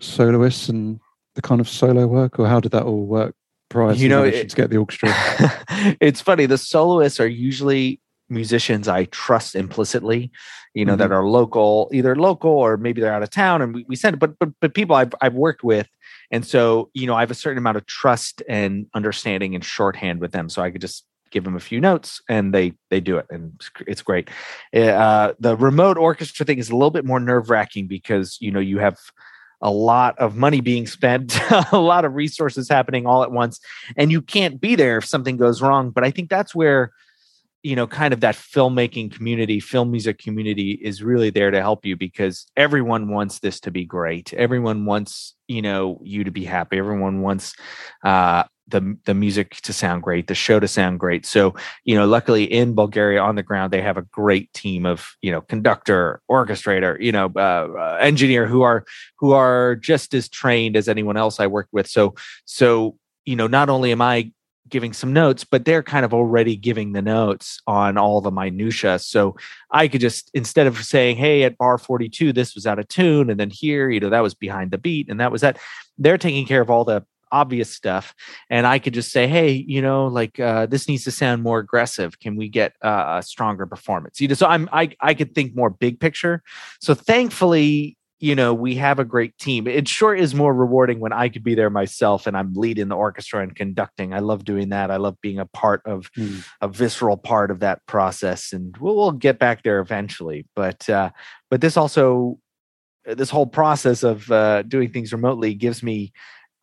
soloists 0.01 0.69
and 0.69 0.99
the 1.37 1.43
kind 1.43 1.61
of 1.61 1.69
solo 1.69 2.07
work, 2.07 2.39
or 2.39 2.49
how 2.49 2.59
did 2.59 2.73
that 2.73 2.83
all 2.83 3.07
work 3.07 3.37
prior 3.71 3.93
you 3.93 4.09
know, 4.09 4.25
it, 4.25 4.49
to 4.49 4.57
get 4.57 4.71
the 4.71 4.77
orchestra? 4.77 5.11
it's 6.01 6.21
funny. 6.21 6.47
The 6.47 6.59
soloists 6.59 7.21
are 7.21 7.27
usually 7.27 8.01
musicians 8.29 8.89
I 8.89 9.05
trust 9.07 9.55
implicitly, 9.55 10.33
you 10.75 10.85
know, 10.85 10.93
mm-hmm. 10.93 10.99
that 10.99 11.13
are 11.13 11.25
local, 11.25 11.89
either 11.93 12.17
local 12.17 12.51
or 12.51 12.77
maybe 12.77 13.01
they're 13.01 13.15
out 13.15 13.23
of 13.23 13.31
town, 13.31 13.63
and 13.63 13.73
we, 13.73 13.85
we 13.89 13.95
send 13.95 14.15
it. 14.15 14.19
But 14.19 14.39
but 14.41 14.51
but 14.61 14.75
people 14.75 14.97
I've 14.97 15.15
I've 15.21 15.35
worked 15.35 15.63
with, 15.63 15.89
and 16.33 16.45
so 16.45 16.91
you 16.95 17.07
know 17.07 17.15
I 17.15 17.21
have 17.21 17.31
a 17.31 17.35
certain 17.35 17.59
amount 17.59 17.77
of 17.77 17.87
trust 17.87 18.43
and 18.49 18.87
understanding 18.93 19.55
and 19.55 19.65
shorthand 19.65 20.21
with 20.21 20.33
them, 20.33 20.49
so 20.49 20.63
I 20.63 20.73
could 20.73 20.81
just 20.81 21.05
give 21.33 21.45
them 21.45 21.57
a 21.57 21.61
few 21.61 21.81
notes 21.81 22.21
and 22.29 22.55
they 22.55 22.73
they 22.91 23.01
do 23.01 23.17
it 23.17 23.27
and 23.31 23.61
it's 23.87 24.03
great. 24.03 24.31
Eh, 24.73 24.91
uh, 24.91 25.33
the 25.41 25.57
remote 25.57 25.97
orchestra 25.97 26.47
thing 26.47 26.59
is 26.59 26.71
a 26.71 26.77
little 26.77 26.91
bit 26.91 27.05
more 27.05 27.21
nerve 27.21 27.51
wracking 27.51 27.87
because 27.87 28.37
you 28.41 28.51
know 28.51 28.61
you 28.61 28.79
have 28.79 28.99
a 29.61 29.71
lot 29.71 30.19
of 30.19 30.37
money 30.37 30.61
being 30.61 30.87
spent 30.87 31.39
a 31.73 31.79
lot 31.79 32.05
of 32.05 32.15
resources 32.15 32.69
happening 32.69 33.07
all 33.07 33.23
at 33.23 33.31
once 33.31 33.61
and 33.97 34.11
you 34.11 34.21
can't 34.21 34.61
be 34.61 34.75
there 34.75 34.99
if 34.99 35.05
something 35.05 35.37
goes 35.37 35.63
wrong 35.63 35.91
but 35.91 36.03
i 36.03 36.11
think 36.11 36.29
that's 36.29 36.53
where 36.53 36.91
you 37.63 37.77
know 37.77 37.87
kind 37.87 38.13
of 38.13 38.21
that 38.21 38.35
filmmaking 38.35 39.13
community 39.13 39.61
film 39.61 39.91
music 39.91 40.19
community 40.19 40.73
is 40.83 41.03
really 41.03 41.31
there 41.31 41.51
to 41.51 41.61
help 41.61 41.87
you 41.87 41.97
because 41.97 42.47
everyone 42.57 43.09
wants 43.09 43.39
this 43.39 43.61
to 43.61 43.71
be 43.71 43.85
great. 43.85 44.33
Everyone 44.35 44.85
wants 44.85 45.35
you 45.49 45.63
know 45.63 46.01
you 46.03 46.25
to 46.25 46.31
be 46.31 46.45
happy. 46.45 46.79
Everyone 46.79 47.21
wants 47.21 47.55
uh 48.05 48.45
the 48.73 48.99
the 49.05 49.15
music 49.15 49.57
to 49.63 49.73
sound 49.73 50.03
great, 50.03 50.27
the 50.27 50.35
show 50.35 50.59
to 50.59 50.67
sound 50.67 50.99
great. 50.99 51.25
So, 51.25 51.55
you 51.85 51.95
know, 51.95 52.07
luckily 52.07 52.45
in 52.45 52.75
Bulgaria 52.75 53.21
on 53.21 53.37
the 53.37 53.43
ground, 53.45 53.73
they 53.73 53.83
have 53.83 53.97
a 53.97 54.03
great 54.03 54.53
team 54.53 54.85
of 54.85 55.17
you 55.23 55.31
know 55.31 55.43
conductor, 55.43 56.21
orchestrator, 56.29 57.01
you 57.01 57.13
know, 57.13 57.31
uh, 57.37 57.69
uh, 57.79 57.99
engineer 58.01 58.47
who 58.47 58.63
are 58.63 58.85
who 59.19 59.33
are 59.33 59.77
just 59.77 60.15
as 60.15 60.29
trained 60.29 60.77
as 60.77 60.89
anyone 60.89 61.17
else 61.17 61.39
I 61.39 61.47
worked 61.47 61.73
with. 61.73 61.87
So, 61.87 62.15
so 62.45 62.97
you 63.25 63.37
know, 63.37 63.47
not 63.47 63.69
only 63.69 63.93
am 63.93 64.03
I 64.03 64.33
giving 64.69 64.93
some 64.93 65.13
notes, 65.13 65.45
but 65.45 65.65
they're 65.65 65.83
kind 65.83 66.05
of 66.05 66.15
already 66.15 66.57
giving 66.57 66.93
the 66.93 67.03
notes 67.03 67.61
on 67.67 67.99
all 67.99 68.21
the 68.21 68.31
minutia. 68.31 68.99
So 68.99 69.37
I 69.71 69.87
could 69.87 70.01
just 70.01 70.31
instead 70.35 70.67
of 70.67 70.83
saying, 70.85 71.19
"Hey, 71.19 71.45
at 71.45 71.59
bar 71.59 71.79
42, 71.79 72.33
this 72.33 72.55
was 72.55 72.67
out 72.67 72.79
of 72.81 72.89
tune," 72.89 73.31
and 73.31 73.39
then 73.39 73.51
here, 73.51 73.91
you 73.91 74.01
know, 74.01 74.11
that 74.11 74.23
was 74.23 74.35
behind 74.35 74.71
the 74.71 74.79
beat, 74.79 75.09
and 75.09 75.21
that 75.21 75.31
was 75.31 75.43
that. 75.43 75.59
They're 75.99 76.19
taking 76.19 76.47
care 76.47 76.63
of 76.63 76.71
all 76.71 76.85
the 76.85 77.05
obvious 77.33 77.71
stuff 77.71 78.15
and 78.51 78.67
i 78.67 78.79
could 78.79 78.95
just 78.95 79.11
say 79.11 79.27
hey 79.27 79.51
you 79.51 79.83
know 79.83 80.07
like 80.07 80.39
uh, 80.39 80.67
this 80.67 80.89
needs 80.89 81.05
to 81.05 81.11
sound 81.11 81.43
more 81.43 81.59
aggressive. 81.59 82.19
Can 82.21 82.37
we 82.37 82.49
get 82.49 82.75
uh, 82.83 83.19
a 83.19 83.23
stronger 83.23 83.67
performance? 83.67 84.21
You 84.21 84.29
know 84.29 84.35
so 84.35 84.47
i'm 84.47 84.69
i 84.73 84.91
i 85.01 85.15
could 85.15 85.35
think 85.35 85.57
more 85.57 85.71
big 85.71 86.01
picture. 86.01 86.43
So 86.81 86.95
thankfully 86.95 87.97
you 88.21 88.35
know 88.35 88.55
we 88.55 88.77
have 88.77 88.99
a 88.99 89.05
great 89.05 89.37
team. 89.39 89.67
It 89.67 89.89
sure 89.89 90.15
is 90.15 90.35
more 90.35 90.55
rewarding 90.55 91.01
when 91.01 91.13
i 91.13 91.29
could 91.29 91.43
be 91.43 91.55
there 91.55 91.71
myself 91.71 92.27
and 92.27 92.37
i'm 92.37 92.53
leading 92.55 92.89
the 92.89 92.97
orchestra 92.97 93.43
and 93.43 93.55
conducting. 93.55 94.15
I 94.15 94.21
love 94.21 94.45
doing 94.45 94.69
that. 94.71 94.91
I 94.91 94.97
love 94.97 95.21
being 95.21 95.39
a 95.39 95.47
part 95.47 95.83
of 95.87 96.11
mm. 96.13 96.45
a 96.61 96.69
visceral 96.69 97.17
part 97.17 97.51
of 97.51 97.61
that 97.61 97.85
process 97.87 98.53
and 98.53 98.77
we'll, 98.77 98.97
we'll 98.97 99.13
get 99.13 99.39
back 99.39 99.63
there 99.63 99.81
eventually. 99.81 100.47
But 100.55 100.89
uh 100.89 101.11
but 101.51 101.61
this 101.61 101.77
also 101.77 102.39
this 103.05 103.31
whole 103.31 103.47
process 103.47 104.05
of 104.05 104.31
uh, 104.31 104.63
doing 104.63 104.89
things 104.93 105.13
remotely 105.13 105.55
gives 105.55 105.83
me 105.83 106.13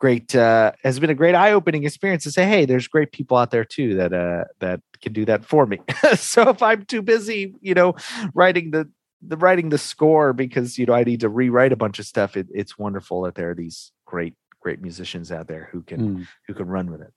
great 0.00 0.34
uh, 0.34 0.72
has 0.82 0.98
been 0.98 1.10
a 1.10 1.14
great 1.14 1.34
eye-opening 1.34 1.84
experience 1.84 2.24
to 2.24 2.32
say 2.32 2.46
hey 2.46 2.64
there's 2.64 2.88
great 2.88 3.12
people 3.12 3.36
out 3.36 3.52
there 3.52 3.64
too 3.64 3.94
that 3.94 4.12
uh 4.12 4.44
that 4.58 4.80
can 5.00 5.12
do 5.12 5.24
that 5.24 5.44
for 5.44 5.66
me 5.66 5.78
so 6.16 6.48
if 6.48 6.62
i'm 6.62 6.84
too 6.86 7.02
busy 7.02 7.54
you 7.60 7.74
know 7.74 7.94
writing 8.34 8.72
the 8.72 8.90
the 9.22 9.36
writing 9.36 9.68
the 9.68 9.78
score 9.78 10.32
because 10.32 10.78
you 10.78 10.86
know 10.86 10.94
i 10.94 11.04
need 11.04 11.20
to 11.20 11.28
rewrite 11.28 11.72
a 11.72 11.76
bunch 11.76 11.98
of 11.98 12.06
stuff 12.06 12.36
it, 12.36 12.48
it's 12.50 12.78
wonderful 12.78 13.22
that 13.22 13.34
there 13.34 13.50
are 13.50 13.54
these 13.54 13.92
great 14.06 14.34
great 14.60 14.80
musicians 14.80 15.30
out 15.30 15.46
there 15.46 15.68
who 15.70 15.82
can 15.82 16.00
mm. 16.00 16.26
who 16.46 16.54
can 16.54 16.66
run 16.66 16.90
with 16.90 17.02
it 17.02 17.12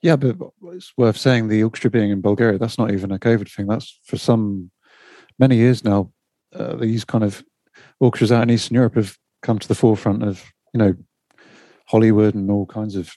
yeah 0.00 0.16
but 0.16 0.36
it's 0.68 0.92
worth 0.96 1.16
saying 1.16 1.48
the 1.48 1.62
orchestra 1.62 1.90
being 1.90 2.10
in 2.10 2.20
bulgaria 2.20 2.58
that's 2.58 2.78
not 2.78 2.92
even 2.92 3.10
a 3.10 3.18
covid 3.18 3.50
thing 3.50 3.66
that's 3.66 4.00
for 4.04 4.16
some 4.16 4.70
many 5.38 5.56
years 5.56 5.84
now 5.84 6.10
uh, 6.54 6.76
these 6.76 7.04
kind 7.04 7.24
of 7.24 7.44
orchestras 8.00 8.32
out 8.32 8.44
in 8.44 8.50
eastern 8.50 8.76
europe 8.76 8.94
have 8.94 9.16
come 9.42 9.58
to 9.58 9.68
the 9.68 9.74
forefront 9.74 10.22
of 10.22 10.44
you 10.72 10.78
know 10.78 10.94
Hollywood 11.92 12.34
and 12.34 12.50
all 12.50 12.66
kinds 12.66 12.96
of 12.96 13.16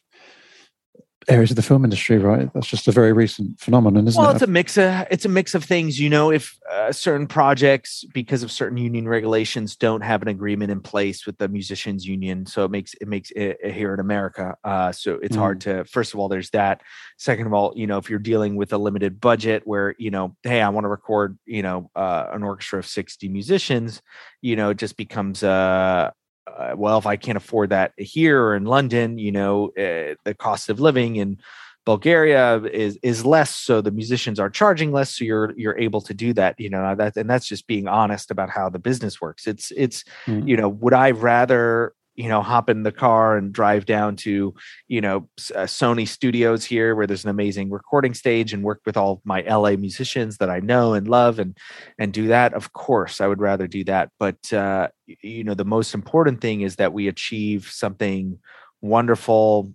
areas 1.28 1.50
of 1.50 1.56
the 1.56 1.64
film 1.64 1.84
industry, 1.84 2.18
right? 2.18 2.54
That's 2.54 2.68
just 2.68 2.88
a 2.88 2.92
very 2.92 3.12
recent 3.12 3.60
phenomenon, 3.60 4.08
isn't 4.08 4.20
well, 4.20 4.30
it? 4.30 4.34
Well, 4.34 4.36
it's 4.36 4.44
a 4.44 4.48
mix 4.48 4.78
of 4.78 5.08
it's 5.10 5.26
a 5.26 5.30
mix 5.30 5.56
of 5.56 5.64
things. 5.64 6.00
You 6.00 6.10
know, 6.10 6.32
if 6.32 6.58
uh, 6.72 6.92
certain 6.92 7.28
projects, 7.28 8.04
because 8.14 8.44
of 8.44 8.52
certain 8.52 8.78
union 8.78 9.08
regulations, 9.08 9.76
don't 9.76 10.02
have 10.02 10.22
an 10.22 10.28
agreement 10.28 10.72
in 10.72 10.82
place 10.82 11.26
with 11.26 11.38
the 11.38 11.48
musicians 11.48 12.06
union, 12.06 12.46
so 12.46 12.66
it 12.66 12.72
makes 12.72 12.94
it 12.96 13.08
makes 13.08 13.32
it, 13.32 13.58
it 13.64 13.74
here 13.74 13.94
in 13.94 14.00
America. 14.00 14.56
Uh, 14.64 14.92
so 14.92 15.20
it's 15.22 15.36
mm. 15.36 15.40
hard 15.40 15.62
to. 15.62 15.84
First 15.86 16.14
of 16.14 16.20
all, 16.20 16.30
there's 16.30 16.52
that. 16.52 16.82
Second 17.18 17.48
of 17.48 17.54
all, 17.54 17.74
you 17.76 17.88
know, 17.88 17.98
if 17.98 18.10
you're 18.10 18.20
dealing 18.20 18.56
with 18.56 18.74
a 18.74 18.78
limited 18.78 19.20
budget, 19.20 19.64
where 19.66 19.96
you 19.98 20.12
know, 20.12 20.36
hey, 20.44 20.62
I 20.62 20.70
want 20.70 20.84
to 20.84 20.90
record, 20.90 21.40
you 21.46 21.64
know, 21.64 21.90
uh, 21.96 22.28
an 22.32 22.44
orchestra 22.44 22.80
of 22.80 22.86
sixty 22.86 23.30
musicians, 23.30 24.02
you 24.42 24.56
know, 24.56 24.70
it 24.70 24.78
just 24.78 24.98
becomes 24.98 25.44
uh 25.44 26.12
uh, 26.48 26.74
well, 26.76 26.98
if 26.98 27.06
I 27.06 27.16
can't 27.16 27.38
afford 27.38 27.70
that 27.70 27.94
here 27.98 28.42
or 28.42 28.56
in 28.56 28.66
London, 28.66 29.18
you 29.18 29.32
know, 29.32 29.68
uh, 29.70 30.16
the 30.24 30.36
cost 30.38 30.70
of 30.70 30.80
living 30.80 31.16
in 31.16 31.38
Bulgaria 31.86 32.64
is 32.64 32.98
is 33.04 33.26
less, 33.26 33.56
so 33.56 33.80
the 33.80 33.92
musicians 33.92 34.40
are 34.40 34.50
charging 34.50 34.92
less, 34.92 35.16
so 35.16 35.24
you're 35.24 35.54
you're 35.56 35.78
able 35.78 36.02
to 36.02 36.14
do 36.14 36.34
that. 36.34 36.60
You 36.60 36.70
know 36.70 36.96
that, 36.96 37.16
and 37.16 37.30
that's 37.30 37.48
just 37.48 37.68
being 37.68 37.88
honest 37.88 38.32
about 38.32 38.50
how 38.50 38.70
the 38.70 38.80
business 38.80 39.22
works. 39.22 39.46
It's 39.46 39.72
it's 39.76 40.04
mm. 40.26 40.48
you 40.48 40.58
know, 40.58 40.68
would 40.68 40.94
I 40.94 41.12
rather 41.12 41.94
you 42.16 42.30
know 42.30 42.42
hop 42.42 42.70
in 42.70 42.84
the 42.84 42.92
car 42.92 43.38
and 43.38 43.54
drive 43.54 43.86
down 43.86 44.16
to 44.16 44.54
you 44.88 45.02
know 45.02 45.28
uh, 45.54 45.64
sony 45.64 46.08
studios 46.08 46.64
here 46.64 46.96
where 46.96 47.08
there's 47.08 47.24
an 47.24 47.30
amazing 47.30 47.70
recording 47.70 48.14
stage 48.14 48.54
and 48.54 48.64
work 48.64 48.82
with 48.86 48.98
all 48.98 49.22
my 49.26 49.42
la 49.42 49.72
musicians 49.72 50.38
that 50.38 50.50
i 50.50 50.60
know 50.60 50.94
and 50.94 51.08
love 51.08 51.40
and 51.40 51.58
and 51.98 52.14
do 52.14 52.28
that. 52.28 52.54
Of 52.54 52.74
course 52.74 53.22
i 53.22 53.28
would 53.28 53.42
rather 53.42 53.68
do 53.68 53.84
that 53.86 54.10
but 54.20 54.54
uh 54.54 54.90
you 55.06 55.44
know 55.44 55.54
the 55.54 55.66
most 55.66 55.94
important 55.94 56.42
thing 56.42 56.62
is 56.62 56.78
that 56.78 56.94
we 56.94 57.08
achieve 57.08 57.70
something 57.72 58.40
wonderful 58.82 59.74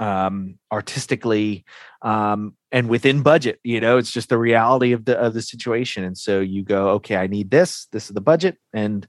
um 0.00 0.58
artistically 0.72 1.64
um 2.02 2.56
and 2.72 2.88
within 2.88 3.22
budget 3.22 3.60
you 3.62 3.80
know 3.80 3.96
it's 3.96 4.10
just 4.10 4.28
the 4.28 4.38
reality 4.38 4.92
of 4.92 5.04
the 5.04 5.16
of 5.16 5.34
the 5.34 5.42
situation. 5.42 6.02
And 6.02 6.18
so 6.18 6.40
you 6.40 6.64
go 6.64 6.90
okay 6.90 7.16
i 7.16 7.26
need 7.26 7.50
this. 7.50 7.86
This 7.92 8.08
is 8.08 8.14
the 8.14 8.20
budget. 8.20 8.56
And 8.72 9.06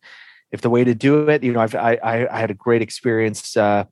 if 0.56 0.62
the 0.62 0.70
way 0.70 0.84
to 0.86 0.96
do 0.96 1.30
it, 1.30 1.44
you 1.44 1.52
know, 1.52 1.60
I've, 1.60 1.76
I, 1.76 2.00
I 2.32 2.40
had 2.40 2.50
a 2.50 2.54
great 2.54 2.82
experience 2.82 3.58
uh, 3.58 3.84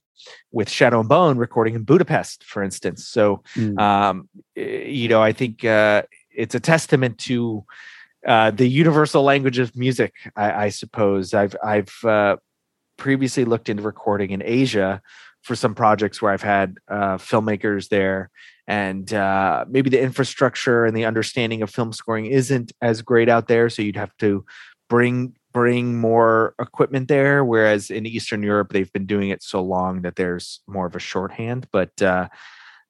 with 0.52 0.70
Shadow 0.70 1.02
and 1.02 1.10
Bone 1.10 1.38
recording 1.38 1.76
in 1.76 1.84
Budapest, 1.84 2.46
for 2.46 2.64
instance. 2.64 3.06
So, 3.06 3.44
mm. 3.56 3.78
um, 3.78 4.30
you 4.56 5.10
know, 5.10 5.22
I 5.22 5.34
think 5.34 5.66
uh, 5.66 6.04
it's 6.32 6.56
a 6.56 6.62
testament 6.62 7.18
to 7.30 7.66
uh, 8.26 8.52
the 8.52 8.68
universal 8.68 9.24
language 9.24 9.60
of 9.60 9.76
music. 9.76 10.14
I, 10.38 10.66
I 10.66 10.70
suppose 10.70 11.34
I've 11.34 11.56
I've 11.62 11.94
uh, 12.06 12.38
previously 12.98 13.44
looked 13.44 13.68
into 13.68 13.84
recording 13.84 14.32
in 14.32 14.42
Asia 14.42 15.02
for 15.42 15.56
some 15.56 15.76
projects 15.76 16.22
where 16.22 16.32
I've 16.32 16.42
had 16.42 16.78
uh, 16.88 17.18
filmmakers 17.18 17.90
there, 17.90 18.30
and 18.68 19.14
uh, 19.14 19.66
maybe 19.68 19.90
the 19.90 20.02
infrastructure 20.02 20.86
and 20.86 20.96
the 20.96 21.04
understanding 21.04 21.62
of 21.62 21.70
film 21.70 21.92
scoring 21.92 22.28
isn't 22.28 22.72
as 22.82 23.02
great 23.02 23.28
out 23.28 23.50
there. 23.50 23.70
So 23.70 23.82
you'd 23.82 23.98
have 23.98 24.16
to 24.20 24.46
bring 24.88 25.36
bring 25.54 25.98
more 26.00 26.56
equipment 26.60 27.08
there 27.08 27.46
whereas 27.46 27.90
in 27.90 28.06
eastern 28.06 28.44
europe 28.44 28.72
they've 28.72 28.92
been 28.92 29.06
doing 29.06 29.30
it 29.30 29.44
so 29.44 29.62
long 29.62 30.02
that 30.02 30.16
there's 30.16 30.62
more 30.68 30.86
of 30.86 30.96
a 30.96 31.00
shorthand. 31.00 31.68
But 31.72 32.02
uh, 32.02 32.28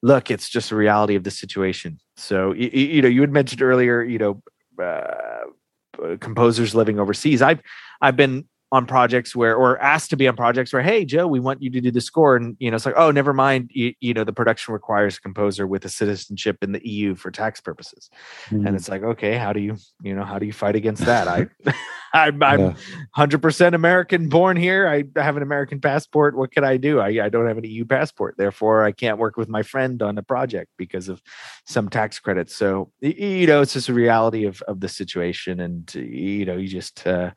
look 0.02 0.32
it's 0.32 0.50
just 0.50 0.72
a 0.72 0.76
reality 0.76 1.16
of 1.16 1.24
the 1.24 1.32
situation. 1.32 2.00
So 2.18 2.54
you, 2.54 2.70
you 2.70 3.02
know 3.02 3.08
you 3.08 3.22
had 3.22 3.32
mentioned 3.32 3.62
earlier 3.62 4.04
you 4.04 4.20
know 4.20 4.42
uh, 4.84 6.16
composers 6.20 6.76
living 6.76 7.00
overseas. 7.00 7.42
I've 7.42 7.62
i've 8.02 8.16
been 8.16 8.46
on 8.74 8.88
projects 8.88 9.36
where 9.36 9.56
or 9.56 9.80
asked 9.80 10.10
to 10.10 10.18
be 10.18 10.28
on 10.28 10.36
projects 10.36 10.74
where 10.74 10.82
hey 10.82 11.06
joe 11.06 11.28
we 11.28 11.40
want 11.40 11.62
you 11.62 11.70
to 11.70 11.80
do 11.80 11.92
the 11.92 12.02
score. 12.02 12.36
And 12.36 12.58
you 12.60 12.72
know 12.72 12.76
it's 12.76 12.88
like 12.88 12.96
oh 12.98 13.12
never 13.12 13.32
mind. 13.32 13.70
You, 13.72 13.94
you 14.02 14.16
know 14.16 14.24
the 14.24 14.34
production 14.34 14.74
requires 14.74 15.18
a 15.18 15.22
composer 15.22 15.68
with 15.68 15.86
a 15.86 15.90
citizenship 15.90 16.58
in 16.64 16.72
the 16.72 16.82
eu 16.84 17.14
for 17.14 17.30
tax 17.30 17.62
purposes. 17.62 18.10
Mm-hmm. 18.48 18.66
and 18.66 18.76
it's 18.76 18.90
like 18.90 19.04
okay 19.04 19.38
how 19.38 19.54
do 19.54 19.60
you 19.60 19.78
you 20.02 20.16
know 20.16 20.24
how 20.24 20.40
do 20.40 20.48
you 20.48 20.54
fight 20.54 20.76
against 20.76 21.06
that? 21.06 21.28
I 21.28 21.48
i'm, 22.16 22.42
I'm 22.44 22.60
yeah. 22.60 22.74
100% 23.16 23.74
american 23.76 24.28
born 24.28 24.58
here. 24.58 24.88
I 24.88 25.04
have 25.22 25.38
an 25.38 25.44
american 25.44 25.80
passport. 25.80 26.36
What 26.36 26.52
can 26.52 26.64
i 26.64 26.78
do? 26.78 27.00
I, 27.00 27.26
I 27.26 27.30
don't 27.30 27.48
have 27.48 27.60
an 27.60 27.66
eu 27.66 27.86
passport. 27.86 28.36
Therefore 28.40 28.84
i 28.84 28.92
can't 28.92 29.20
work 29.20 29.38
with 29.38 29.50
my 29.50 29.62
friend 29.62 30.02
on 30.02 30.18
a 30.18 30.24
project 30.24 30.72
because 30.78 31.10
of 31.10 31.22
some 31.68 31.90
tax 31.90 32.20
credits. 32.20 32.56
So 32.56 32.92
you 33.02 33.46
know 33.46 33.62
it's 33.62 33.74
just 33.74 33.90
a 33.90 33.94
reality 33.94 34.46
of 34.46 34.64
of 34.64 34.80
the 34.80 34.90
situation. 34.90 35.60
And 35.60 35.94
you 35.94 36.46
know 36.46 36.58
you 36.58 36.68
just 36.68 37.06
uh 37.06 37.32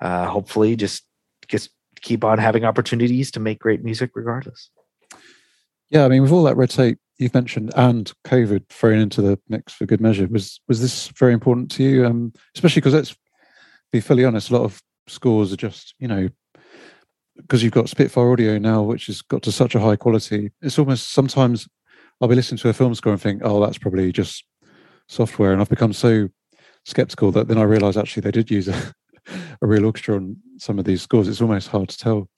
uh, 0.00 0.26
hopefully 0.26 0.76
just 0.76 1.04
just 1.48 1.70
keep 2.00 2.24
on 2.24 2.38
having 2.38 2.64
opportunities 2.64 3.30
to 3.32 3.40
make 3.40 3.58
great 3.58 3.84
music 3.84 4.10
regardless. 4.14 4.70
Yeah, 5.90 6.04
I 6.04 6.08
mean, 6.08 6.22
with 6.22 6.32
all 6.32 6.44
that 6.44 6.56
red 6.56 6.70
tape 6.70 6.98
you've 7.18 7.34
mentioned 7.34 7.72
and 7.76 8.10
COVID 8.24 8.68
thrown 8.68 8.98
into 8.98 9.20
the 9.20 9.38
mix 9.48 9.72
for 9.72 9.86
good 9.86 10.00
measure, 10.00 10.26
was 10.28 10.60
was 10.68 10.80
this 10.80 11.08
very 11.08 11.32
important 11.32 11.70
to 11.72 11.82
you? 11.82 12.06
Um, 12.06 12.32
especially 12.54 12.80
because 12.80 12.94
let's 12.94 13.16
be 13.92 14.00
fully 14.00 14.24
honest, 14.24 14.50
a 14.50 14.56
lot 14.56 14.64
of 14.64 14.80
scores 15.06 15.52
are 15.52 15.56
just 15.56 15.94
you 15.98 16.08
know 16.08 16.28
because 17.36 17.62
you've 17.62 17.72
got 17.72 17.88
Spitfire 17.88 18.30
audio 18.30 18.58
now, 18.58 18.82
which 18.82 19.06
has 19.06 19.22
got 19.22 19.42
to 19.42 19.52
such 19.52 19.74
a 19.74 19.80
high 19.80 19.96
quality. 19.96 20.52
It's 20.62 20.78
almost 20.78 21.12
sometimes 21.12 21.66
I'll 22.20 22.28
be 22.28 22.34
listening 22.34 22.58
to 22.58 22.68
a 22.68 22.74
film 22.74 22.94
score 22.94 23.12
and 23.12 23.20
think, 23.20 23.42
oh, 23.44 23.64
that's 23.64 23.78
probably 23.78 24.12
just 24.12 24.44
software, 25.08 25.52
and 25.52 25.60
I've 25.60 25.68
become 25.68 25.92
so 25.92 26.28
skeptical 26.84 27.32
that 27.32 27.48
then 27.48 27.58
I 27.58 27.62
realise 27.62 27.96
actually 27.96 28.22
they 28.22 28.30
did 28.30 28.50
use 28.50 28.68
a, 28.68 28.94
a 29.62 29.66
real 29.66 29.86
orchestra 29.86 30.16
on 30.16 30.36
some 30.58 30.78
of 30.78 30.84
these 30.84 31.02
scores. 31.02 31.28
It's 31.28 31.40
almost 31.40 31.68
hard 31.68 31.88
to 31.88 31.98
tell. 31.98 32.28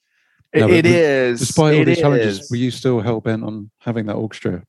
No, 0.55 0.69
it 0.69 0.85
is. 0.85 1.39
Despite 1.39 1.75
all 1.75 1.81
it 1.81 1.85
these 1.85 1.99
challenges, 1.99 2.39
is. 2.41 2.51
were 2.51 2.57
you 2.57 2.71
still 2.71 2.99
hell 2.99 3.21
bent 3.21 3.43
on 3.43 3.71
having 3.79 4.05
that 4.05 4.15
orchestra 4.15 4.63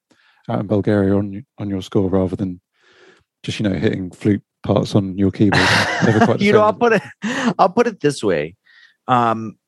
out 0.48 0.60
in 0.60 0.66
Bulgaria 0.66 1.14
on 1.14 1.44
on 1.58 1.68
your 1.68 1.82
score 1.82 2.08
rather 2.08 2.36
than 2.36 2.60
just 3.42 3.60
you 3.60 3.68
know 3.68 3.74
hitting 3.74 4.10
flute 4.10 4.42
parts 4.62 4.94
on 4.94 5.18
your 5.18 5.30
keyboard? 5.30 5.62
you 6.40 6.52
know, 6.52 6.62
I'll 6.62 6.72
put 6.72 6.94
it. 6.94 7.02
I'll 7.58 7.68
put 7.68 7.86
it 7.86 8.00
this 8.00 8.22
way. 8.22 8.56
Um, 9.06 9.58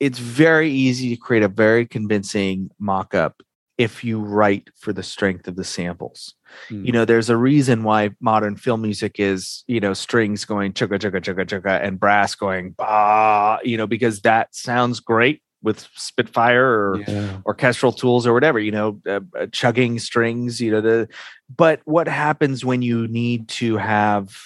it's 0.00 0.18
very 0.18 0.70
easy 0.70 1.10
to 1.10 1.16
create 1.16 1.44
a 1.44 1.48
very 1.48 1.86
convincing 1.86 2.70
mock-up 2.80 3.40
if 3.76 4.04
you 4.04 4.20
write 4.20 4.68
for 4.78 4.92
the 4.92 5.02
strength 5.02 5.48
of 5.48 5.56
the 5.56 5.64
samples. 5.64 6.34
Mm. 6.70 6.86
You 6.86 6.92
know, 6.92 7.04
there's 7.04 7.30
a 7.30 7.36
reason 7.36 7.82
why 7.82 8.10
modern 8.20 8.56
film 8.56 8.82
music 8.82 9.16
is, 9.18 9.64
you 9.66 9.80
know, 9.80 9.94
strings 9.94 10.44
going 10.44 10.72
chugga 10.72 10.98
chugga 10.98 11.20
chugga 11.20 11.44
chugga 11.44 11.82
and 11.82 11.98
brass 11.98 12.34
going 12.34 12.72
bah, 12.72 13.58
you 13.64 13.76
know, 13.76 13.86
because 13.86 14.20
that 14.20 14.54
sounds 14.54 15.00
great 15.00 15.42
with 15.62 15.88
Spitfire 15.94 16.64
or 16.64 17.00
yeah. 17.08 17.40
orchestral 17.46 17.90
tools 17.90 18.26
or 18.26 18.34
whatever, 18.34 18.60
you 18.60 18.70
know, 18.70 19.00
uh, 19.08 19.20
uh, 19.38 19.46
chugging 19.50 19.98
strings, 19.98 20.60
you 20.60 20.70
know, 20.70 20.80
the 20.80 21.08
but 21.54 21.80
what 21.84 22.06
happens 22.06 22.64
when 22.64 22.82
you 22.82 23.08
need 23.08 23.48
to 23.48 23.76
have 23.78 24.36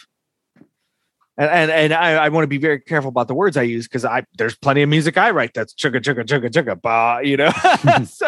and 1.38 1.48
and, 1.50 1.70
and 1.70 1.94
I, 1.94 2.24
I 2.24 2.28
want 2.28 2.42
to 2.42 2.48
be 2.48 2.58
very 2.58 2.80
careful 2.80 3.08
about 3.08 3.28
the 3.28 3.34
words 3.34 3.56
I 3.56 3.62
use 3.62 3.86
because 3.86 4.04
I 4.04 4.24
there's 4.36 4.56
plenty 4.56 4.82
of 4.82 4.88
music 4.88 5.16
I 5.16 5.30
write 5.30 5.54
that's 5.54 5.72
chugga 5.72 6.00
chugga 6.00 6.24
chugga 6.24 6.50
chugga 6.50 6.82
ba 6.82 7.26
you 7.26 7.36
know? 7.36 7.52
So 8.04 8.26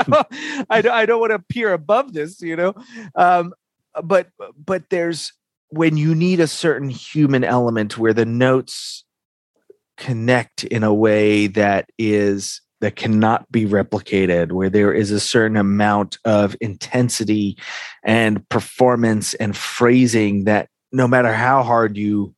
I 0.71 0.81
don't 0.81 0.93
I 0.93 1.07
don't 1.07 1.21
want 1.21 1.31
to 1.31 1.37
appear 1.37 1.73
above 1.73 2.13
this 2.13 2.41
you 2.41 2.57
know? 2.57 2.75
Um, 3.17 3.53
but 4.03 4.29
but 4.65 4.89
there's 4.91 5.33
when 5.71 5.97
you 5.97 6.15
need 6.15 6.41
a 6.41 6.47
certain 6.47 6.89
human 6.89 7.45
element 7.45 7.99
where 7.99 8.15
the 8.15 8.27
notes 8.27 9.05
connect 9.97 10.65
in 10.65 10.83
a 10.83 10.95
way 10.95 11.47
that 11.49 11.91
is 11.99 12.61
that 12.81 12.97
cannot 12.97 13.51
be 13.53 13.67
replicated 13.67 14.53
where 14.53 14.71
there 14.71 14.93
is 14.93 15.11
a 15.11 15.21
certain 15.21 15.57
amount 15.57 16.17
of 16.25 16.57
intensity 16.61 17.59
and 18.03 18.49
performance 18.49 19.35
and 19.35 19.57
phrasing 19.57 20.45
that 20.45 20.69
no 20.93 21.07
matter 21.07 21.33
how 21.33 21.63
hard 21.63 21.97
you 21.97 22.35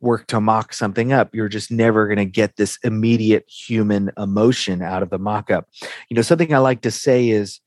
work 0.00 0.26
to 0.26 0.40
mock 0.40 0.72
something 0.72 1.12
up 1.12 1.34
you're 1.34 1.48
just 1.48 1.70
never 1.70 2.06
going 2.06 2.18
to 2.18 2.24
get 2.24 2.56
this 2.56 2.78
immediate 2.82 3.44
human 3.48 4.10
emotion 4.16 4.82
out 4.82 5.02
of 5.02 5.10
the 5.10 5.18
mock 5.18 5.50
up 5.50 5.68
you 6.08 6.14
know 6.14 6.22
something 6.22 6.54
i 6.54 6.58
like 6.58 6.80
to 6.80 6.90
say 6.90 7.28
is 7.28 7.60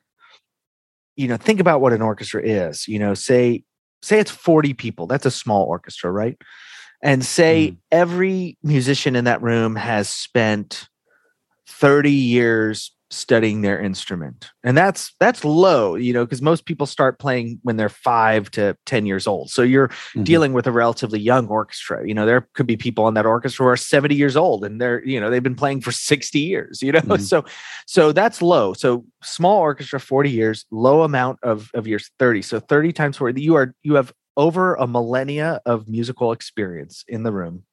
you 1.16 1.28
know 1.28 1.38
think 1.38 1.60
about 1.60 1.82
what 1.82 1.94
an 1.94 2.02
orchestra 2.02 2.42
is 2.44 2.88
you 2.88 2.98
know 2.98 3.14
say 3.14 3.64
say 4.02 4.20
it's 4.20 4.32
40 4.32 4.74
people 4.74 5.08
that's 5.08 5.26
a 5.26 5.32
small 5.32 5.64
orchestra 5.64 6.12
right 6.12 6.38
and 7.04 7.24
say 7.24 7.72
mm. 7.72 7.78
every 7.92 8.58
musician 8.64 9.16
in 9.16 9.26
that 9.26 9.42
room 9.42 9.76
has 9.76 10.10
spent 10.10 10.88
30 11.68 12.12
years 12.12 12.93
studying 13.14 13.62
their 13.62 13.80
instrument. 13.80 14.52
And 14.64 14.78
that's 14.78 15.14
that's 15.20 15.46
low 15.46 15.96
you 15.96 16.14
know 16.14 16.26
because 16.26 16.42
most 16.42 16.66
people 16.66 16.86
start 16.86 17.20
playing 17.20 17.60
when 17.64 17.78
they're 17.78 17.90
five 17.90 18.52
to 18.52 18.78
ten 18.86 19.06
years 19.06 19.28
old. 19.28 19.50
So 19.50 19.62
you're 19.62 19.90
mm-hmm. 19.90 20.24
dealing 20.24 20.54
with 20.54 20.68
a 20.68 20.72
relatively 20.72 21.20
young 21.20 21.48
orchestra. 21.48 22.08
You 22.08 22.14
know 22.14 22.26
there 22.26 22.48
could 22.54 22.68
be 22.68 22.78
people 22.78 23.08
in 23.08 23.14
that 23.14 23.26
orchestra 23.26 23.66
who 23.66 23.70
are 23.70 23.78
70 23.78 24.16
years 24.16 24.36
old 24.36 24.66
and 24.66 24.82
they're 24.82 25.04
you 25.06 25.20
know 25.20 25.30
they've 25.30 25.44
been 25.44 25.56
playing 25.56 25.82
for 25.82 25.92
60 25.92 26.40
years 26.40 26.82
you 26.82 26.92
know? 26.92 27.02
Mm-hmm. 27.02 27.24
so 27.24 27.46
so 27.86 28.12
that's 28.12 28.42
low. 28.42 28.74
So 28.74 29.06
small 29.24 29.60
orchestra 29.60 30.00
40 30.00 30.30
years 30.30 30.66
low 30.72 31.04
amount 31.04 31.40
of 31.44 31.70
of 31.74 31.88
years 31.88 32.10
30 32.20 32.42
so 32.42 32.60
30 32.60 32.92
times 32.94 33.18
40 33.18 33.42
you 33.42 33.56
are 33.56 33.74
you 33.84 33.96
have 33.96 34.14
over 34.38 34.76
a 34.76 34.88
millennia 34.88 35.62
of 35.66 35.88
musical 35.88 36.32
experience 36.32 37.04
in 37.08 37.24
the 37.24 37.32
room. 37.32 37.64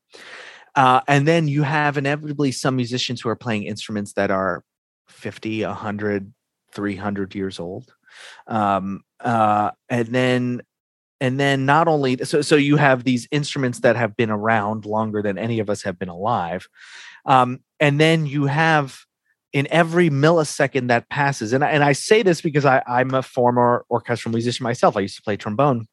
Uh, 0.76 1.01
and 1.09 1.26
then 1.26 1.49
you 1.49 1.62
have 1.62 1.99
inevitably 1.99 2.53
some 2.53 2.76
musicians 2.76 3.20
who 3.20 3.28
are 3.28 3.36
playing 3.36 3.64
instruments 3.64 4.12
that 4.12 4.30
are 4.30 4.62
50 5.11 5.64
100 5.64 6.32
300 6.72 7.34
years 7.34 7.58
old. 7.58 7.92
Um, 8.46 9.02
uh, 9.20 9.70
and 9.88 10.08
then 10.08 10.62
and 11.20 11.38
then 11.38 11.66
not 11.66 11.86
only 11.86 12.16
so 12.24 12.40
so 12.40 12.56
you 12.56 12.76
have 12.76 13.04
these 13.04 13.28
instruments 13.30 13.80
that 13.80 13.96
have 13.96 14.16
been 14.16 14.30
around 14.30 14.86
longer 14.86 15.22
than 15.22 15.38
any 15.38 15.58
of 15.58 15.68
us 15.68 15.82
have 15.82 15.98
been 15.98 16.08
alive. 16.08 16.66
Um, 17.26 17.61
and 17.78 18.00
then 18.00 18.26
you 18.26 18.46
have 18.46 19.00
in 19.52 19.66
every 19.70 20.11
millisecond 20.11 20.88
that 20.88 21.08
passes 21.11 21.52
and 21.52 21.64
I, 21.64 21.70
and 21.70 21.82
I 21.82 21.92
say 21.92 22.22
this 22.22 22.40
because 22.40 22.64
I, 22.64 22.82
i'm 22.86 23.14
a 23.14 23.22
former 23.22 23.84
orchestral 23.90 24.32
musician 24.32 24.64
myself. 24.64 24.96
I 24.96 25.00
used 25.00 25.16
to 25.16 25.22
play 25.22 25.36
trombone. 25.36 25.86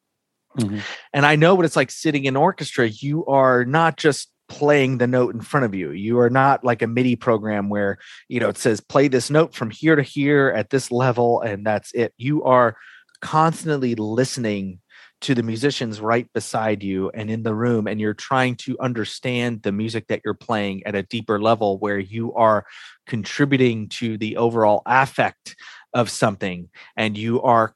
Mm-hmm. 0.56 0.78
and 1.12 1.26
i 1.26 1.36
know 1.36 1.54
what 1.54 1.66
it's 1.66 1.76
like 1.76 1.90
sitting 1.90 2.24
in 2.24 2.34
orchestra. 2.34 2.88
You 2.88 3.26
are 3.26 3.66
not 3.66 3.98
just 3.98 4.30
playing 4.48 4.98
the 4.98 5.06
note 5.06 5.34
in 5.34 5.40
front 5.40 5.64
of 5.64 5.74
you. 5.74 5.90
You 5.90 6.18
are 6.20 6.30
not 6.30 6.64
like 6.64 6.82
a 6.82 6.86
midi 6.86 7.16
program 7.16 7.68
where 7.68 7.98
you 8.28 8.40
know 8.40 8.48
it 8.48 8.58
says 8.58 8.80
play 8.80 9.08
this 9.08 9.30
note 9.30 9.54
from 9.54 9.70
here 9.70 9.96
to 9.96 10.02
here 10.02 10.52
at 10.56 10.70
this 10.70 10.90
level 10.90 11.40
and 11.40 11.66
that's 11.66 11.92
it. 11.92 12.12
You 12.16 12.42
are 12.44 12.76
constantly 13.20 13.94
listening 13.94 14.80
to 15.20 15.34
the 15.34 15.42
musicians 15.42 16.00
right 16.00 16.32
beside 16.32 16.82
you 16.82 17.10
and 17.12 17.28
in 17.28 17.42
the 17.42 17.54
room 17.54 17.88
and 17.88 18.00
you're 18.00 18.14
trying 18.14 18.54
to 18.54 18.78
understand 18.78 19.62
the 19.62 19.72
music 19.72 20.06
that 20.06 20.20
you're 20.24 20.34
playing 20.34 20.82
at 20.86 20.94
a 20.94 21.02
deeper 21.02 21.40
level 21.40 21.78
where 21.78 21.98
you 21.98 22.32
are 22.34 22.64
contributing 23.06 23.88
to 23.88 24.16
the 24.18 24.36
overall 24.36 24.82
affect 24.86 25.56
of 25.92 26.08
something 26.08 26.68
and 26.96 27.18
you 27.18 27.42
are 27.42 27.74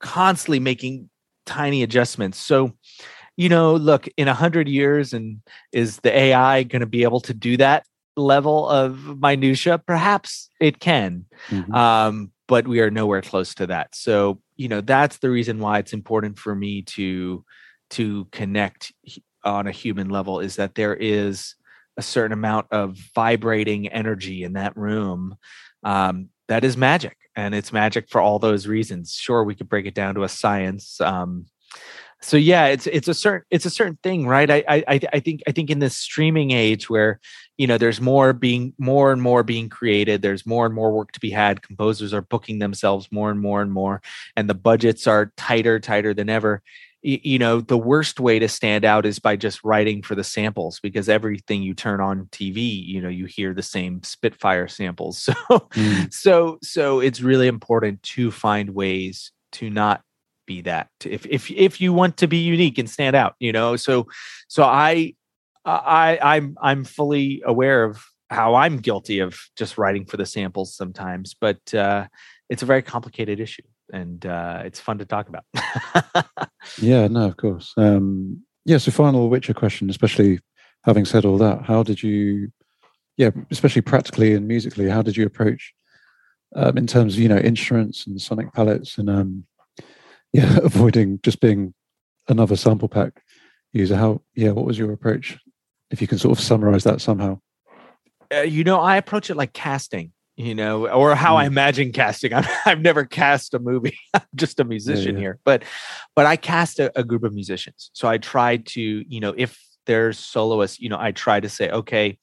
constantly 0.00 0.60
making 0.60 1.08
tiny 1.46 1.82
adjustments. 1.82 2.38
So 2.38 2.72
you 3.36 3.48
know 3.48 3.74
look 3.74 4.08
in 4.16 4.28
a 4.28 4.34
hundred 4.34 4.68
years 4.68 5.12
and 5.12 5.40
is 5.72 5.98
the 6.00 6.16
ai 6.16 6.62
going 6.64 6.80
to 6.80 6.86
be 6.86 7.02
able 7.02 7.20
to 7.20 7.34
do 7.34 7.56
that 7.56 7.84
level 8.16 8.68
of 8.68 9.18
minutia? 9.20 9.78
Perhaps 9.78 10.50
it 10.60 10.80
can 10.80 11.24
mm-hmm. 11.48 11.74
um, 11.74 12.30
but 12.52 12.68
we 12.68 12.80
are 12.80 12.90
nowhere 12.90 13.22
close 13.22 13.54
to 13.54 13.66
that. 13.66 13.94
So 13.94 14.38
you 14.56 14.68
know 14.68 14.82
that's 14.82 15.18
the 15.18 15.30
reason 15.30 15.58
why 15.58 15.78
it's 15.78 15.94
important 15.94 16.38
for 16.38 16.54
me 16.54 16.82
to 16.82 17.44
to 17.90 18.26
connect 18.26 18.92
on 19.42 19.66
a 19.66 19.72
human 19.72 20.10
level 20.10 20.38
is 20.40 20.56
that 20.56 20.74
there 20.74 20.94
is 20.94 21.54
a 21.96 22.02
certain 22.02 22.32
amount 22.32 22.66
of 22.70 22.98
vibrating 23.14 23.88
energy 23.88 24.44
in 24.44 24.52
that 24.52 24.76
room 24.76 25.36
um, 25.82 26.28
that 26.48 26.62
is 26.62 26.76
magic 26.76 27.16
and 27.36 27.54
it's 27.54 27.72
magic 27.72 28.10
for 28.10 28.20
all 28.20 28.38
those 28.38 28.66
reasons. 28.66 29.14
Sure 29.14 29.44
we 29.44 29.54
could 29.54 29.70
break 29.70 29.86
it 29.86 29.94
down 29.94 30.14
to 30.14 30.22
a 30.22 30.28
science 30.28 31.00
um, 31.00 31.46
so 32.22 32.36
yeah 32.36 32.66
it's 32.66 32.86
it's 32.86 33.08
a 33.08 33.14
certain 33.14 33.44
it's 33.50 33.66
a 33.66 33.70
certain 33.70 33.98
thing 34.02 34.26
right 34.26 34.50
I, 34.50 34.64
I 34.68 35.00
i 35.12 35.20
think 35.20 35.42
i 35.46 35.52
think 35.52 35.70
in 35.70 35.80
this 35.80 35.96
streaming 35.96 36.52
age 36.52 36.88
where 36.88 37.20
you 37.58 37.66
know 37.66 37.78
there's 37.78 38.00
more 38.00 38.32
being 38.32 38.72
more 38.78 39.12
and 39.12 39.20
more 39.20 39.42
being 39.42 39.68
created 39.68 40.22
there's 40.22 40.46
more 40.46 40.64
and 40.64 40.74
more 40.74 40.92
work 40.92 41.12
to 41.12 41.20
be 41.20 41.30
had 41.30 41.62
composers 41.62 42.14
are 42.14 42.22
booking 42.22 42.60
themselves 42.60 43.08
more 43.10 43.30
and 43.30 43.40
more 43.40 43.60
and 43.60 43.72
more 43.72 44.00
and 44.36 44.48
the 44.48 44.54
budgets 44.54 45.06
are 45.06 45.32
tighter 45.36 45.78
tighter 45.78 46.14
than 46.14 46.28
ever 46.28 46.62
you 47.04 47.36
know 47.38 47.60
the 47.60 47.78
worst 47.78 48.20
way 48.20 48.38
to 48.38 48.48
stand 48.48 48.84
out 48.84 49.04
is 49.04 49.18
by 49.18 49.34
just 49.34 49.64
writing 49.64 50.02
for 50.02 50.14
the 50.14 50.22
samples 50.22 50.78
because 50.80 51.08
everything 51.08 51.60
you 51.60 51.74
turn 51.74 52.00
on 52.00 52.26
tv 52.26 52.86
you 52.86 53.00
know 53.00 53.08
you 53.08 53.26
hear 53.26 53.52
the 53.52 53.62
same 53.62 54.00
spitfire 54.04 54.68
samples 54.68 55.18
so 55.22 55.32
mm. 55.32 56.12
so 56.12 56.58
so 56.62 57.00
it's 57.00 57.20
really 57.20 57.48
important 57.48 58.00
to 58.04 58.30
find 58.30 58.70
ways 58.70 59.32
to 59.50 59.68
not 59.68 60.02
be 60.46 60.60
that 60.62 60.88
if 61.04 61.26
if 61.26 61.50
if 61.50 61.80
you 61.80 61.92
want 61.92 62.16
to 62.16 62.26
be 62.26 62.38
unique 62.38 62.78
and 62.78 62.88
stand 62.88 63.16
out 63.16 63.34
you 63.40 63.52
know? 63.52 63.76
So 63.76 64.06
so 64.48 64.64
i 64.64 65.14
i 65.64 66.18
i'm 66.22 66.56
i'm 66.60 66.84
fully 66.84 67.42
aware 67.44 67.84
of 67.84 68.04
how 68.30 68.54
i'm 68.54 68.78
guilty 68.78 69.20
of 69.20 69.38
just 69.56 69.78
writing 69.78 70.04
for 70.04 70.16
the 70.16 70.26
samples 70.26 70.74
sometimes 70.74 71.34
but 71.40 71.74
uh 71.74 72.06
it's 72.48 72.62
a 72.62 72.66
very 72.66 72.82
complicated 72.82 73.38
issue 73.38 73.62
and 73.92 74.26
uh 74.26 74.62
it's 74.64 74.80
fun 74.80 74.98
to 74.98 75.04
talk 75.04 75.28
about. 75.28 75.44
Yeah 76.80 77.08
no 77.08 77.26
of 77.26 77.36
course. 77.36 77.74
Um 77.76 78.42
yeah 78.64 78.78
so 78.78 78.90
final 78.90 79.28
witcher 79.28 79.54
question 79.54 79.90
especially 79.90 80.40
having 80.84 81.04
said 81.04 81.24
all 81.24 81.38
that 81.38 81.62
how 81.62 81.82
did 81.82 82.02
you 82.02 82.50
yeah 83.16 83.30
especially 83.50 83.82
practically 83.82 84.34
and 84.34 84.48
musically 84.48 84.88
how 84.88 85.02
did 85.02 85.16
you 85.16 85.26
approach 85.26 85.72
um, 86.54 86.76
in 86.76 86.86
terms 86.86 87.14
of 87.14 87.20
you 87.20 87.28
know 87.28 87.38
instruments 87.38 88.06
and 88.06 88.20
sonic 88.20 88.52
palettes 88.52 88.98
and 88.98 89.10
um 89.10 89.44
yeah, 90.32 90.58
avoiding 90.62 91.20
just 91.22 91.40
being 91.40 91.74
another 92.28 92.56
sample 92.56 92.88
pack 92.88 93.22
user. 93.72 93.96
How, 93.96 94.22
yeah, 94.34 94.50
what 94.50 94.64
was 94.64 94.78
your 94.78 94.92
approach? 94.92 95.38
If 95.90 96.00
you 96.00 96.06
can 96.06 96.18
sort 96.18 96.38
of 96.38 96.42
summarize 96.42 96.84
that 96.84 97.00
somehow. 97.00 97.38
Uh, 98.32 98.40
you 98.40 98.64
know, 98.64 98.80
I 98.80 98.96
approach 98.96 99.28
it 99.28 99.36
like 99.36 99.52
casting, 99.52 100.12
you 100.36 100.54
know, 100.54 100.88
or 100.88 101.14
how 101.14 101.34
mm. 101.34 101.40
I 101.40 101.44
imagine 101.44 101.92
casting. 101.92 102.32
i 102.34 102.40
have 102.64 102.80
never 102.80 103.04
cast 103.04 103.52
a 103.52 103.58
movie. 103.58 103.98
I'm 104.14 104.22
just 104.34 104.58
a 104.58 104.64
musician 104.64 105.12
yeah, 105.12 105.12
yeah. 105.12 105.20
here, 105.20 105.38
but, 105.44 105.64
but 106.16 106.24
I 106.24 106.36
cast 106.36 106.78
a, 106.78 106.98
a 106.98 107.04
group 107.04 107.24
of 107.24 107.34
musicians. 107.34 107.90
So 107.92 108.08
I 108.08 108.18
tried 108.18 108.66
to, 108.68 108.80
you 108.80 109.20
know, 109.20 109.34
if 109.36 109.60
there's 109.84 110.18
soloists, 110.18 110.80
you 110.80 110.88
know, 110.88 110.98
I 110.98 111.12
try 111.12 111.40
to 111.40 111.48
say, 111.48 111.68
okay, 111.68 112.18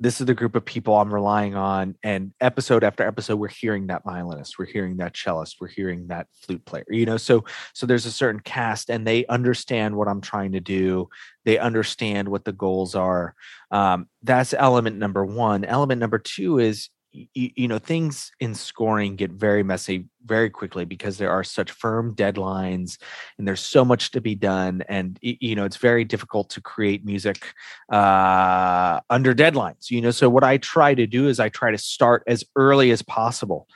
this 0.00 0.20
is 0.20 0.26
the 0.26 0.34
group 0.34 0.54
of 0.56 0.64
people 0.64 0.96
I'm 0.96 1.14
relying 1.14 1.54
on. 1.54 1.94
And 2.02 2.32
episode 2.40 2.82
after 2.82 3.06
episode, 3.06 3.36
we're 3.36 3.48
hearing 3.48 3.86
that 3.86 4.02
violinist, 4.04 4.58
we're 4.58 4.66
hearing 4.66 4.96
that 4.96 5.14
cellist, 5.14 5.56
we're 5.60 5.68
hearing 5.68 6.08
that 6.08 6.26
flute 6.32 6.64
player. 6.64 6.84
You 6.88 7.06
know, 7.06 7.16
so 7.16 7.44
so 7.74 7.86
there's 7.86 8.06
a 8.06 8.12
certain 8.12 8.40
cast, 8.40 8.90
and 8.90 9.06
they 9.06 9.24
understand 9.26 9.96
what 9.96 10.08
I'm 10.08 10.20
trying 10.20 10.52
to 10.52 10.60
do. 10.60 11.08
They 11.44 11.58
understand 11.58 12.28
what 12.28 12.44
the 12.44 12.52
goals 12.52 12.94
are. 12.94 13.34
Um, 13.70 14.08
that's 14.22 14.52
element 14.52 14.96
number 14.98 15.24
one. 15.24 15.64
Element 15.64 16.00
number 16.00 16.18
two 16.18 16.58
is 16.58 16.88
you, 17.14 17.50
you, 17.54 17.68
know 17.68 17.78
things 17.78 18.32
in 18.40 18.54
scoring 18.54 19.16
get 19.16 19.30
very 19.30 19.62
messy 19.62 20.06
very 20.26 20.50
quickly 20.50 20.84
because 20.84 21.16
there 21.16 21.30
are 21.30 21.44
such 21.44 21.70
firm 21.70 22.14
deadlines 22.14 22.98
and 23.38 23.46
there's 23.46 23.60
so 23.60 23.84
much 23.84 24.10
to 24.10 24.20
be 24.20 24.34
done 24.34 24.82
and 24.88 25.18
you 25.20 25.54
know 25.54 25.64
it's 25.64 25.76
very 25.76 26.04
difficult 26.04 26.50
to 26.50 26.60
create 26.60 27.04
music 27.04 27.54
uh, 27.92 29.00
under 29.10 29.34
deadlines 29.34 29.90
you 29.90 30.00
know? 30.00 30.10
So 30.10 30.28
what 30.28 30.44
i 30.44 30.56
try 30.58 30.94
to 30.94 31.06
do 31.06 31.28
is 31.28 31.38
i 31.38 31.48
try 31.48 31.70
to 31.70 31.78
start 31.78 32.24
as 32.26 32.44
early 32.56 32.90
as 32.90 33.02
possible. 33.02 33.68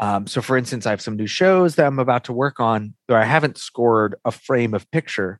Um, 0.00 0.26
so 0.26 0.42
for 0.42 0.56
instance 0.56 0.86
i 0.86 0.90
have 0.90 1.02
some 1.02 1.16
new 1.16 1.26
shows 1.26 1.76
that 1.76 1.86
i'm 1.86 1.98
about 1.98 2.24
to 2.24 2.32
work 2.32 2.58
on 2.60 2.94
where 3.06 3.20
i 3.20 3.24
haven't 3.24 3.58
scored 3.58 4.16
a 4.24 4.32
frame 4.32 4.74
of 4.74 4.90
picture 4.90 5.38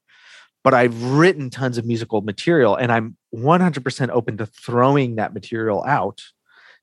but 0.65 0.75
I've 0.75 1.03
written 1.03 1.51
tons 1.51 1.77
of 1.77 1.85
musical 1.85 2.21
material 2.21 2.77
and 2.77 2.93
I'm 2.93 3.17
100% 3.35 4.11
open 4.11 4.37
to 4.37 4.47
throwing 4.47 5.17
that 5.17 5.35
material 5.35 5.83
out 5.83 6.23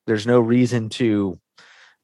there's 0.09 0.27
no 0.27 0.39
reason 0.39 0.89
to 0.89 1.39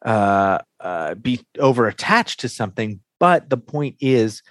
uh, 0.05 0.59
uh, 0.79 1.15
be 1.15 1.41
over 1.59 1.87
attached 1.87 2.41
to 2.41 2.49
something. 2.49 3.01
But 3.19 3.49
the 3.49 3.57
point 3.57 3.95
is, 3.99 4.43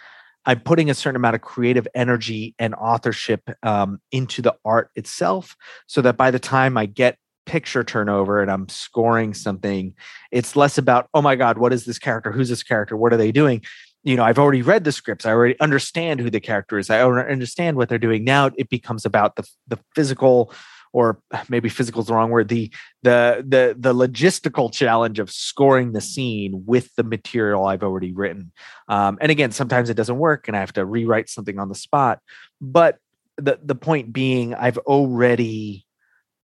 I'm 0.44 0.60
putting 0.60 0.90
a 0.90 0.94
certain 0.94 1.16
amount 1.16 1.36
of 1.36 1.40
creative 1.40 1.86
energy 1.94 2.54
and 2.58 2.74
authorship 2.74 3.48
um, 3.62 4.00
into 4.10 4.42
the 4.42 4.54
art 4.64 4.90
itself, 4.96 5.56
so 5.86 6.02
that 6.02 6.16
by 6.16 6.30
the 6.30 6.38
time 6.38 6.76
I 6.76 6.86
get 6.86 7.16
picture 7.46 7.84
turnover 7.84 8.42
and 8.42 8.50
I'm 8.50 8.68
scoring 8.68 9.34
something, 9.34 9.94
it's 10.32 10.56
less 10.56 10.76
about, 10.76 11.08
oh 11.14 11.22
my 11.22 11.36
God, 11.36 11.56
what 11.58 11.72
is 11.72 11.84
this 11.84 11.98
character? 11.98 12.32
Who's 12.32 12.48
this 12.48 12.62
character? 12.62 12.96
What 12.96 13.12
are 13.12 13.18
they 13.18 13.32
doing? 13.32 13.62
You 14.02 14.16
know, 14.16 14.24
I've 14.24 14.38
already 14.38 14.62
read 14.62 14.84
the 14.84 14.92
scripts. 14.92 15.24
I 15.24 15.30
already 15.30 15.58
understand 15.60 16.20
who 16.20 16.28
the 16.28 16.40
character 16.40 16.78
is. 16.78 16.90
I 16.90 17.02
understand 17.02 17.76
what 17.76 17.88
they're 17.88 17.98
doing. 17.98 18.24
Now 18.24 18.50
it 18.56 18.68
becomes 18.68 19.06
about 19.06 19.36
the 19.36 19.48
the 19.68 19.78
physical 19.94 20.52
or 20.94 21.20
maybe 21.48 21.68
physical 21.68 22.00
is 22.00 22.06
the 22.06 22.14
wrong 22.14 22.30
word 22.30 22.48
the 22.48 22.70
the 23.02 23.44
the 23.46 23.74
the 23.76 23.92
logistical 23.92 24.72
challenge 24.72 25.18
of 25.18 25.30
scoring 25.30 25.92
the 25.92 26.00
scene 26.00 26.62
with 26.64 26.94
the 26.94 27.02
material 27.02 27.66
i've 27.66 27.82
already 27.82 28.12
written. 28.12 28.52
Um, 28.88 29.18
and 29.20 29.30
again 29.30 29.50
sometimes 29.50 29.90
it 29.90 29.94
doesn't 29.94 30.16
work 30.16 30.48
and 30.48 30.56
i 30.56 30.60
have 30.60 30.72
to 30.74 30.86
rewrite 30.86 31.28
something 31.28 31.58
on 31.58 31.68
the 31.68 31.74
spot 31.74 32.20
but 32.60 32.98
the 33.36 33.58
the 33.62 33.74
point 33.74 34.12
being 34.12 34.54
i've 34.54 34.78
already 34.78 35.84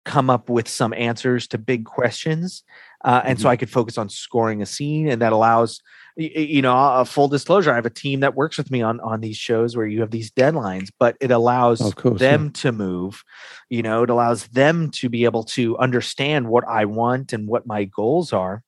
come 0.06 0.30
up 0.30 0.50
with 0.50 0.68
some 0.68 0.94
answers 0.94 1.48
to 1.48 1.58
big 1.58 1.84
questions 1.84 2.64
uh, 3.06 3.22
and 3.24 3.38
mm-hmm. 3.38 3.44
so 3.44 3.50
i 3.50 3.56
could 3.56 3.70
focus 3.70 3.98
on 3.98 4.10
scoring 4.10 4.62
a 4.62 4.66
scene 4.66 5.08
and 5.08 5.22
that 5.22 5.32
allows 5.32 5.82
you 6.18 6.62
know 6.62 6.76
a 6.76 7.06
full 7.06 7.28
disclosure 7.28 7.72
i 7.72 7.76
have 7.76 7.86
a 7.86 7.90
team 7.90 8.22
that 8.22 8.36
works 8.36 8.58
with 8.58 8.72
me 8.72 8.82
on 8.82 9.00
on 9.02 9.22
these 9.22 9.38
shows 9.38 9.76
where 9.76 9.86
you 9.86 10.02
have 10.02 10.12
these 10.12 10.32
deadlines 10.32 10.90
but 11.00 11.16
it 11.20 11.32
allows 11.32 11.94
course, 11.94 12.20
them 12.20 12.46
yeah. 12.46 12.52
to 12.54 12.72
move 12.72 13.24
you 13.70 13.82
know 13.82 14.04
it 14.04 14.10
allows 14.10 14.48
them 14.48 14.90
to 14.92 15.10
be 15.10 15.26
able 15.26 15.44
to 15.44 15.78
understand 15.78 16.48
what 16.48 16.66
i 16.68 16.86
want 16.86 17.32
and 17.32 17.48
what 17.48 17.68
my 17.68 17.84
goals 17.84 18.34
are 18.34 18.64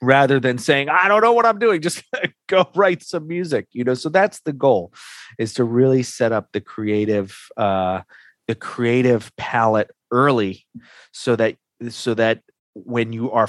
rather 0.00 0.40
than 0.40 0.58
saying 0.58 0.88
i 0.88 1.08
don't 1.08 1.22
know 1.22 1.32
what 1.32 1.44
i'm 1.44 1.58
doing 1.58 1.80
just 1.80 2.02
go 2.46 2.68
write 2.74 3.02
some 3.02 3.26
music 3.26 3.66
you 3.72 3.84
know 3.84 3.94
so 3.94 4.08
that's 4.08 4.40
the 4.40 4.52
goal 4.52 4.92
is 5.38 5.54
to 5.54 5.64
really 5.64 6.02
set 6.02 6.32
up 6.32 6.48
the 6.52 6.60
creative 6.60 7.36
uh 7.56 8.00
the 8.46 8.54
creative 8.54 9.30
palette 9.36 9.90
early 10.12 10.66
so 11.12 11.36
that 11.36 11.56
so 11.88 12.14
that 12.14 12.42
when 12.74 13.12
you 13.12 13.30
are 13.30 13.48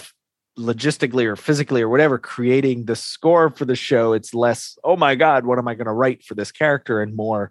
logistically 0.57 1.25
or 1.25 1.35
physically 1.35 1.81
or 1.81 1.89
whatever 1.89 2.17
creating 2.17 2.85
the 2.85 2.95
score 2.95 3.49
for 3.49 3.65
the 3.65 3.75
show 3.75 4.11
it's 4.11 4.33
less 4.33 4.77
oh 4.83 4.97
my 4.97 5.15
god 5.15 5.45
what 5.45 5.57
am 5.57 5.67
i 5.67 5.73
going 5.73 5.85
to 5.85 5.93
write 5.93 6.23
for 6.23 6.35
this 6.35 6.51
character 6.51 7.01
and 7.01 7.15
more 7.15 7.49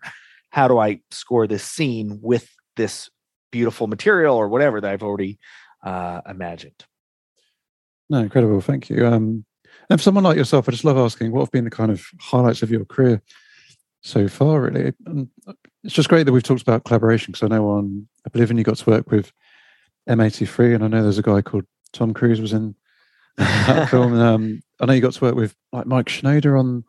how 0.51 0.69
do 0.69 0.79
i 0.79 1.01
score 1.11 1.47
this 1.47 1.65
scene 1.65 2.19
with 2.23 2.49
this 2.77 3.09
beautiful 3.51 3.87
material 3.87 4.37
or 4.37 4.49
whatever 4.49 4.81
that 4.81 4.93
i've 4.93 5.03
already 5.03 5.39
uh, 5.83 6.21
imagined 6.29 6.85
no 8.11 8.19
incredible 8.19 8.61
thank 8.61 8.91
you 8.91 9.07
um 9.07 9.45
And 9.89 9.99
for 9.99 10.05
someone 10.05 10.25
like 10.25 10.37
yourself, 10.37 10.69
I 10.69 10.73
just 10.73 10.85
love 10.85 10.99
asking 10.99 11.33
what 11.33 11.41
have 11.41 11.51
been 11.51 11.65
the 11.65 11.71
kind 11.71 11.91
of 11.91 12.07
highlights 12.21 12.63
of 12.63 12.71
your 12.71 12.85
career 12.85 13.23
so 14.03 14.29
far, 14.29 14.63
really. 14.63 14.93
And 15.05 15.29
it's 15.83 15.95
just 15.95 16.09
great 16.09 16.25
that 16.25 16.33
we've 16.33 16.45
talked 16.45 16.63
about 16.63 16.85
collaboration 16.85 17.33
because 17.33 17.43
I 17.43 17.55
know 17.55 17.71
on 17.71 18.09
Oblivion 18.25 18.57
you 18.57 18.65
got 18.65 18.77
to 18.77 18.91
work 18.91 19.11
with 19.11 19.33
M83, 20.11 20.75
and 20.75 20.85
I 20.85 20.89
know 20.89 21.03
there's 21.03 21.19
a 21.19 21.23
guy 21.23 21.41
called 21.41 21.65
Tom 21.93 22.13
Cruise 22.13 22.41
was 22.41 22.53
in 22.53 22.75
that 23.37 23.89
film. 23.91 24.19
Um, 24.19 24.63
I 24.81 24.87
know 24.87 24.93
you 24.93 25.01
got 25.01 25.13
to 25.13 25.25
work 25.25 25.35
with 25.35 25.55
like 25.73 25.87
Mike 25.87 26.07
Shinoda 26.07 26.59
on 26.59 26.85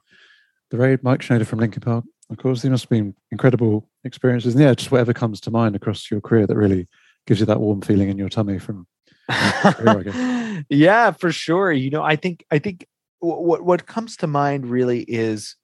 the 0.72 0.78
raid, 0.78 1.04
Mike 1.04 1.20
Shinoda 1.20 1.46
from 1.46 1.60
Linkin 1.60 1.82
Park. 1.82 2.04
Of 2.30 2.38
course, 2.38 2.62
there 2.62 2.72
must 2.72 2.86
have 2.86 2.90
been 2.90 3.14
incredible 3.32 3.88
experiences. 4.04 4.56
And 4.56 4.64
yeah, 4.64 4.74
just 4.74 4.92
whatever 4.92 5.14
comes 5.14 5.40
to 5.42 5.52
mind 5.52 5.76
across 5.76 6.10
your 6.10 6.22
career 6.22 6.48
that 6.48 6.56
really 6.56 6.88
gives 7.28 7.40
you 7.40 7.46
that 7.46 7.60
warm 7.60 7.82
feeling 7.82 8.10
in 8.10 8.18
your 8.18 8.30
tummy 8.30 8.58
from. 8.58 8.88
yeah, 10.70 11.12
for 11.12 11.32
sure. 11.32 11.72
You 11.72 11.92
know, 11.92 12.04
I 12.04 12.16
think 12.16 12.46
I 12.50 12.60
think 12.60 12.88
what 13.20 13.64
what 13.64 13.86
comes 13.86 14.18
to 14.18 14.28
mind 14.28 14.66
really 14.66 15.02
is 15.02 15.56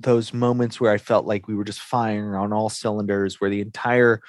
those 0.00 0.32
moments 0.32 0.80
where 0.80 0.92
I 0.92 0.98
felt 0.98 1.26
like 1.26 1.48
we 1.48 1.54
were 1.54 1.64
just 1.64 1.80
firing 1.80 2.34
on 2.34 2.52
all 2.52 2.70
cylinders, 2.70 3.40
where 3.40 3.50
the 3.50 3.60
entire 3.60 4.20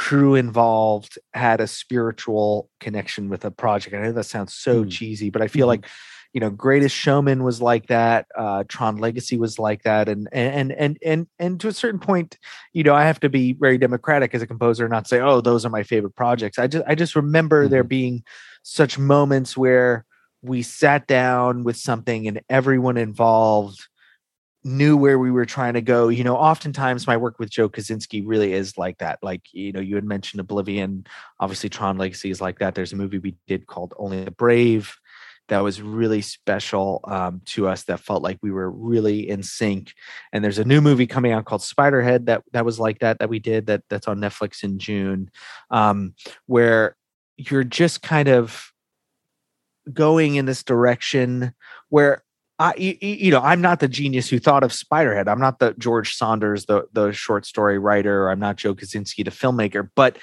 crew 0.00 0.34
involved 0.34 1.18
had 1.34 1.60
a 1.60 1.66
spiritual 1.66 2.70
connection 2.80 3.28
with 3.28 3.44
a 3.44 3.50
project. 3.50 3.94
I 3.94 3.98
know 3.98 4.12
that 4.12 4.24
sounds 4.24 4.54
so 4.54 4.82
mm. 4.82 4.90
cheesy, 4.90 5.28
but 5.28 5.42
I 5.42 5.46
feel 5.46 5.66
mm-hmm. 5.66 5.82
like 5.82 5.86
you 6.32 6.40
know, 6.40 6.48
Greatest 6.48 6.96
Showman 6.96 7.42
was 7.42 7.60
like 7.60 7.88
that. 7.88 8.26
Uh, 8.38 8.64
Tron 8.66 8.96
Legacy 8.96 9.36
was 9.36 9.58
like 9.58 9.82
that, 9.82 10.08
and 10.08 10.26
and 10.32 10.72
and 10.72 10.96
and 11.04 11.26
and 11.38 11.60
to 11.60 11.68
a 11.68 11.72
certain 11.72 12.00
point, 12.00 12.38
you 12.72 12.82
know, 12.82 12.94
I 12.94 13.04
have 13.04 13.20
to 13.20 13.28
be 13.28 13.52
very 13.52 13.76
democratic 13.76 14.34
as 14.34 14.40
a 14.40 14.46
composer, 14.46 14.88
not 14.88 15.06
say, 15.06 15.20
oh, 15.20 15.42
those 15.42 15.66
are 15.66 15.70
my 15.70 15.82
favorite 15.82 16.16
projects. 16.16 16.58
I 16.58 16.66
just 16.66 16.84
I 16.86 16.94
just 16.94 17.14
remember 17.14 17.64
mm-hmm. 17.64 17.72
there 17.72 17.84
being 17.84 18.22
such 18.62 18.96
moments 18.96 19.54
where 19.54 20.06
we 20.40 20.62
sat 20.62 21.06
down 21.08 21.62
with 21.62 21.76
something 21.76 22.26
and 22.26 22.40
everyone 22.48 22.96
involved 22.96 23.86
knew 24.62 24.96
where 24.96 25.18
we 25.18 25.30
were 25.30 25.46
trying 25.46 25.74
to 25.74 25.80
go. 25.80 26.08
You 26.08 26.24
know, 26.24 26.36
oftentimes 26.36 27.06
my 27.06 27.16
work 27.16 27.38
with 27.38 27.50
Joe 27.50 27.68
Kosinski 27.68 28.22
really 28.24 28.52
is 28.52 28.76
like 28.76 28.98
that. 28.98 29.18
Like, 29.22 29.42
you 29.52 29.72
know, 29.72 29.80
you 29.80 29.94
had 29.94 30.04
mentioned 30.04 30.40
Oblivion, 30.40 31.06
obviously 31.38 31.68
Tron 31.68 31.96
Legacy 31.96 32.30
is 32.30 32.40
like 32.40 32.58
that. 32.58 32.74
There's 32.74 32.92
a 32.92 32.96
movie 32.96 33.18
we 33.18 33.36
did 33.46 33.66
called 33.66 33.94
Only 33.96 34.24
the 34.24 34.30
Brave 34.30 34.96
that 35.50 35.64
was 35.64 35.82
really 35.82 36.22
special 36.22 37.00
um, 37.04 37.42
to 37.44 37.66
us 37.66 37.82
that 37.84 38.00
felt 38.00 38.22
like 38.22 38.38
we 38.40 38.52
were 38.52 38.70
really 38.70 39.28
in 39.28 39.42
sync 39.42 39.92
and 40.32 40.42
there's 40.42 40.60
a 40.60 40.64
new 40.64 40.80
movie 40.80 41.08
coming 41.08 41.32
out 41.32 41.44
called 41.44 41.60
spiderhead 41.60 42.26
that 42.26 42.42
that 42.52 42.64
was 42.64 42.78
like 42.78 43.00
that 43.00 43.18
that 43.18 43.28
we 43.28 43.40
did 43.40 43.66
that 43.66 43.82
that's 43.90 44.06
on 44.06 44.18
netflix 44.18 44.62
in 44.62 44.78
june 44.78 45.28
um, 45.70 46.14
where 46.46 46.96
you're 47.36 47.64
just 47.64 48.00
kind 48.00 48.28
of 48.28 48.72
going 49.92 50.36
in 50.36 50.46
this 50.46 50.62
direction 50.62 51.52
where 51.88 52.22
I, 52.60 52.74
you 52.76 53.30
know, 53.30 53.40
I'm 53.40 53.62
not 53.62 53.80
the 53.80 53.88
genius 53.88 54.28
who 54.28 54.38
thought 54.38 54.62
of 54.62 54.70
Spiderhead. 54.70 55.28
I'm 55.28 55.40
not 55.40 55.60
the 55.60 55.74
George 55.78 56.14
Saunders, 56.14 56.66
the 56.66 56.84
the 56.92 57.10
short 57.10 57.46
story 57.46 57.78
writer. 57.78 58.28
I'm 58.28 58.38
not 58.38 58.56
Joe 58.56 58.74
Kosinski, 58.74 59.24
the 59.24 59.30
filmmaker. 59.30 59.88
But 59.96 60.18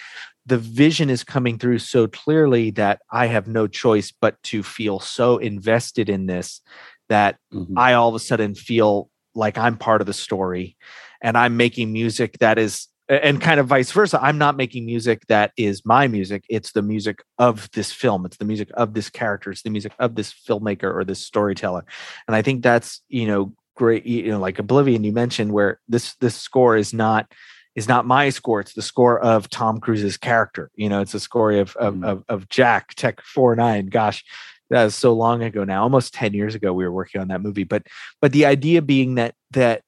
the 0.45 0.59
vision 0.59 1.09
is 1.09 1.23
coming 1.23 1.57
through 1.57 1.79
so 1.79 2.07
clearly 2.07 2.69
that 2.71 3.01
I 3.11 3.25
have 3.25 3.47
no 3.47 3.65
choice 3.65 4.11
but 4.11 4.41
to 4.43 4.61
feel 4.61 4.99
so 4.99 5.37
invested 5.37 6.09
in 6.09 6.27
this 6.27 6.61
that 7.09 7.37
mm-hmm. 7.51 7.75
I 7.75 7.95
all 7.95 8.09
of 8.09 8.15
a 8.15 8.19
sudden 8.19 8.53
feel 8.53 9.09
like 9.33 9.57
I'm 9.57 9.75
part 9.75 10.01
of 10.01 10.07
the 10.07 10.13
story, 10.13 10.77
and 11.23 11.35
I'm 11.35 11.57
making 11.57 11.91
music 11.91 12.37
that 12.37 12.59
is 12.59 12.87
and 13.09 13.41
kind 13.41 13.59
of 13.59 13.67
vice 13.67 13.91
versa. 13.91 14.19
I'm 14.21 14.37
not 14.37 14.57
making 14.57 14.85
music 14.85 15.25
that 15.27 15.51
is 15.57 15.85
my 15.85 16.07
music. 16.07 16.45
It's 16.49 16.73
the 16.73 16.81
music 16.81 17.23
of 17.37 17.69
this 17.71 17.91
film. 17.91 18.25
It's 18.25 18.37
the 18.37 18.45
music 18.45 18.69
of 18.73 18.93
this 18.93 19.09
character. 19.09 19.51
It's 19.51 19.61
the 19.61 19.69
music 19.69 19.93
of 19.99 20.15
this 20.15 20.33
filmmaker 20.33 20.93
or 20.93 21.03
this 21.03 21.19
storyteller. 21.19 21.85
And 22.27 22.35
I 22.35 22.41
think 22.41 22.63
that's, 22.63 23.01
you 23.07 23.27
know, 23.27 23.53
great, 23.75 24.05
you 24.05 24.29
know, 24.29 24.39
like 24.39 24.59
Oblivion 24.59 25.03
you 25.03 25.13
mentioned 25.13 25.53
where 25.53 25.79
this 25.87 26.15
this 26.15 26.35
score 26.35 26.75
is 26.75 26.93
not 26.93 27.31
is 27.75 27.87
not 27.87 28.05
my 28.05 28.29
score. 28.29 28.59
It's 28.59 28.73
the 28.73 28.81
score 28.81 29.19
of 29.19 29.49
Tom 29.49 29.79
Cruise's 29.79 30.17
character. 30.17 30.71
You 30.75 30.89
know, 30.89 31.01
it's 31.01 31.13
the 31.13 31.19
score 31.19 31.51
of 31.51 31.75
of, 31.77 31.95
mm. 31.95 32.05
of, 32.05 32.23
of 32.27 32.49
Jack 32.49 32.95
Tech 32.95 33.21
Four 33.21 33.55
Nine. 33.55 33.85
Gosh, 33.85 34.25
that 34.69 34.83
was 34.83 34.95
so 34.95 35.13
long 35.13 35.43
ago 35.43 35.63
now, 35.63 35.83
almost 35.83 36.13
10 36.13 36.33
years 36.33 36.55
ago 36.55 36.73
we 36.73 36.83
were 36.83 36.91
working 36.91 37.21
on 37.21 37.29
that 37.29 37.41
movie. 37.41 37.63
But 37.63 37.83
but 38.21 38.33
the 38.33 38.45
idea 38.45 38.81
being 38.81 39.15
that 39.15 39.35
that 39.51 39.83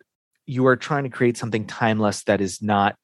you 0.46 0.66
are 0.68 0.78
trying 0.78 1.04
to 1.04 1.10
create 1.10 1.38
something 1.38 1.66
timeless 1.66 2.24
that 2.24 2.42
is 2.42 2.62
not 2.62 2.96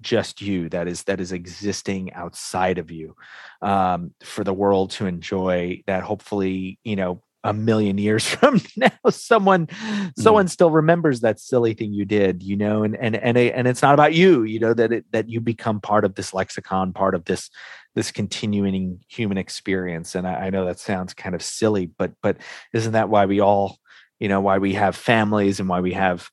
just 0.00 0.42
you 0.42 0.68
that 0.68 0.88
is 0.88 1.04
that 1.04 1.20
is 1.20 1.32
existing 1.32 2.12
outside 2.12 2.78
of 2.78 2.90
you 2.90 3.16
um, 3.62 4.12
for 4.22 4.44
the 4.44 4.52
world 4.52 4.90
to 4.90 5.06
enjoy 5.06 5.82
that 5.86 6.02
hopefully 6.02 6.78
you 6.84 6.96
know 6.96 7.22
a 7.44 7.52
million 7.52 7.98
years 7.98 8.26
from 8.28 8.60
now 8.76 8.90
someone 9.10 9.66
mm. 9.66 10.12
someone 10.18 10.48
still 10.48 10.70
remembers 10.70 11.20
that 11.20 11.38
silly 11.38 11.74
thing 11.74 11.92
you 11.92 12.04
did 12.04 12.42
you 12.42 12.56
know 12.56 12.82
and 12.82 12.96
and 12.96 13.16
and, 13.16 13.38
and 13.38 13.68
it's 13.68 13.82
not 13.82 13.94
about 13.94 14.14
you 14.14 14.42
you 14.42 14.58
know 14.58 14.74
that 14.74 14.92
it, 14.92 15.04
that 15.12 15.28
you 15.28 15.40
become 15.40 15.80
part 15.80 16.04
of 16.04 16.14
this 16.14 16.34
lexicon 16.34 16.92
part 16.92 17.14
of 17.14 17.24
this 17.26 17.50
this 17.94 18.10
continuing 18.10 18.98
human 19.08 19.38
experience 19.38 20.14
and 20.14 20.26
I, 20.26 20.46
I 20.46 20.50
know 20.50 20.64
that 20.64 20.80
sounds 20.80 21.14
kind 21.14 21.34
of 21.34 21.42
silly 21.42 21.86
but 21.86 22.12
but 22.22 22.38
isn't 22.72 22.92
that 22.92 23.08
why 23.08 23.26
we 23.26 23.40
all 23.40 23.78
you 24.18 24.28
know 24.28 24.40
why 24.40 24.58
we 24.58 24.74
have 24.74 24.96
families 24.96 25.60
and 25.60 25.68
why 25.68 25.80
we 25.80 25.92
have 25.92 26.30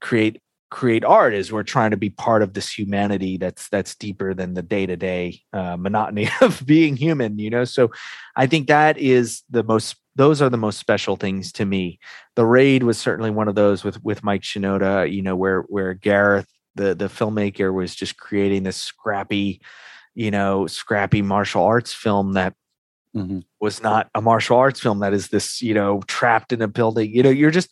create 0.00 0.40
create 0.70 1.04
art 1.04 1.34
is 1.34 1.52
we're 1.52 1.62
trying 1.62 1.90
to 1.90 1.96
be 1.96 2.10
part 2.10 2.42
of 2.42 2.54
this 2.54 2.70
humanity 2.70 3.36
that's 3.36 3.68
that's 3.68 3.94
deeper 3.96 4.34
than 4.34 4.54
the 4.54 4.62
day-to-day 4.62 5.40
uh, 5.52 5.76
monotony 5.76 6.28
of 6.40 6.64
being 6.64 6.96
human 6.96 7.38
you 7.38 7.50
know? 7.50 7.64
So 7.64 7.90
i 8.36 8.46
think 8.46 8.68
that 8.68 8.96
is 8.98 9.42
the 9.50 9.62
most 9.62 9.96
those 10.16 10.42
are 10.42 10.50
the 10.50 10.58
most 10.58 10.78
special 10.78 11.16
things 11.16 11.52
to 11.52 11.64
me. 11.64 11.98
The 12.34 12.44
raid 12.44 12.82
was 12.82 12.98
certainly 12.98 13.30
one 13.30 13.48
of 13.48 13.54
those 13.54 13.84
with 13.84 14.02
with 14.04 14.24
mike 14.24 14.42
shinoda 14.42 15.10
you 15.10 15.22
know 15.22 15.36
where 15.36 15.62
where 15.62 15.94
gareth 15.94 16.48
the 16.74 16.94
the 16.94 17.06
filmmaker 17.06 17.72
was 17.72 17.94
just 17.94 18.16
creating 18.16 18.62
this 18.62 18.76
scrappy 18.76 19.60
you 20.14 20.30
know 20.30 20.66
scrappy 20.66 21.22
martial 21.22 21.64
arts 21.64 21.92
film 21.92 22.32
that 22.34 22.54
mm-hmm. 23.16 23.40
was 23.60 23.82
not 23.82 24.08
a 24.14 24.20
martial 24.20 24.56
arts 24.56 24.80
film 24.80 25.00
that 25.00 25.12
is 25.12 25.28
this 25.28 25.62
you 25.62 25.74
know 25.74 26.02
trapped 26.06 26.52
in 26.52 26.62
a 26.62 26.68
building. 26.68 27.10
You 27.10 27.22
know 27.22 27.30
you're 27.30 27.50
just 27.50 27.70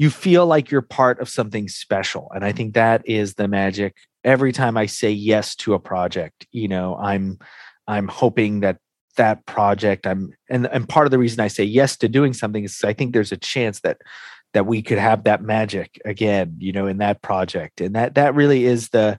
you 0.00 0.08
feel 0.08 0.46
like 0.46 0.70
you're 0.70 0.80
part 0.80 1.20
of 1.20 1.28
something 1.28 1.68
special 1.68 2.32
and 2.34 2.44
i 2.44 2.50
think 2.50 2.74
that 2.74 3.06
is 3.06 3.34
the 3.34 3.46
magic. 3.46 3.94
Every 4.24 4.52
time 4.52 4.76
i 4.76 4.86
say 4.86 5.10
yes 5.10 5.54
to 5.56 5.74
a 5.74 5.78
project 5.78 6.46
you 6.52 6.68
know 6.68 6.96
i'm 6.96 7.38
i'm 7.86 8.08
hoping 8.08 8.60
that 8.60 8.78
that 9.16 9.44
project 9.46 10.06
i'm 10.06 10.32
and 10.48 10.66
and 10.66 10.88
part 10.88 11.06
of 11.06 11.10
the 11.10 11.18
reason 11.18 11.40
i 11.40 11.48
say 11.48 11.64
yes 11.64 11.96
to 11.98 12.08
doing 12.08 12.32
something 12.32 12.64
is 12.64 12.82
i 12.84 12.92
think 12.92 13.12
there's 13.12 13.32
a 13.32 13.36
chance 13.36 13.80
that 13.80 13.98
that 14.52 14.66
we 14.66 14.82
could 14.82 14.98
have 14.98 15.24
that 15.24 15.42
magic 15.42 16.00
again 16.04 16.54
you 16.58 16.72
know 16.72 16.86
in 16.86 16.98
that 16.98 17.22
project 17.22 17.80
and 17.80 17.94
that 17.94 18.14
that 18.14 18.34
really 18.34 18.64
is 18.64 18.90
the 18.90 19.18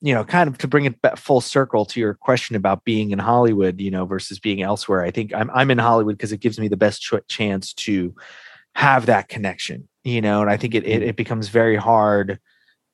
you 0.00 0.14
know 0.14 0.24
kind 0.24 0.48
of 0.48 0.56
to 0.58 0.68
bring 0.68 0.84
it 0.86 1.00
back 1.02 1.16
full 1.16 1.40
circle 1.40 1.84
to 1.84 2.00
your 2.00 2.14
question 2.14 2.56
about 2.56 2.84
being 2.84 3.10
in 3.10 3.18
hollywood 3.18 3.80
you 3.80 3.90
know 3.90 4.04
versus 4.06 4.38
being 4.38 4.62
elsewhere 4.62 5.02
i 5.02 5.10
think 5.10 5.34
i'm 5.34 5.50
i'm 5.50 5.70
in 5.70 5.78
hollywood 5.78 6.16
because 6.16 6.32
it 6.32 6.40
gives 6.40 6.58
me 6.58 6.68
the 6.68 6.76
best 6.76 7.02
ch- 7.02 7.26
chance 7.28 7.72
to 7.74 8.14
have 8.74 9.06
that 9.06 9.28
connection 9.28 9.86
you 10.04 10.20
know 10.20 10.40
and 10.40 10.50
i 10.50 10.56
think 10.56 10.74
it, 10.74 10.84
it, 10.86 11.02
mm. 11.02 11.06
it 11.06 11.16
becomes 11.16 11.48
very 11.48 11.76
hard 11.76 12.38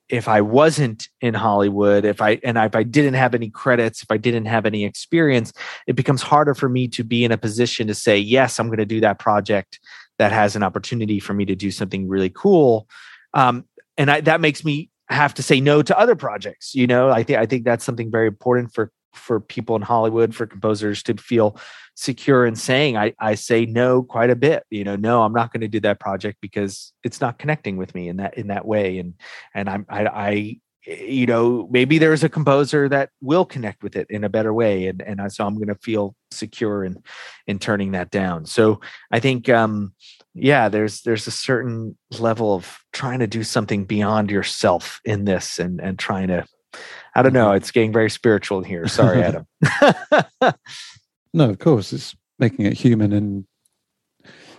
if 0.08 0.28
i 0.28 0.40
wasn't 0.40 1.08
in 1.20 1.34
hollywood 1.34 2.04
if 2.04 2.20
i 2.20 2.38
and 2.44 2.58
if 2.58 2.74
i 2.74 2.82
didn't 2.82 3.14
have 3.14 3.34
any 3.34 3.50
credits 3.50 4.02
if 4.02 4.10
i 4.10 4.16
didn't 4.16 4.46
have 4.46 4.66
any 4.66 4.84
experience 4.84 5.52
it 5.86 5.94
becomes 5.94 6.22
harder 6.22 6.54
for 6.54 6.68
me 6.68 6.88
to 6.88 7.04
be 7.04 7.24
in 7.24 7.32
a 7.32 7.38
position 7.38 7.86
to 7.86 7.94
say 7.94 8.18
yes 8.18 8.58
i'm 8.58 8.66
going 8.66 8.78
to 8.78 8.86
do 8.86 9.00
that 9.00 9.18
project 9.18 9.80
that 10.18 10.32
has 10.32 10.56
an 10.56 10.62
opportunity 10.62 11.20
for 11.20 11.34
me 11.34 11.44
to 11.44 11.54
do 11.54 11.70
something 11.70 12.08
really 12.08 12.30
cool 12.30 12.88
um, 13.34 13.64
and 13.98 14.10
I, 14.10 14.20
that 14.22 14.40
makes 14.40 14.64
me 14.64 14.90
have 15.08 15.34
to 15.34 15.42
say 15.42 15.60
no 15.60 15.82
to 15.82 15.98
other 15.98 16.16
projects 16.16 16.74
you 16.74 16.86
know 16.86 17.10
i 17.10 17.22
think 17.22 17.38
i 17.38 17.46
think 17.46 17.64
that's 17.64 17.84
something 17.84 18.10
very 18.10 18.26
important 18.26 18.74
for 18.74 18.90
for 19.16 19.40
people 19.40 19.76
in 19.76 19.82
hollywood 19.82 20.34
for 20.34 20.46
composers 20.46 21.02
to 21.02 21.14
feel 21.14 21.58
secure 21.94 22.44
in 22.44 22.54
saying 22.54 22.96
I, 22.96 23.14
I 23.18 23.36
say 23.36 23.64
no 23.64 24.02
quite 24.02 24.30
a 24.30 24.36
bit 24.36 24.64
you 24.70 24.84
know 24.84 24.96
no 24.96 25.22
i'm 25.22 25.32
not 25.32 25.52
going 25.52 25.62
to 25.62 25.68
do 25.68 25.80
that 25.80 26.00
project 26.00 26.38
because 26.40 26.92
it's 27.02 27.20
not 27.20 27.38
connecting 27.38 27.76
with 27.76 27.94
me 27.94 28.08
in 28.08 28.18
that 28.18 28.36
in 28.36 28.48
that 28.48 28.66
way 28.66 28.98
and 28.98 29.14
and 29.54 29.68
i'm 29.68 29.86
i, 29.88 30.06
I 30.06 30.56
you 30.86 31.26
know 31.26 31.68
maybe 31.70 31.98
there's 31.98 32.22
a 32.22 32.28
composer 32.28 32.88
that 32.88 33.10
will 33.20 33.44
connect 33.44 33.82
with 33.82 33.96
it 33.96 34.06
in 34.08 34.24
a 34.24 34.28
better 34.28 34.52
way 34.52 34.86
and 34.86 35.02
and 35.02 35.32
so 35.32 35.46
i'm 35.46 35.56
going 35.56 35.68
to 35.68 35.74
feel 35.76 36.14
secure 36.30 36.84
in 36.84 37.02
in 37.46 37.58
turning 37.58 37.92
that 37.92 38.10
down. 38.10 38.46
So 38.46 38.80
i 39.10 39.18
think 39.20 39.48
um 39.48 39.94
yeah 40.34 40.68
there's 40.68 41.02
there's 41.02 41.26
a 41.26 41.32
certain 41.32 41.96
level 42.18 42.54
of 42.54 42.78
trying 42.92 43.20
to 43.20 43.26
do 43.26 43.42
something 43.42 43.84
beyond 43.84 44.30
yourself 44.30 45.00
in 45.04 45.24
this 45.24 45.58
and 45.58 45.80
and 45.80 45.98
trying 45.98 46.28
to 46.28 46.44
i 47.16 47.22
don't 47.22 47.32
know 47.32 47.48
mm-hmm. 47.48 47.56
it's 47.56 47.72
getting 47.72 47.92
very 47.92 48.10
spiritual 48.10 48.62
here 48.62 48.86
sorry 48.86 49.22
adam 49.22 49.46
No, 51.36 51.50
of 51.50 51.58
course, 51.58 51.92
it's 51.92 52.16
making 52.38 52.64
it 52.64 52.72
human. 52.72 53.12
And 53.12 53.44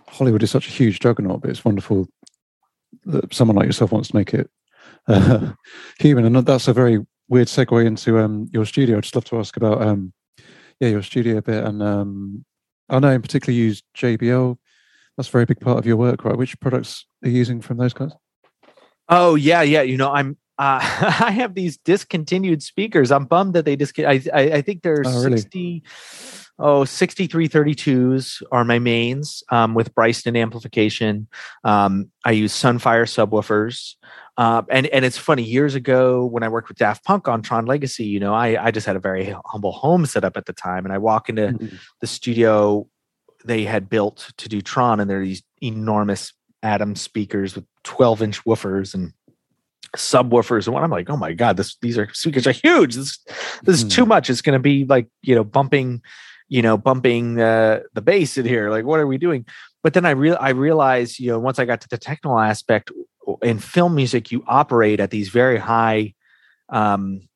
Hollywood 0.08 0.44
is 0.44 0.52
such 0.52 0.68
a 0.68 0.72
huge 0.72 1.00
juggernaut, 1.00 1.42
but 1.42 1.50
it's 1.50 1.66
wonderful 1.66 2.08
that 3.06 3.34
someone 3.34 3.58
like 3.58 3.66
yourself 3.66 3.92
wants 3.92 4.10
to 4.10 4.16
make 4.16 4.36
it 4.36 4.48
uh, 5.08 5.54
human. 6.00 6.24
And 6.24 6.46
that's 6.46 6.68
a 6.68 6.74
very 6.74 7.04
weird 7.30 7.48
segue 7.48 7.84
into 7.84 8.20
um, 8.20 8.48
your 8.54 8.64
studio. 8.64 8.98
I'd 8.98 9.04
just 9.04 9.16
love 9.16 9.26
to 9.26 9.40
ask 9.40 9.58
about 9.58 9.82
um, 9.82 10.14
yeah 10.80 10.90
your 10.90 11.02
studio 11.02 11.38
a 11.38 11.42
bit. 11.42 11.64
And 11.64 11.82
um, 11.82 12.46
I 12.90 13.00
know 13.00 13.10
in 13.10 13.24
particular 13.24 13.58
you 13.58 13.66
use 13.66 13.82
JBL 13.98 14.56
that's 15.18 15.30
a 15.30 15.32
very 15.32 15.46
big 15.46 15.60
part 15.60 15.80
of 15.80 15.88
your 15.88 15.98
work, 15.98 16.26
right? 16.26 16.38
Which 16.38 16.60
products 16.60 17.08
are 17.24 17.30
you 17.30 17.38
using 17.38 17.60
from 17.60 17.78
those 17.78 17.94
guys? 17.94 18.12
Oh 19.10 19.34
yeah, 19.34 19.64
yeah. 19.64 19.82
You 19.82 19.98
know, 19.98 20.12
I'm 20.12 20.38
uh, 20.60 20.80
I 21.22 21.32
have 21.32 21.54
these 21.54 21.78
discontinued 21.78 22.64
speakers. 22.64 23.12
I'm 23.12 23.26
bummed 23.26 23.54
that 23.54 23.66
they 23.66 23.76
discontinued. 23.76 24.30
I, 24.34 24.40
I, 24.40 24.44
I 24.58 24.62
think 24.62 24.84
there's 24.84 25.08
oh, 25.08 25.24
really? 25.24 25.38
60, 25.38 25.84
oh, 26.60 26.82
6332s 26.82 28.44
are 28.52 28.66
my 28.66 28.80
mains 28.80 29.44
um, 29.50 29.74
with 29.74 29.94
Bryston 29.94 30.36
amplification. 30.36 31.28
Um, 31.64 32.12
I 32.26 32.32
use 32.32 32.54
Sunfire 32.54 33.06
subwoofers. 33.06 33.96
Uh, 34.38 34.62
and 34.70 34.86
and 34.88 35.04
it's 35.04 35.18
funny. 35.18 35.42
Years 35.42 35.74
ago, 35.74 36.24
when 36.24 36.44
I 36.44 36.50
worked 36.50 36.70
with 36.70 36.78
Daft 36.78 37.04
Punk 37.04 37.28
on 37.28 37.42
Tron 37.42 37.66
Legacy, 37.66 38.06
you 38.06 38.20
know, 38.20 38.36
I 38.36 38.66
I 38.66 38.70
just 38.70 38.86
had 38.86 38.96
a 38.96 39.00
very 39.00 39.36
humble 39.46 39.72
home 39.72 40.06
set 40.06 40.24
up 40.24 40.38
at 40.38 40.46
the 40.46 40.54
time, 40.54 40.86
and 40.86 40.94
I 40.94 41.00
walk 41.00 41.28
into 41.28 41.48
mm-hmm. 41.48 41.76
the 42.02 42.08
studio 42.08 42.88
they 43.46 43.64
had 43.64 43.90
built 43.90 44.32
to 44.38 44.48
do 44.48 44.62
Tron, 44.62 45.00
and 45.00 45.10
there 45.10 45.22
are 45.22 45.26
these 45.26 45.42
enormous 45.60 46.34
Atom 46.62 46.96
speakers 46.96 47.56
with 47.56 47.66
12 47.84 48.22
inch 48.22 48.44
woofers 48.44 48.94
and 48.94 49.14
subwoofers 49.96 50.66
and 50.66 50.74
what 50.74 50.84
I'm 50.84 50.92
like, 50.92 51.10
oh 51.10 51.18
my 51.18 51.34
god, 51.34 51.58
this 51.58 51.78
these 51.82 51.98
are 51.98 52.10
speakers 52.14 52.48
are 52.48 52.52
huge. 52.52 52.96
This 52.96 53.20
this 53.64 53.84
is 53.84 53.84
too 53.84 54.04
hmm. 54.04 54.10
much. 54.10 54.30
It's 54.30 54.42
going 54.42 54.58
to 54.58 54.62
be 54.62 54.86
like 54.86 55.08
you 55.22 55.36
know 55.36 55.44
bumping, 55.44 56.02
you 56.48 56.62
know 56.62 56.78
bumping 56.78 57.40
uh, 57.40 57.82
the 57.94 58.02
bass 58.02 58.38
in 58.38 58.46
here. 58.46 58.70
Like 58.70 58.86
what 58.86 59.00
are 59.00 59.08
we 59.08 59.18
doing? 59.18 59.46
But 59.84 59.94
then 59.94 60.06
I 60.06 60.12
real 60.12 60.38
I 60.40 60.50
realized 60.50 61.20
you 61.20 61.32
know 61.32 61.40
once 61.40 61.60
I 61.60 61.66
got 61.66 61.82
to 61.82 61.90
the 61.90 61.98
technical 61.98 62.40
aspect 62.40 62.92
in 63.42 63.60
film 63.60 63.96
music, 63.96 64.32
you 64.32 64.44
operate 64.48 65.00
at 65.00 65.12
these 65.12 65.30
very 65.30 65.58
high 65.58 66.14
um, 66.70 67.28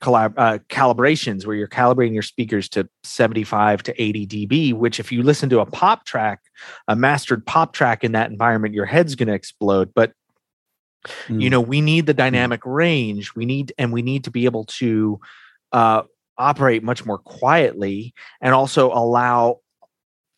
collab- 0.00 0.34
uh, 0.36 0.58
calibrations 0.68 1.46
where 1.46 1.56
you're 1.56 1.68
calibrating 1.68 2.14
your 2.14 2.22
speakers 2.22 2.68
to 2.70 2.88
75 3.02 3.82
to 3.84 4.02
80 4.02 4.26
dB, 4.26 4.74
which 4.74 5.00
if 5.00 5.10
you 5.10 5.22
listen 5.22 5.48
to 5.50 5.60
a 5.60 5.66
pop 5.66 6.04
track, 6.04 6.40
a 6.86 6.96
mastered 6.96 7.44
pop 7.46 7.72
track 7.72 8.04
in 8.04 8.12
that 8.12 8.30
environment, 8.30 8.74
your 8.74 8.86
head's 8.86 9.14
going 9.14 9.28
to 9.28 9.34
explode. 9.34 9.92
But 9.94 10.12
mm. 11.26 11.42
you 11.42 11.50
know, 11.50 11.60
we 11.60 11.80
need 11.80 12.06
the 12.06 12.12
hmm. 12.12 12.18
dynamic 12.18 12.62
mm. 12.62 12.74
range. 12.74 13.34
We 13.34 13.46
need, 13.46 13.72
and 13.78 13.92
we 13.92 14.02
need 14.02 14.24
to 14.24 14.30
be 14.30 14.44
able 14.44 14.64
to 14.64 15.20
uh, 15.72 16.02
operate 16.36 16.82
much 16.82 17.04
more 17.04 17.18
quietly 17.18 18.14
and 18.40 18.54
also 18.54 18.92
allow 18.92 19.60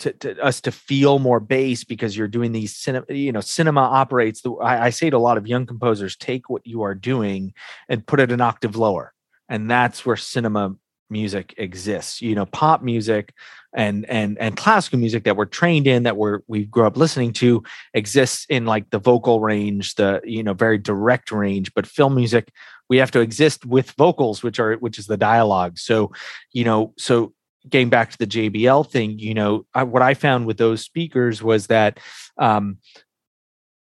to, 0.01 0.13
to, 0.13 0.43
us 0.43 0.63
to 0.63 0.73
feel 0.73 1.19
more 1.19 1.41
bass 1.41 1.85
because 1.85 2.17
you're 2.17 2.27
doing 2.27 2.53
these 2.53 2.75
cinema 2.75 3.05
you 3.11 3.33
know 3.33 3.43
cinema 3.43 3.81
operates 3.81 4.41
the 4.41 4.51
I, 4.53 4.87
I, 4.87 4.91
say 4.91 5.11
to 5.11 5.17
a 5.17 5.19
lot 5.19 5.37
of 5.37 5.47
young 5.47 5.67
composers 5.67 6.17
take 6.17 6.49
what 6.49 6.67
you 6.67 6.81
are 6.83 6.95
doing 6.95 7.53
and 7.87 8.07
put 8.07 8.19
it 8.19 8.33
an 8.33 8.41
octave 8.41 8.77
lower 8.77 9.13
and 9.51 9.71
that's 9.71 10.07
where 10.07 10.17
cinema 10.17 10.75
music 11.11 11.55
exists 11.57 12.23
you 12.23 12.35
know 12.35 12.47
pop 12.47 12.83
music 12.83 13.35
and 13.73 14.05
and 14.09 14.39
and 14.39 14.57
classical 14.57 14.99
music 14.99 15.25
that 15.25 15.37
we're 15.37 15.45
trained 15.45 15.87
in 15.87 16.03
that 16.03 16.17
we're 16.17 16.41
we 16.49 16.65
grew 16.65 16.87
up 16.87 16.97
listening 16.97 17.33
to 17.33 17.63
exists 17.95 18.47
in 18.49 18.67
like 18.67 18.91
the 18.91 18.99
vocal 18.99 19.41
range 19.41 19.95
the 19.95 20.21
you 20.25 20.43
know 20.43 20.55
very 20.55 20.79
direct 20.79 21.31
range 21.31 21.73
but 21.75 21.87
film 21.87 22.15
music 22.15 22.51
we 22.91 22.99
have 22.99 23.13
to 23.13 23.21
exist 23.21 23.65
with 23.65 23.93
vocals 23.93 24.43
which 24.43 24.61
are 24.61 24.75
which 24.75 24.99
is 24.99 25.07
the 25.07 25.17
dialogue. 25.17 25.79
So 25.79 26.13
you 26.53 26.65
know 26.65 26.93
so 26.99 27.33
getting 27.69 27.89
back 27.89 28.11
to 28.11 28.19
the 28.19 28.27
JBL 28.27 28.91
thing 28.91 29.19
you 29.19 29.35
know 29.35 29.67
I, 29.75 29.83
what 29.83 30.01
i 30.01 30.15
found 30.15 30.47
with 30.47 30.57
those 30.57 30.83
speakers 30.83 31.43
was 31.43 31.67
that 31.67 32.01
um 32.39 32.79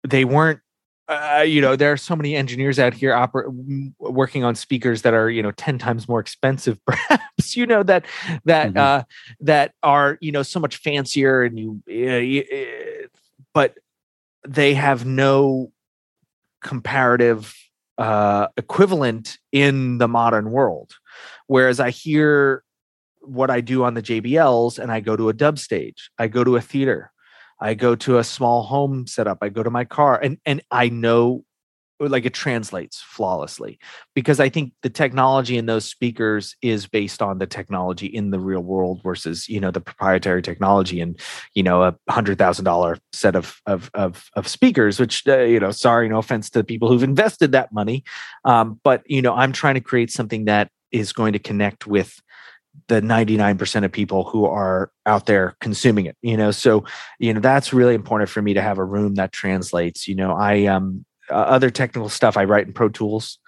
they 0.06 0.24
weren't 0.24 0.60
uh, 1.08 1.44
you 1.46 1.60
know 1.60 1.76
there 1.76 1.92
are 1.92 1.96
so 1.96 2.16
many 2.16 2.34
engineers 2.34 2.78
out 2.78 2.94
here 2.94 3.12
oper- 3.12 3.92
working 3.98 4.42
on 4.44 4.54
speakers 4.54 5.02
that 5.02 5.12
are 5.12 5.28
you 5.28 5.42
know 5.42 5.50
10 5.52 5.78
times 5.78 6.08
more 6.08 6.20
expensive 6.20 6.82
perhaps 6.86 7.56
you 7.56 7.66
know 7.66 7.82
that 7.82 8.04
that 8.44 8.68
mm-hmm. 8.68 8.78
uh 8.78 9.02
that 9.40 9.72
are 9.82 10.18
you 10.20 10.32
know 10.32 10.42
so 10.42 10.58
much 10.58 10.76
fancier 10.76 11.42
and 11.42 11.58
you, 11.58 11.82
uh, 11.90 13.06
but 13.52 13.76
they 14.46 14.74
have 14.74 15.04
no 15.04 15.70
comparative 16.62 17.54
uh 17.98 18.48
equivalent 18.56 19.38
in 19.52 19.98
the 19.98 20.08
modern 20.08 20.50
world 20.50 20.94
whereas 21.46 21.80
i 21.80 21.90
hear 21.90 22.64
what 23.20 23.50
i 23.50 23.60
do 23.60 23.84
on 23.84 23.94
the 23.94 24.02
jbls 24.02 24.78
and 24.78 24.90
i 24.90 25.00
go 25.00 25.16
to 25.16 25.28
a 25.28 25.32
dub 25.32 25.58
stage 25.58 26.10
i 26.18 26.26
go 26.26 26.42
to 26.42 26.56
a 26.56 26.60
theater 26.60 27.12
I 27.60 27.74
go 27.74 27.94
to 27.96 28.18
a 28.18 28.24
small 28.24 28.62
home 28.62 29.06
setup. 29.06 29.38
I 29.42 29.48
go 29.48 29.62
to 29.62 29.70
my 29.70 29.84
car 29.84 30.18
and 30.20 30.38
and 30.44 30.62
I 30.70 30.88
know 30.88 31.44
like 32.00 32.26
it 32.26 32.34
translates 32.34 33.00
flawlessly 33.00 33.78
because 34.14 34.40
I 34.40 34.48
think 34.48 34.72
the 34.82 34.90
technology 34.90 35.56
in 35.56 35.66
those 35.66 35.84
speakers 35.84 36.56
is 36.60 36.86
based 36.86 37.22
on 37.22 37.38
the 37.38 37.46
technology 37.46 38.06
in 38.06 38.30
the 38.30 38.40
real 38.40 38.60
world 38.60 39.00
versus 39.02 39.48
you 39.48 39.60
know 39.60 39.70
the 39.70 39.80
proprietary 39.80 40.42
technology 40.42 41.00
and 41.00 41.18
you 41.54 41.62
know 41.62 41.82
a 41.82 41.96
hundred 42.10 42.38
thousand 42.38 42.64
dollar 42.64 42.98
set 43.12 43.36
of 43.36 43.60
of 43.66 43.90
of, 43.94 44.28
of 44.34 44.48
speakers. 44.48 44.98
Which 44.98 45.26
uh, 45.26 45.38
you 45.40 45.60
know, 45.60 45.70
sorry, 45.70 46.08
no 46.08 46.18
offense 46.18 46.50
to 46.50 46.60
the 46.60 46.64
people 46.64 46.88
who've 46.88 47.02
invested 47.14 47.52
that 47.52 47.72
money, 47.72 48.04
um, 48.44 48.80
but 48.82 49.02
you 49.06 49.22
know, 49.22 49.34
I'm 49.34 49.52
trying 49.52 49.74
to 49.74 49.80
create 49.80 50.10
something 50.10 50.46
that 50.46 50.70
is 50.90 51.12
going 51.12 51.32
to 51.32 51.40
connect 51.40 51.86
with 51.86 52.20
the 52.88 53.00
99% 53.00 53.84
of 53.84 53.92
people 53.92 54.24
who 54.24 54.44
are 54.44 54.90
out 55.06 55.26
there 55.26 55.56
consuming 55.60 56.06
it 56.06 56.16
you 56.22 56.36
know? 56.36 56.50
So 56.50 56.84
you 57.18 57.32
know 57.32 57.40
that's 57.40 57.72
really 57.72 57.94
important 57.94 58.30
for 58.30 58.42
me 58.42 58.54
to 58.54 58.62
have 58.62 58.78
a 58.78 58.84
room 58.84 59.14
that 59.16 59.32
translates 59.32 60.06
you 60.08 60.14
know? 60.14 60.32
I 60.32 60.66
um 60.66 61.04
other 61.30 61.70
technical 61.70 62.10
stuff 62.10 62.36
i 62.36 62.44
write 62.44 62.66
in 62.66 62.72
pro 62.72 62.88
tools 62.88 63.38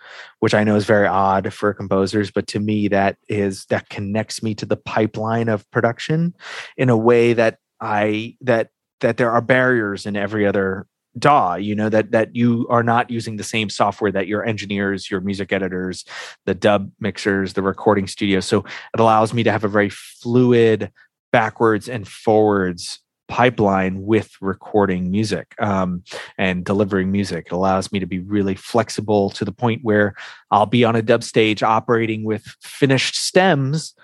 which 0.40 0.54
i 0.54 0.64
know 0.64 0.76
is 0.76 0.86
very 0.86 1.06
odd 1.06 1.52
for 1.52 1.74
composers 1.74 2.30
but 2.30 2.46
to 2.46 2.58
me 2.58 2.88
that 2.88 3.18
is 3.28 3.66
that 3.66 3.88
connects 3.90 4.42
me 4.42 4.54
to 4.54 4.64
the 4.64 4.76
pipeline 4.76 5.48
of 5.48 5.70
production 5.70 6.34
in 6.78 6.88
a 6.88 6.96
way 6.96 7.34
that 7.34 7.58
i 7.80 8.34
that 8.40 8.70
that 9.00 9.18
there 9.18 9.30
are 9.30 9.42
barriers 9.42 10.06
in 10.06 10.16
every 10.16 10.46
other 10.46 10.86
DAW, 11.18 11.54
you 11.54 11.74
know, 11.74 11.88
that 11.88 12.10
that 12.10 12.34
you 12.34 12.66
are 12.68 12.82
not 12.82 13.10
using 13.10 13.36
the 13.36 13.44
same 13.44 13.70
software 13.70 14.12
that 14.12 14.26
your 14.26 14.44
engineers, 14.44 15.10
your 15.10 15.20
music 15.20 15.52
editors, 15.52 16.04
the 16.44 16.54
dub 16.54 16.90
mixers, 17.00 17.54
the 17.54 17.62
recording 17.62 18.06
studio. 18.06 18.40
So 18.40 18.60
it 18.94 19.00
allows 19.00 19.32
me 19.32 19.42
to 19.42 19.52
have 19.52 19.64
a 19.64 19.68
very 19.68 19.90
fluid 19.90 20.90
backwards 21.32 21.88
and 21.88 22.06
forwards 22.06 23.00
pipeline 23.28 24.02
with 24.02 24.30
recording 24.40 25.10
music 25.10 25.54
um, 25.58 26.02
and 26.38 26.64
delivering 26.64 27.10
music. 27.10 27.46
It 27.46 27.52
allows 27.52 27.90
me 27.90 27.98
to 27.98 28.06
be 28.06 28.20
really 28.20 28.54
flexible 28.54 29.30
to 29.30 29.44
the 29.44 29.52
point 29.52 29.80
where 29.82 30.14
I'll 30.50 30.66
be 30.66 30.84
on 30.84 30.96
a 30.96 31.02
dub 31.02 31.24
stage 31.24 31.62
operating 31.62 32.24
with 32.24 32.44
finished 32.62 33.16
stems 33.16 33.94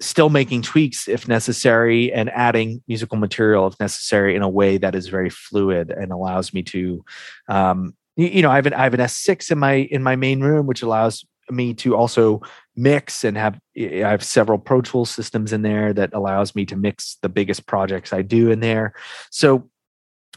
still 0.00 0.28
making 0.28 0.62
tweaks 0.62 1.08
if 1.08 1.26
necessary 1.26 2.12
and 2.12 2.30
adding 2.30 2.82
musical 2.86 3.18
material 3.18 3.66
if 3.66 3.78
necessary 3.80 4.36
in 4.36 4.42
a 4.42 4.48
way 4.48 4.78
that 4.78 4.94
is 4.94 5.08
very 5.08 5.30
fluid 5.30 5.90
and 5.90 6.12
allows 6.12 6.54
me 6.54 6.62
to 6.62 7.04
um, 7.48 7.94
you, 8.16 8.42
know 8.42 8.50
I 8.50 8.56
have 8.56 8.66
an 8.66 8.74
I 8.74 8.84
have 8.84 8.94
an 8.94 9.00
S6 9.00 9.50
in 9.50 9.58
my 9.58 9.74
in 9.74 10.02
my 10.02 10.16
main 10.16 10.40
room 10.40 10.66
which 10.66 10.82
allows 10.82 11.24
me 11.50 11.74
to 11.74 11.96
also 11.96 12.42
mix 12.76 13.24
and 13.24 13.36
have 13.36 13.58
I 13.76 14.08
have 14.08 14.22
several 14.22 14.58
Pro 14.58 14.80
Tools 14.80 15.10
systems 15.10 15.52
in 15.52 15.62
there 15.62 15.92
that 15.92 16.12
allows 16.12 16.54
me 16.54 16.64
to 16.66 16.76
mix 16.76 17.16
the 17.22 17.28
biggest 17.28 17.66
projects 17.66 18.12
I 18.12 18.22
do 18.22 18.50
in 18.50 18.60
there. 18.60 18.94
So 19.30 19.68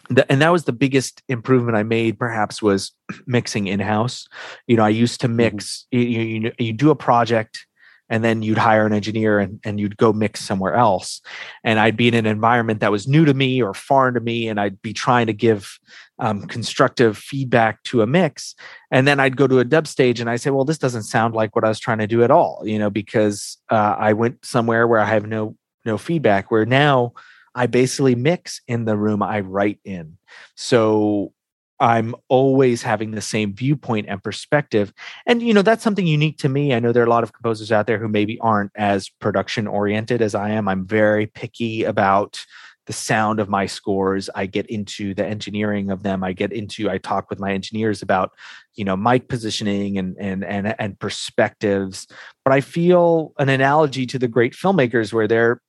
the, 0.09 0.29
and 0.31 0.41
that 0.41 0.51
was 0.51 0.65
the 0.65 0.73
biggest 0.73 1.21
improvement 1.29 1.77
I 1.77 1.83
made 1.83 2.19
perhaps 2.19 2.61
was 2.61 2.91
mixing 3.25 3.67
in 3.67 3.79
house. 3.79 4.27
You 4.67 4.77
know, 4.77 4.83
I 4.83 4.89
used 4.89 5.21
to 5.21 5.27
mix 5.27 5.85
mm-hmm. 5.93 6.11
you, 6.11 6.21
you 6.21 6.51
you 6.57 6.73
do 6.73 6.89
a 6.89 6.95
project 6.95 7.65
and 8.11 8.23
then 8.23 8.43
you'd 8.43 8.57
hire 8.59 8.85
an 8.85 8.93
engineer 8.93 9.39
and, 9.39 9.59
and 9.63 9.79
you'd 9.79 9.97
go 9.97 10.11
mix 10.13 10.41
somewhere 10.41 10.75
else. 10.75 11.21
And 11.63 11.79
i'd 11.79 11.97
be 11.97 12.07
in 12.07 12.13
an 12.13 12.27
environment 12.27 12.81
that 12.81 12.91
was 12.91 13.07
new 13.07 13.25
to 13.25 13.33
me 13.33 13.63
or 13.63 13.73
foreign 13.73 14.13
to 14.13 14.19
me 14.19 14.47
and 14.47 14.59
i'd 14.59 14.81
be 14.81 14.93
trying 14.93 15.27
to 15.27 15.33
give 15.33 15.79
um, 16.19 16.45
constructive 16.45 17.17
feedback 17.17 17.81
to 17.83 18.03
a 18.03 18.07
mix. 18.07 18.53
And 18.91 19.07
then 19.07 19.19
i'd 19.19 19.37
go 19.37 19.47
to 19.47 19.59
a 19.59 19.65
dub 19.65 19.87
stage 19.87 20.19
and 20.19 20.29
i 20.29 20.35
say 20.35 20.51
well 20.51 20.65
this 20.65 20.77
doesn't 20.77 21.03
sound 21.03 21.33
like 21.33 21.55
what 21.55 21.65
i 21.65 21.69
was 21.69 21.79
trying 21.79 21.99
to 21.99 22.07
do 22.07 22.23
at 22.23 22.29
all 22.29 22.61
you 22.65 22.77
know 22.77 22.89
because 22.89 23.57
uh, 23.69 23.95
i 23.97 24.13
went 24.13 24.45
somewhere 24.45 24.87
where 24.87 24.99
i 24.99 25.05
have 25.05 25.25
no 25.25 25.55
no 25.85 25.97
feedback 25.97 26.51
where 26.51 26.65
now 26.65 27.13
i 27.55 27.65
basically 27.65 28.15
mix 28.15 28.61
in 28.67 28.85
the 28.85 28.97
room 28.97 29.23
i 29.23 29.39
write 29.39 29.79
in. 29.85 30.17
So 30.55 31.33
I'm 31.81 32.13
always 32.29 32.83
having 32.83 33.11
the 33.11 33.21
same 33.21 33.55
viewpoint 33.55 34.05
and 34.07 34.23
perspective. 34.23 34.93
And, 35.25 35.41
you 35.41 35.53
know, 35.53 35.63
that's 35.63 35.83
something 35.83 36.05
unique 36.05 36.37
to 36.37 36.49
me. 36.49 36.73
I 36.73 36.79
know 36.79 36.91
there 36.91 37.01
are 37.01 37.07
a 37.07 37.09
lot 37.09 37.23
of 37.23 37.33
composers 37.33 37.71
out 37.71 37.87
there 37.87 37.97
who 37.97 38.07
maybe 38.07 38.39
aren't 38.39 38.71
as 38.75 39.09
production 39.09 39.67
oriented 39.67 40.21
as 40.21 40.35
I 40.35 40.51
am. 40.51 40.67
I'm 40.67 40.85
very 40.85 41.25
picky 41.25 41.83
about 41.83 42.45
the 42.85 42.93
sound 42.93 43.39
of 43.39 43.49
my 43.49 43.65
scores. 43.65 44.29
I 44.35 44.45
get 44.45 44.67
into 44.67 45.13
the 45.15 45.25
engineering 45.25 45.89
of 45.89 46.03
them. 46.03 46.23
I 46.23 46.33
get 46.33 46.51
into, 46.51 46.89
I 46.89 46.99
talk 46.99 47.29
with 47.29 47.39
my 47.39 47.51
engineers 47.51 48.03
about, 48.03 48.31
you 48.75 48.85
know, 48.85 48.95
mic 48.95 49.27
positioning 49.27 49.97
and, 49.97 50.15
and, 50.19 50.43
and, 50.43 50.75
and 50.79 50.99
perspectives. 50.99 52.07
But 52.45 52.53
I 52.53 52.61
feel 52.61 53.33
an 53.39 53.49
analogy 53.49 54.05
to 54.07 54.19
the 54.19 54.27
great 54.27 54.53
filmmakers 54.53 55.13
where 55.13 55.27
they're 55.27 55.61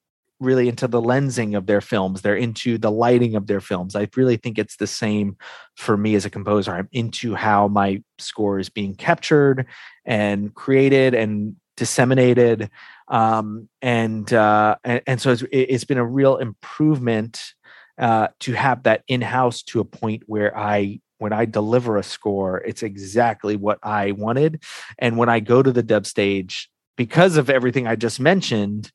really 0.43 0.69
into 0.69 0.87
the 0.89 1.01
lensing 1.01 1.57
of 1.57 1.67
their 1.67 1.81
films. 1.81 2.23
They're 2.23 2.37
into 2.37 2.79
the 2.79 2.91
lighting 2.91 3.37
of 3.37 3.47
their 3.47 3.61
films. 3.61 3.97
I 3.97 4.09
really 4.17 4.37
think 4.37 4.59
it's 4.59 4.77
the 4.77 4.87
same 4.87 5.37
for 5.77 5.97
me 5.97 6.15
as 6.15 6.25
a 6.25 6.31
composer. 6.31 6.73
I'm 6.73 6.89
into 6.93 7.35
how 7.35 7.69
my 7.69 8.03
score 8.19 8.59
is 8.59 8.69
being 8.69 8.95
captured 8.95 9.67
and 10.05 10.55
created 10.55 11.15
and 11.15 11.57
disseminated. 11.77 12.71
Um, 13.09 13.69
and, 13.81 14.33
uh, 14.33 14.77
and 14.85 15.03
and 15.07 15.21
so 15.21 15.33
it's, 15.33 15.45
it's 15.51 15.85
been 15.85 15.99
a 15.99 16.05
real 16.05 16.37
improvement 16.37 17.55
uh, 17.99 18.29
to 18.41 18.53
have 18.53 18.85
that 18.85 19.03
in 19.09 19.21
house 19.21 19.63
to 19.63 19.81
a 19.81 19.85
point 19.85 20.23
where 20.27 20.57
I 20.57 21.01
when 21.19 21.33
I 21.33 21.45
deliver 21.45 21.97
a 21.97 22.03
score, 22.03 22.59
it's 22.59 22.83
exactly 22.83 23.55
what 23.55 23.79
I 23.81 24.11
wanted. 24.11 24.65
And 24.99 25.17
when 25.17 25.29
I 25.29 25.39
go 25.39 25.63
to 25.63 25.71
the 25.71 25.83
dub 25.83 26.05
stage, 26.05 26.69
because 26.97 27.37
of 27.37 27.49
everything 27.49 27.87
I 27.87 27.95
just 27.95 28.19
mentioned, 28.19 28.91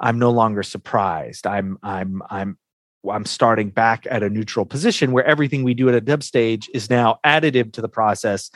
I'm 0.00 0.18
no 0.18 0.30
longer 0.30 0.62
surprised. 0.62 1.46
I'm 1.46 1.78
I'm 1.82 2.22
I'm 2.30 2.56
I'm 3.08 3.24
starting 3.24 3.70
back 3.70 4.06
at 4.10 4.22
a 4.22 4.30
neutral 4.30 4.66
position 4.66 5.12
where 5.12 5.24
everything 5.24 5.62
we 5.62 5.74
do 5.74 5.88
at 5.88 5.94
a 5.94 6.00
dub 6.00 6.22
stage 6.22 6.68
is 6.74 6.90
now 6.90 7.18
additive 7.24 7.72
to 7.74 7.80
the 7.80 7.88
process, 7.88 8.50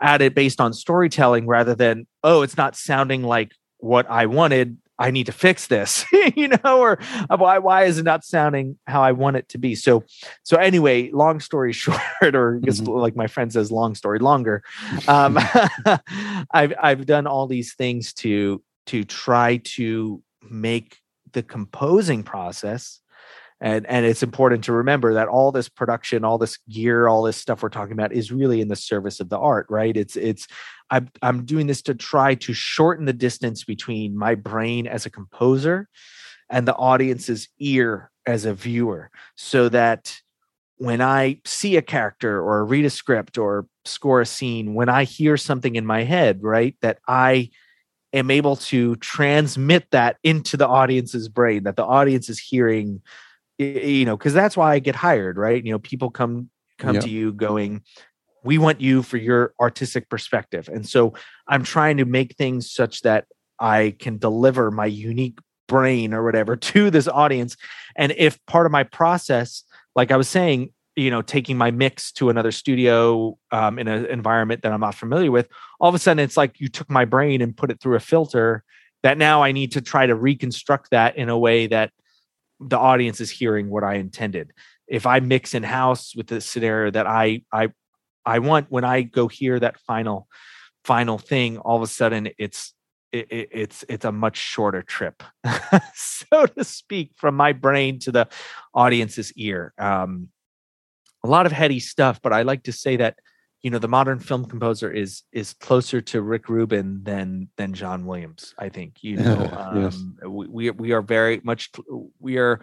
added 0.00 0.34
based 0.34 0.60
on 0.60 0.72
storytelling 0.72 1.46
rather 1.46 1.74
than, 1.74 2.06
oh, 2.22 2.42
it's 2.42 2.56
not 2.56 2.76
sounding 2.76 3.22
like 3.22 3.52
what 3.78 4.08
I 4.10 4.26
wanted. 4.26 4.78
I 5.00 5.12
need 5.12 5.26
to 5.26 5.32
fix 5.32 5.68
this, 5.68 6.04
you 6.36 6.48
know, 6.48 6.80
or 6.80 6.98
uh, 7.30 7.36
why 7.36 7.58
why 7.58 7.84
is 7.84 7.98
it 7.98 8.02
not 8.02 8.24
sounding 8.24 8.78
how 8.88 9.00
I 9.00 9.12
want 9.12 9.36
it 9.36 9.48
to 9.50 9.58
be? 9.58 9.76
So 9.76 10.02
so 10.42 10.56
anyway, 10.56 11.10
long 11.12 11.38
story 11.38 11.72
short, 11.84 12.00
or 12.22 12.60
just 12.64 12.82
mm-hmm. 12.82 12.92
like 12.92 13.14
my 13.14 13.28
friend 13.28 13.52
says, 13.52 13.70
long 13.70 13.94
story 13.94 14.18
longer. 14.18 14.64
Um, 15.06 15.38
I've 16.52 16.74
I've 16.80 17.06
done 17.06 17.28
all 17.28 17.46
these 17.46 17.74
things 17.74 18.12
to 18.14 18.60
to 18.86 19.04
try 19.04 19.58
to 19.58 20.20
make 20.50 20.98
the 21.32 21.42
composing 21.42 22.22
process 22.22 23.00
and 23.60 23.86
and 23.86 24.06
it's 24.06 24.22
important 24.22 24.64
to 24.64 24.72
remember 24.72 25.14
that 25.14 25.28
all 25.28 25.52
this 25.52 25.68
production 25.68 26.24
all 26.24 26.38
this 26.38 26.58
gear 26.70 27.08
all 27.08 27.22
this 27.22 27.36
stuff 27.36 27.62
we're 27.62 27.68
talking 27.68 27.92
about 27.92 28.12
is 28.12 28.30
really 28.30 28.60
in 28.60 28.68
the 28.68 28.76
service 28.76 29.20
of 29.20 29.28
the 29.28 29.38
art 29.38 29.66
right? 29.68 29.96
It's 29.96 30.16
it's 30.16 30.46
i'm 30.90 31.08
i'm 31.22 31.44
doing 31.44 31.66
this 31.66 31.82
to 31.82 31.94
try 31.94 32.34
to 32.34 32.52
shorten 32.52 33.04
the 33.04 33.12
distance 33.12 33.64
between 33.64 34.16
my 34.16 34.34
brain 34.34 34.86
as 34.86 35.06
a 35.06 35.10
composer 35.10 35.88
and 36.50 36.66
the 36.66 36.74
audience's 36.76 37.48
ear 37.58 38.10
as 38.26 38.44
a 38.44 38.54
viewer 38.54 39.10
so 39.36 39.68
that 39.68 40.20
when 40.76 41.00
i 41.00 41.40
see 41.44 41.76
a 41.76 41.82
character 41.82 42.40
or 42.40 42.64
read 42.64 42.84
a 42.84 42.90
script 42.90 43.38
or 43.38 43.66
score 43.84 44.20
a 44.20 44.26
scene 44.26 44.74
when 44.74 44.88
i 44.88 45.04
hear 45.04 45.36
something 45.36 45.76
in 45.76 45.84
my 45.84 46.04
head 46.04 46.42
right 46.42 46.76
that 46.80 46.98
i 47.08 47.50
am 48.12 48.30
able 48.30 48.56
to 48.56 48.96
transmit 48.96 49.86
that 49.90 50.16
into 50.22 50.56
the 50.56 50.66
audience's 50.66 51.28
brain 51.28 51.64
that 51.64 51.76
the 51.76 51.84
audience 51.84 52.28
is 52.28 52.38
hearing 52.38 53.02
you 53.58 54.04
know 54.04 54.16
because 54.16 54.32
that's 54.32 54.56
why 54.56 54.74
i 54.74 54.78
get 54.78 54.94
hired 54.94 55.36
right? 55.36 55.64
You 55.64 55.72
know 55.72 55.78
people 55.78 56.10
come 56.10 56.50
come 56.78 56.96
yeah. 56.96 57.00
to 57.00 57.08
you 57.08 57.32
going 57.32 57.82
we 58.44 58.56
want 58.56 58.80
you 58.80 59.02
for 59.02 59.16
your 59.16 59.52
artistic 59.60 60.08
perspective. 60.08 60.68
And 60.68 60.88
so 60.88 61.14
i'm 61.48 61.64
trying 61.64 61.96
to 61.98 62.04
make 62.04 62.36
things 62.36 62.70
such 62.70 63.02
that 63.02 63.26
i 63.58 63.94
can 63.98 64.18
deliver 64.18 64.70
my 64.70 64.86
unique 64.86 65.38
brain 65.66 66.14
or 66.14 66.24
whatever 66.24 66.56
to 66.70 66.90
this 66.90 67.08
audience. 67.08 67.56
And 67.96 68.12
if 68.16 68.38
part 68.46 68.66
of 68.66 68.72
my 68.72 68.84
process 68.84 69.64
like 69.94 70.10
i 70.10 70.16
was 70.16 70.28
saying 70.28 70.70
you 70.98 71.10
know 71.10 71.22
taking 71.22 71.56
my 71.56 71.70
mix 71.70 72.12
to 72.12 72.28
another 72.30 72.50
studio 72.50 73.36
um, 73.52 73.78
in 73.78 73.88
an 73.88 74.06
environment 74.06 74.62
that 74.62 74.72
i'm 74.72 74.80
not 74.80 74.94
familiar 74.94 75.30
with 75.30 75.48
all 75.80 75.88
of 75.88 75.94
a 75.94 75.98
sudden 75.98 76.22
it's 76.22 76.36
like 76.36 76.60
you 76.60 76.68
took 76.68 76.90
my 76.90 77.04
brain 77.04 77.40
and 77.40 77.56
put 77.56 77.70
it 77.70 77.80
through 77.80 77.96
a 77.96 78.00
filter 78.00 78.64
that 79.02 79.16
now 79.16 79.42
i 79.42 79.52
need 79.52 79.72
to 79.72 79.80
try 79.80 80.06
to 80.06 80.14
reconstruct 80.14 80.90
that 80.90 81.16
in 81.16 81.28
a 81.28 81.38
way 81.38 81.66
that 81.66 81.92
the 82.60 82.78
audience 82.78 83.20
is 83.20 83.30
hearing 83.30 83.70
what 83.70 83.84
I 83.84 83.94
intended. 83.94 84.52
If 84.86 85.06
I 85.06 85.20
mix 85.20 85.54
in 85.54 85.62
house 85.62 86.14
with 86.14 86.28
the 86.28 86.40
scenario 86.40 86.90
that 86.90 87.06
I 87.06 87.42
I 87.52 87.68
I 88.24 88.40
want 88.40 88.66
when 88.70 88.84
I 88.84 89.02
go 89.02 89.28
hear 89.28 89.58
that 89.60 89.78
final 89.80 90.28
final 90.84 91.18
thing, 91.18 91.58
all 91.58 91.76
of 91.76 91.82
a 91.82 91.86
sudden 91.86 92.30
it's 92.38 92.74
it, 93.12 93.26
it, 93.30 93.48
it's 93.52 93.84
it's 93.88 94.04
a 94.04 94.12
much 94.12 94.36
shorter 94.36 94.82
trip, 94.82 95.22
so 95.94 96.46
to 96.46 96.64
speak, 96.64 97.12
from 97.16 97.36
my 97.36 97.52
brain 97.52 97.98
to 98.00 98.12
the 98.12 98.28
audience's 98.74 99.32
ear. 99.34 99.72
Um, 99.78 100.28
a 101.28 101.30
lot 101.30 101.46
of 101.46 101.52
heady 101.52 101.78
stuff, 101.78 102.20
but 102.22 102.32
I 102.32 102.42
like 102.42 102.64
to 102.64 102.72
say 102.72 102.96
that 102.96 103.18
you 103.62 103.70
know 103.70 103.78
the 103.78 103.88
modern 103.88 104.18
film 104.18 104.44
composer 104.46 104.90
is 104.90 105.22
is 105.32 105.52
closer 105.52 106.00
to 106.00 106.22
Rick 106.22 106.48
Rubin 106.48 107.02
than 107.02 107.48
than 107.56 107.74
John 107.74 108.06
Williams. 108.06 108.54
I 108.58 108.68
think 108.70 109.02
you 109.02 109.16
know 109.24 109.50
um, 109.52 109.82
yes. 109.82 110.02
we 110.26 110.70
we 110.70 110.92
are 110.92 111.02
very 111.02 111.40
much 111.44 111.70
we 112.18 112.38
are 112.38 112.60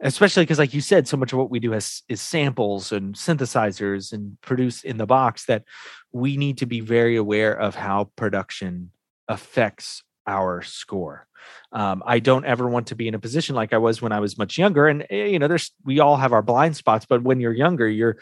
especially 0.00 0.42
because 0.42 0.58
like 0.58 0.74
you 0.74 0.80
said 0.80 1.08
so 1.08 1.16
much 1.16 1.32
of 1.32 1.38
what 1.38 1.50
we 1.50 1.60
do 1.60 1.72
is 1.72 2.02
is 2.08 2.20
samples 2.20 2.92
and 2.92 3.14
synthesizers 3.14 4.12
and 4.12 4.38
produce 4.42 4.82
in 4.82 4.98
the 4.98 5.06
box 5.06 5.46
that 5.46 5.64
we 6.12 6.36
need 6.36 6.58
to 6.58 6.66
be 6.66 6.80
very 6.80 7.16
aware 7.16 7.54
of 7.54 7.76
how 7.76 8.10
production 8.16 8.90
affects 9.28 10.02
our 10.26 10.60
score 10.60 11.28
um, 11.72 12.02
i 12.06 12.18
don't 12.18 12.44
ever 12.44 12.68
want 12.68 12.86
to 12.86 12.94
be 12.94 13.08
in 13.08 13.14
a 13.14 13.18
position 13.18 13.54
like 13.54 13.72
i 13.72 13.78
was 13.78 14.00
when 14.00 14.12
i 14.12 14.20
was 14.20 14.38
much 14.38 14.58
younger 14.58 14.88
and 14.88 15.06
eh, 15.10 15.26
you 15.26 15.38
know 15.38 15.48
there's 15.48 15.72
we 15.84 16.00
all 16.00 16.16
have 16.16 16.32
our 16.32 16.42
blind 16.42 16.76
spots 16.76 17.06
but 17.06 17.22
when 17.22 17.40
you're 17.40 17.52
younger 17.52 17.88
you're 17.88 18.16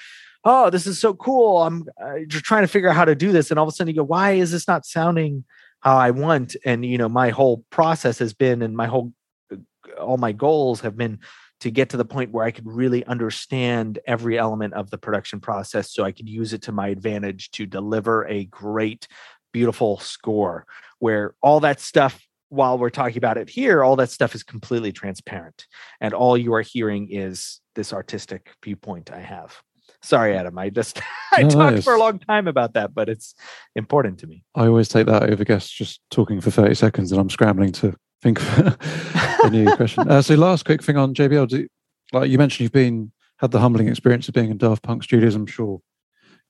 oh, 0.45 0.71
this 0.71 0.87
is 0.87 0.99
so 0.99 1.15
cool. 1.15 1.63
I'm 1.63 1.87
uh, 2.03 2.19
trying 2.29 2.63
to 2.63 2.69
figure 2.69 2.89
out 2.89 2.97
how 2.97 3.05
to 3.05 3.15
do 3.15 3.33
this. 3.33 3.51
And 3.51 3.59
all 3.59 3.67
of 3.67 3.73
a 3.73 3.73
sudden 3.73 3.93
you 3.93 4.01
go, 4.01 4.05
why 4.05 4.33
is 4.33 4.51
this 4.51 4.67
not 4.67 4.87
sounding 4.87 5.45
how 5.81 5.97
I 5.97 6.11
want? 6.11 6.57
And, 6.65 6.85
you 6.85 6.99
know, 6.99 7.09
my 7.09 7.31
whole 7.31 7.65
process 7.71 8.19
has 8.19 8.33
been, 8.33 8.63
and 8.63 8.77
my 8.77 8.87
whole, 8.87 9.13
uh, 9.53 9.57
all 10.01 10.17
my 10.17 10.33
goals 10.33 10.81
have 10.81 10.97
been 10.97 11.19
to 11.61 11.71
get 11.71 11.91
to 11.91 11.99
the 11.99 12.07
point 12.07 12.33
where 12.33 12.45
I 12.45 12.51
could 12.53 12.67
really 12.67 13.05
understand 13.05 13.99
every 14.07 14.39
element 14.39 14.73
of 14.73 14.91
the 14.91 14.97
production 14.97 15.41
process 15.41 15.93
so 15.93 16.05
I 16.05 16.13
could 16.13 16.29
use 16.29 16.55
it 16.55 16.63
to 16.63 16.73
my 16.73 16.89
advantage 16.89 17.51
to 17.53 17.67
deliver 17.67 18.27
a 18.27 18.45
great, 18.45 19.09
beautiful 19.53 19.99
score 19.99 20.67
where 21.01 21.35
all 21.43 21.61
that 21.61 21.81
stuff 21.81 22.27
while 22.51 22.79
we're 22.79 22.91
talking 22.91 23.17
about 23.17 23.39
it 23.39 23.49
here, 23.49 23.83
all 23.83 23.97
that 23.97 24.11
stuff 24.11 24.35
is 24.35 24.43
completely 24.43 24.93
transparent. 24.93 25.67
And 26.01 26.13
all 26.13 26.37
you 26.37 26.53
are 26.53 26.63
hearing 26.63 27.09
is 27.11 27.61
this 27.75 27.93
artistic 27.93 28.51
viewpoint 28.63 29.11
I 29.11 29.21
have. 29.21 29.57
Sorry, 30.03 30.37
Adam. 30.37 30.59
I 30.59 30.69
just 30.69 31.01
I 31.33 31.43
no, 31.43 31.49
talked 31.49 31.85
for 31.85 31.95
a 31.95 31.99
long 31.99 32.19
time 32.19 32.49
about 32.49 32.75
that, 32.75 32.93
but 32.93 33.09
it's 33.09 33.35
important 33.77 34.19
to 34.21 34.27
me. 34.27 34.45
I 34.55 34.67
always 34.67 34.89
take 34.89 35.07
that 35.07 35.31
over 35.31 35.45
guests 35.45 35.71
just 35.71 36.01
talking 36.11 36.41
for 36.41 36.51
30 36.51 36.75
seconds 36.75 37.13
and 37.13 37.21
I'm 37.21 37.31
scrambling 37.31 37.73
to 37.73 37.95
think 38.21 38.41
of 38.41 38.77
a 39.45 39.51
new 39.51 39.75
question. 39.77 40.09
Uh, 40.09 40.21
so 40.21 40.35
last 40.35 40.65
quick 40.65 40.83
thing 40.83 40.97
on 40.97 41.15
JBL. 41.15 41.49
Do, 41.49 41.69
like 42.13 42.31
you 42.31 42.39
mentioned 42.39 42.65
you've 42.65 42.73
been 42.73 43.13
had 43.39 43.53
the 43.53 43.61
humbling 43.61 43.89
experience 43.89 44.29
of 44.29 44.35
being 44.35 44.51
in 44.51 44.59
Daft 44.59 44.83
Punk 44.83 45.03
studios, 45.03 45.35
I'm 45.35 45.47
sure 45.47 45.81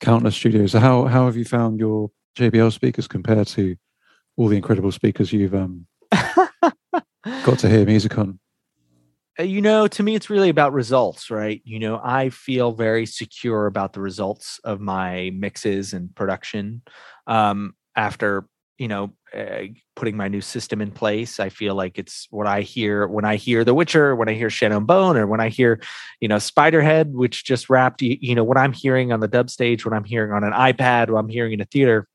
countless 0.00 0.34
studios. 0.34 0.72
So 0.72 0.80
how 0.80 1.04
how 1.04 1.26
have 1.26 1.36
you 1.36 1.44
found 1.44 1.78
your 1.78 2.10
JBL 2.38 2.72
speakers 2.72 3.06
compared 3.06 3.46
to 3.48 3.76
all 4.36 4.48
the 4.48 4.56
incredible 4.56 4.92
speakers 4.92 5.32
you've 5.32 5.54
um, 5.54 5.86
got 7.44 7.58
to 7.58 7.68
hear 7.68 7.84
music 7.84 8.16
on? 8.18 8.38
Uh, 9.38 9.44
you 9.44 9.60
know, 9.60 9.86
to 9.86 10.02
me, 10.02 10.14
it's 10.14 10.30
really 10.30 10.48
about 10.48 10.72
results, 10.72 11.30
right? 11.30 11.62
You 11.64 11.78
know, 11.78 12.00
I 12.02 12.30
feel 12.30 12.72
very 12.72 13.06
secure 13.06 13.66
about 13.66 13.92
the 13.92 14.00
results 14.00 14.60
of 14.64 14.80
my 14.80 15.30
mixes 15.34 15.92
and 15.92 16.14
production. 16.14 16.82
Um, 17.26 17.74
after 17.96 18.46
you 18.80 18.88
know 18.88 19.12
uh, 19.36 19.64
putting 19.94 20.16
my 20.16 20.26
new 20.26 20.40
system 20.40 20.80
in 20.80 20.90
place 20.90 21.38
i 21.38 21.50
feel 21.50 21.74
like 21.74 21.98
it's 21.98 22.26
what 22.30 22.46
i 22.46 22.62
hear 22.62 23.06
when 23.06 23.26
i 23.26 23.36
hear 23.36 23.62
the 23.62 23.74
witcher 23.74 24.16
when 24.16 24.28
i 24.28 24.32
hear 24.32 24.48
shadow 24.48 24.80
bone 24.80 25.16
or 25.16 25.26
when 25.26 25.38
i 25.38 25.48
hear 25.48 25.80
you 26.20 26.26
know 26.26 26.36
spiderhead 26.36 27.12
which 27.12 27.44
just 27.44 27.68
wrapped 27.68 28.00
you 28.00 28.34
know 28.34 28.42
what 28.42 28.56
i'm 28.56 28.72
hearing 28.72 29.12
on 29.12 29.20
the 29.20 29.28
dub 29.28 29.50
stage 29.50 29.84
what 29.84 29.94
i'm 29.94 30.04
hearing 30.04 30.32
on 30.32 30.42
an 30.42 30.52
ipad 30.52 31.10
what 31.10 31.18
i'm 31.18 31.28
hearing 31.28 31.52
in 31.52 31.60
a 31.60 31.66
theater 31.66 32.08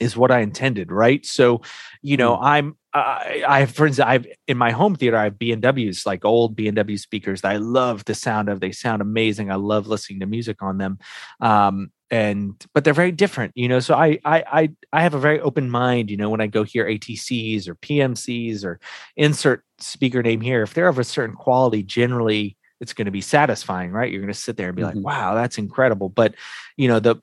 is 0.00 0.16
what 0.16 0.30
i 0.30 0.40
intended 0.40 0.92
right 0.92 1.24
so 1.24 1.62
you 2.02 2.16
know 2.18 2.36
mm. 2.36 2.42
i'm 2.42 2.76
I, 2.92 3.44
I 3.46 3.66
for 3.66 3.86
instance, 3.86 4.06
I've 4.06 4.26
in 4.48 4.58
my 4.58 4.72
home 4.72 4.96
theater, 4.96 5.16
I 5.16 5.24
have 5.24 5.38
B&Ws, 5.38 6.06
like 6.06 6.24
old 6.24 6.56
B&W 6.56 6.96
speakers 6.96 7.42
that 7.42 7.52
I 7.52 7.56
love 7.56 8.04
the 8.04 8.14
sound 8.14 8.48
of. 8.48 8.60
They 8.60 8.72
sound 8.72 9.00
amazing. 9.00 9.50
I 9.50 9.54
love 9.54 9.86
listening 9.86 10.20
to 10.20 10.26
music 10.26 10.62
on 10.62 10.78
them. 10.78 10.98
Um, 11.40 11.92
and 12.10 12.54
but 12.74 12.82
they're 12.82 12.92
very 12.92 13.12
different, 13.12 13.52
you 13.54 13.68
know. 13.68 13.78
So 13.78 13.94
I 13.94 14.18
I 14.24 14.42
I 14.52 14.70
I 14.92 15.02
have 15.02 15.14
a 15.14 15.20
very 15.20 15.40
open 15.40 15.70
mind, 15.70 16.10
you 16.10 16.16
know, 16.16 16.28
when 16.28 16.40
I 16.40 16.48
go 16.48 16.64
hear 16.64 16.84
ATCs 16.84 17.68
or 17.68 17.76
PMCs 17.76 18.64
or 18.64 18.80
insert 19.16 19.64
speaker 19.78 20.22
name 20.22 20.40
here. 20.40 20.62
If 20.62 20.74
they're 20.74 20.88
of 20.88 20.98
a 20.98 21.04
certain 21.04 21.36
quality, 21.36 21.84
generally 21.84 22.56
it's 22.80 22.94
going 22.94 23.04
to 23.04 23.12
be 23.12 23.20
satisfying, 23.20 23.92
right? 23.92 24.10
You're 24.10 24.22
going 24.22 24.32
to 24.32 24.38
sit 24.38 24.56
there 24.56 24.68
and 24.68 24.76
be 24.76 24.82
mm-hmm. 24.82 24.98
like, 24.98 25.04
wow, 25.04 25.34
that's 25.34 25.58
incredible. 25.58 26.08
But 26.08 26.34
you 26.76 26.88
know, 26.88 26.98
the 26.98 27.16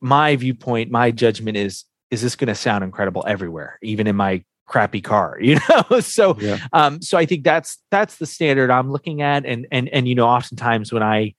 my 0.00 0.34
viewpoint, 0.34 0.90
my 0.90 1.12
judgment 1.12 1.56
is 1.56 1.84
is 2.10 2.20
this 2.20 2.34
going 2.34 2.48
to 2.48 2.54
sound 2.56 2.82
incredible 2.82 3.24
everywhere, 3.26 3.78
even 3.80 4.08
in 4.08 4.16
my 4.16 4.42
crappy 4.66 5.00
car 5.00 5.38
you 5.42 5.58
know 5.68 6.00
so 6.00 6.36
yeah. 6.38 6.58
um 6.72 7.00
so 7.02 7.18
i 7.18 7.26
think 7.26 7.44
that's 7.44 7.78
that's 7.90 8.16
the 8.16 8.26
standard 8.26 8.70
i'm 8.70 8.90
looking 8.90 9.22
at 9.22 9.44
and 9.44 9.66
and 9.70 9.88
and 9.88 10.08
you 10.08 10.14
know 10.14 10.26
oftentimes 10.26 10.92
when 10.92 11.02
i 11.02 11.34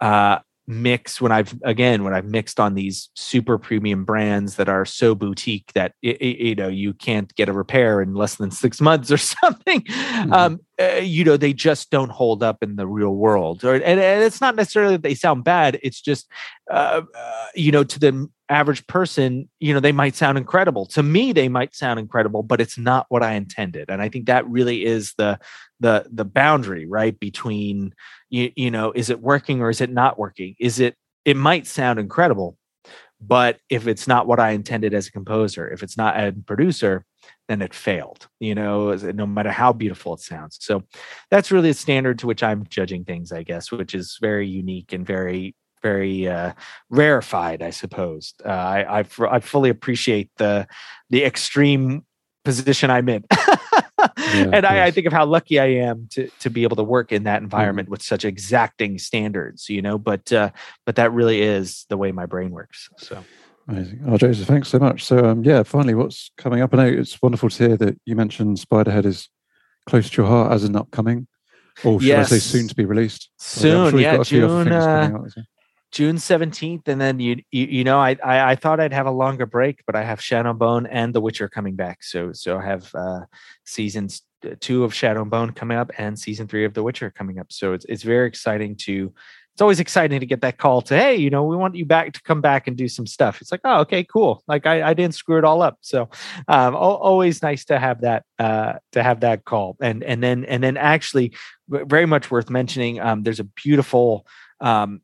uh 0.00 0.38
mix 0.68 1.20
when 1.20 1.32
i've 1.32 1.58
again 1.64 2.04
when 2.04 2.14
i've 2.14 2.26
mixed 2.26 2.60
on 2.60 2.74
these 2.74 3.08
super 3.14 3.58
premium 3.58 4.04
brands 4.04 4.56
that 4.56 4.68
are 4.68 4.84
so 4.84 5.14
boutique 5.14 5.72
that 5.74 5.94
it, 6.02 6.20
it, 6.20 6.36
you 6.38 6.54
know 6.54 6.68
you 6.68 6.92
can't 6.92 7.34
get 7.34 7.48
a 7.48 7.52
repair 7.52 8.02
in 8.02 8.14
less 8.14 8.36
than 8.36 8.50
six 8.50 8.80
months 8.80 9.10
or 9.10 9.16
something 9.16 9.80
mm-hmm. 9.80 10.32
um 10.32 10.60
uh, 10.80 11.00
you 11.02 11.24
know 11.24 11.36
they 11.36 11.52
just 11.52 11.90
don't 11.90 12.10
hold 12.10 12.42
up 12.42 12.62
in 12.62 12.76
the 12.76 12.86
real 12.86 13.14
world. 13.14 13.64
Or 13.64 13.74
and, 13.74 13.82
and 13.82 14.22
it's 14.22 14.40
not 14.40 14.54
necessarily 14.54 14.94
that 14.94 15.02
they 15.02 15.14
sound 15.14 15.42
bad 15.42 15.78
it's 15.82 16.00
just 16.00 16.30
uh, 16.70 17.02
uh, 17.16 17.46
you 17.54 17.72
know 17.72 17.82
to 17.82 17.98
the 17.98 18.28
average 18.48 18.86
person 18.86 19.48
you 19.58 19.74
know 19.74 19.80
they 19.80 19.92
might 19.92 20.14
sound 20.14 20.38
incredible. 20.38 20.86
To 20.86 21.02
me 21.02 21.32
they 21.32 21.48
might 21.48 21.74
sound 21.74 21.98
incredible 21.98 22.44
but 22.44 22.60
it's 22.60 22.78
not 22.78 23.06
what 23.08 23.24
i 23.24 23.32
intended. 23.32 23.90
And 23.90 24.00
i 24.00 24.08
think 24.08 24.26
that 24.26 24.48
really 24.48 24.84
is 24.84 25.14
the 25.18 25.40
the 25.80 26.06
the 26.10 26.24
boundary 26.24 26.86
right 26.86 27.18
between 27.18 27.94
you, 28.30 28.50
you 28.56 28.70
know 28.70 28.92
is 28.92 29.10
it 29.10 29.20
working 29.20 29.60
or 29.60 29.70
is 29.70 29.80
it 29.80 29.90
not 29.90 30.18
working? 30.18 30.54
Is 30.58 30.80
it 30.80 30.96
it 31.24 31.36
might 31.36 31.66
sound 31.66 31.98
incredible 31.98 32.56
but 33.20 33.58
if 33.68 33.86
it's 33.86 34.06
not 34.06 34.26
what 34.26 34.38
i 34.38 34.50
intended 34.50 34.94
as 34.94 35.08
a 35.08 35.12
composer 35.12 35.68
if 35.68 35.82
it's 35.82 35.96
not 35.96 36.16
a 36.18 36.32
producer 36.46 37.04
then 37.48 37.62
it 37.62 37.74
failed 37.74 38.28
you 38.38 38.54
know 38.54 38.94
no 38.94 39.26
matter 39.26 39.50
how 39.50 39.72
beautiful 39.72 40.14
it 40.14 40.20
sounds. 40.20 40.58
So 40.60 40.82
that's 41.30 41.50
really 41.50 41.70
a 41.70 41.74
standard 41.74 42.18
to 42.20 42.26
which 42.26 42.42
i'm 42.42 42.66
judging 42.68 43.04
things 43.04 43.32
i 43.32 43.42
guess 43.42 43.72
which 43.72 43.94
is 43.94 44.18
very 44.20 44.46
unique 44.46 44.92
and 44.92 45.06
very 45.06 45.54
very 45.82 46.26
uh, 46.26 46.52
rarefied 46.90 47.62
i 47.62 47.70
suppose. 47.70 48.34
Uh, 48.44 48.48
I, 48.48 49.00
I, 49.00 49.04
I 49.30 49.40
fully 49.40 49.70
appreciate 49.70 50.30
the 50.36 50.66
the 51.10 51.24
extreme 51.24 52.04
position 52.44 52.90
i'm 52.90 53.08
in 53.08 53.24
yeah, 54.18 54.50
and 54.52 54.66
I, 54.66 54.86
I, 54.86 54.90
think 54.90 55.06
of 55.06 55.12
how 55.12 55.24
lucky 55.24 55.58
I 55.58 55.66
am 55.66 56.08
to 56.12 56.28
to 56.40 56.50
be 56.50 56.62
able 56.62 56.76
to 56.76 56.82
work 56.82 57.12
in 57.12 57.24
that 57.24 57.36
mm-hmm. 57.36 57.44
environment 57.44 57.86
mm-hmm. 57.86 57.92
with 57.92 58.02
such 58.02 58.24
exacting 58.24 58.98
standards, 58.98 59.68
you 59.68 59.82
know. 59.82 59.98
But 59.98 60.32
uh, 60.32 60.50
but 60.84 60.96
that 60.96 61.12
really 61.12 61.42
is 61.42 61.86
the 61.88 61.96
way 61.96 62.12
my 62.12 62.26
brain 62.26 62.50
works. 62.50 62.88
So 62.98 63.24
amazing. 63.68 64.02
Oh, 64.06 64.16
Joseph, 64.16 64.46
thanks 64.46 64.68
so 64.68 64.78
much. 64.78 65.04
So 65.04 65.24
um, 65.24 65.44
yeah, 65.44 65.62
finally, 65.62 65.94
what's 65.94 66.30
coming 66.36 66.60
up? 66.60 66.74
I 66.74 66.76
know 66.76 66.86
it's 66.86 67.20
wonderful 67.22 67.48
to 67.50 67.68
hear 67.68 67.76
that 67.76 68.00
you 68.04 68.16
mentioned 68.16 68.58
Spiderhead 68.58 69.04
is 69.04 69.28
close 69.86 70.10
to 70.10 70.22
your 70.22 70.26
heart 70.26 70.52
as 70.52 70.64
an 70.64 70.76
upcoming, 70.76 71.26
or 71.84 72.00
should 72.00 72.08
yes. 72.08 72.32
I 72.32 72.38
say 72.38 72.58
soon 72.58 72.68
to 72.68 72.74
be 72.74 72.84
released? 72.84 73.30
Soon, 73.38 73.90
sure 73.90 74.00
yeah, 74.00 74.22
June. 74.22 74.68
Uh, 74.68 75.20
June 75.90 76.16
17th, 76.16 76.86
and 76.86 77.00
then 77.00 77.18
you, 77.18 77.36
you, 77.50 77.66
you 77.66 77.84
know, 77.84 77.98
I, 77.98 78.16
I, 78.22 78.50
I 78.50 78.56
thought 78.56 78.78
I'd 78.78 78.92
have 78.92 79.06
a 79.06 79.10
longer 79.10 79.46
break, 79.46 79.82
but 79.86 79.96
I 79.96 80.04
have 80.04 80.22
Shadow 80.22 80.52
Bone 80.52 80.86
and 80.86 81.14
The 81.14 81.20
Witcher 81.20 81.48
coming 81.48 81.76
back. 81.76 82.02
So 82.02 82.32
so 82.32 82.58
I 82.58 82.64
have 82.64 82.94
uh, 82.94 83.20
seasons 83.64 84.22
uh, 84.44 84.50
two 84.60 84.84
of 84.84 84.94
Shadow 84.94 85.24
Bone 85.24 85.52
coming 85.52 85.78
up 85.78 85.90
and 85.96 86.18
season 86.18 86.46
three 86.46 86.64
of 86.64 86.74
The 86.74 86.82
Witcher 86.82 87.10
coming 87.10 87.38
up. 87.38 87.50
So 87.50 87.72
it's 87.72 87.86
it's 87.86 88.02
very 88.02 88.28
exciting 88.28 88.76
to. 88.76 89.12
It's 89.54 89.62
always 89.62 89.80
exciting 89.80 90.20
to 90.20 90.26
get 90.26 90.42
that 90.42 90.56
call 90.56 90.82
to 90.82 90.96
hey, 90.96 91.16
you 91.16 91.30
know, 91.30 91.42
we 91.42 91.56
want 91.56 91.74
you 91.74 91.84
back 91.84 92.12
to 92.12 92.22
come 92.22 92.40
back 92.40 92.68
and 92.68 92.76
do 92.76 92.86
some 92.86 93.08
stuff. 93.08 93.40
It's 93.40 93.50
like, 93.50 93.62
oh, 93.64 93.80
okay, 93.80 94.04
cool. 94.04 94.44
Like 94.46 94.66
I, 94.66 94.90
I 94.90 94.94
didn't 94.94 95.16
screw 95.16 95.36
it 95.36 95.44
all 95.44 95.62
up. 95.62 95.78
So 95.80 96.08
um, 96.46 96.76
always 96.76 97.42
nice 97.42 97.64
to 97.64 97.78
have 97.80 98.02
that 98.02 98.24
uh, 98.38 98.74
to 98.92 99.02
have 99.02 99.20
that 99.20 99.44
call. 99.44 99.76
And 99.80 100.04
and 100.04 100.22
then 100.22 100.44
and 100.44 100.62
then 100.62 100.76
actually 100.76 101.32
very 101.68 102.06
much 102.06 102.30
worth 102.30 102.50
mentioning. 102.50 103.00
Um, 103.00 103.24
there's 103.24 103.40
a 103.40 103.44
beautiful 103.44 104.28
um, 104.60 105.00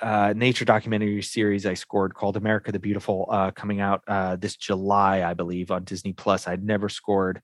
uh, 0.00 0.32
nature 0.36 0.64
documentary 0.64 1.22
series 1.22 1.66
I 1.66 1.74
scored 1.74 2.14
called 2.14 2.36
America 2.36 2.72
the 2.72 2.78
Beautiful, 2.78 3.28
uh, 3.30 3.50
coming 3.50 3.80
out 3.80 4.02
uh, 4.06 4.36
this 4.36 4.56
July, 4.56 5.22
I 5.22 5.34
believe, 5.34 5.70
on 5.70 5.84
Disney 5.84 6.12
Plus. 6.12 6.46
I'd 6.46 6.64
never 6.64 6.88
scored 6.88 7.42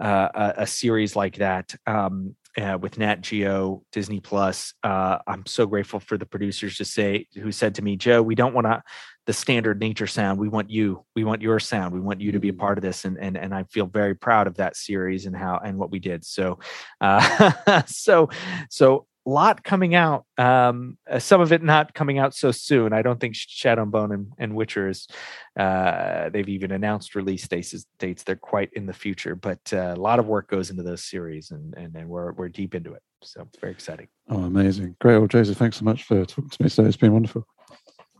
uh, 0.00 0.28
a, 0.34 0.54
a, 0.62 0.66
series 0.66 1.16
like 1.16 1.36
that 1.36 1.74
um, 1.86 2.36
uh, 2.58 2.76
with 2.78 2.98
Nat 2.98 3.22
Geo, 3.22 3.82
Disney 3.92 4.20
Plus. 4.20 4.74
Uh, 4.82 5.18
I'm 5.26 5.46
so 5.46 5.66
grateful 5.66 6.00
for 6.00 6.18
the 6.18 6.26
producers 6.26 6.76
to 6.76 6.84
say 6.84 7.26
who 7.34 7.50
said 7.50 7.74
to 7.76 7.82
me, 7.82 7.96
Joe, 7.96 8.22
we 8.22 8.34
don't 8.34 8.52
want 8.52 8.66
to 8.66 8.82
the 9.24 9.32
standard 9.32 9.80
nature 9.80 10.06
sound. 10.06 10.38
We 10.38 10.48
want 10.48 10.70
you. 10.70 11.04
We 11.16 11.24
want 11.24 11.42
your 11.42 11.58
sound. 11.58 11.94
We 11.94 12.00
want 12.00 12.20
you 12.20 12.30
to 12.32 12.38
be 12.38 12.50
a 12.50 12.52
mm. 12.52 12.58
part 12.58 12.78
of 12.78 12.82
this. 12.82 13.06
And 13.06 13.18
and 13.18 13.36
and 13.36 13.54
I 13.54 13.64
feel 13.64 13.86
very 13.86 14.14
proud 14.14 14.46
of 14.46 14.56
that 14.56 14.76
series 14.76 15.26
and 15.26 15.34
how 15.34 15.58
and 15.64 15.78
what 15.78 15.90
we 15.90 15.98
did. 15.98 16.24
So, 16.24 16.58
so 17.86 18.28
so 18.68 19.06
lot 19.26 19.64
coming 19.64 19.94
out. 19.94 20.24
Um, 20.38 20.96
uh, 21.10 21.18
some 21.18 21.40
of 21.40 21.52
it 21.52 21.62
not 21.62 21.92
coming 21.92 22.18
out 22.18 22.34
so 22.34 22.52
soon. 22.52 22.92
I 22.92 23.02
don't 23.02 23.20
think 23.20 23.34
Shadow 23.34 23.82
and 23.82 23.92
Bone 23.92 24.12
and, 24.12 24.32
and 24.38 24.54
Witcher 24.54 24.88
is. 24.88 25.06
Uh, 25.58 26.30
they've 26.30 26.48
even 26.48 26.70
announced 26.70 27.14
release 27.14 27.46
dates. 27.48 27.86
Dates 27.98 28.22
they're 28.22 28.36
quite 28.36 28.70
in 28.74 28.86
the 28.86 28.92
future, 28.92 29.34
but 29.34 29.60
uh, 29.72 29.94
a 29.96 30.00
lot 30.00 30.18
of 30.18 30.26
work 30.26 30.48
goes 30.48 30.70
into 30.70 30.82
those 30.82 31.04
series, 31.04 31.50
and 31.50 31.74
and, 31.74 31.94
and 31.96 32.08
we're 32.08 32.32
we're 32.32 32.48
deep 32.48 32.74
into 32.74 32.92
it. 32.94 33.02
So 33.22 33.48
very 33.60 33.72
exciting. 33.72 34.08
Oh, 34.28 34.44
amazing! 34.44 34.96
Great, 35.00 35.18
well, 35.18 35.26
Joseph, 35.26 35.58
thanks 35.58 35.78
so 35.78 35.84
much 35.84 36.04
for 36.04 36.24
talking 36.24 36.48
to 36.48 36.62
me 36.62 36.68
today. 36.68 36.88
It's 36.88 36.96
been 36.96 37.12
wonderful. 37.12 37.46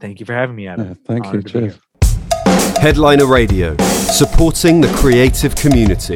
Thank 0.01 0.21
you 0.21 0.27
for 0.27 0.35
having 0.35 0.57
me, 0.57 0.67
Adam. 0.67 0.89
Yeah, 0.89 0.95
thank 1.07 1.27
Honored 1.27 1.55
you. 1.55 1.61
Cheers. 1.61 1.79
Headliner 2.79 3.27
Radio, 3.27 3.77
supporting 3.79 4.81
the 4.81 4.89
creative 4.89 5.55
community. 5.55 6.15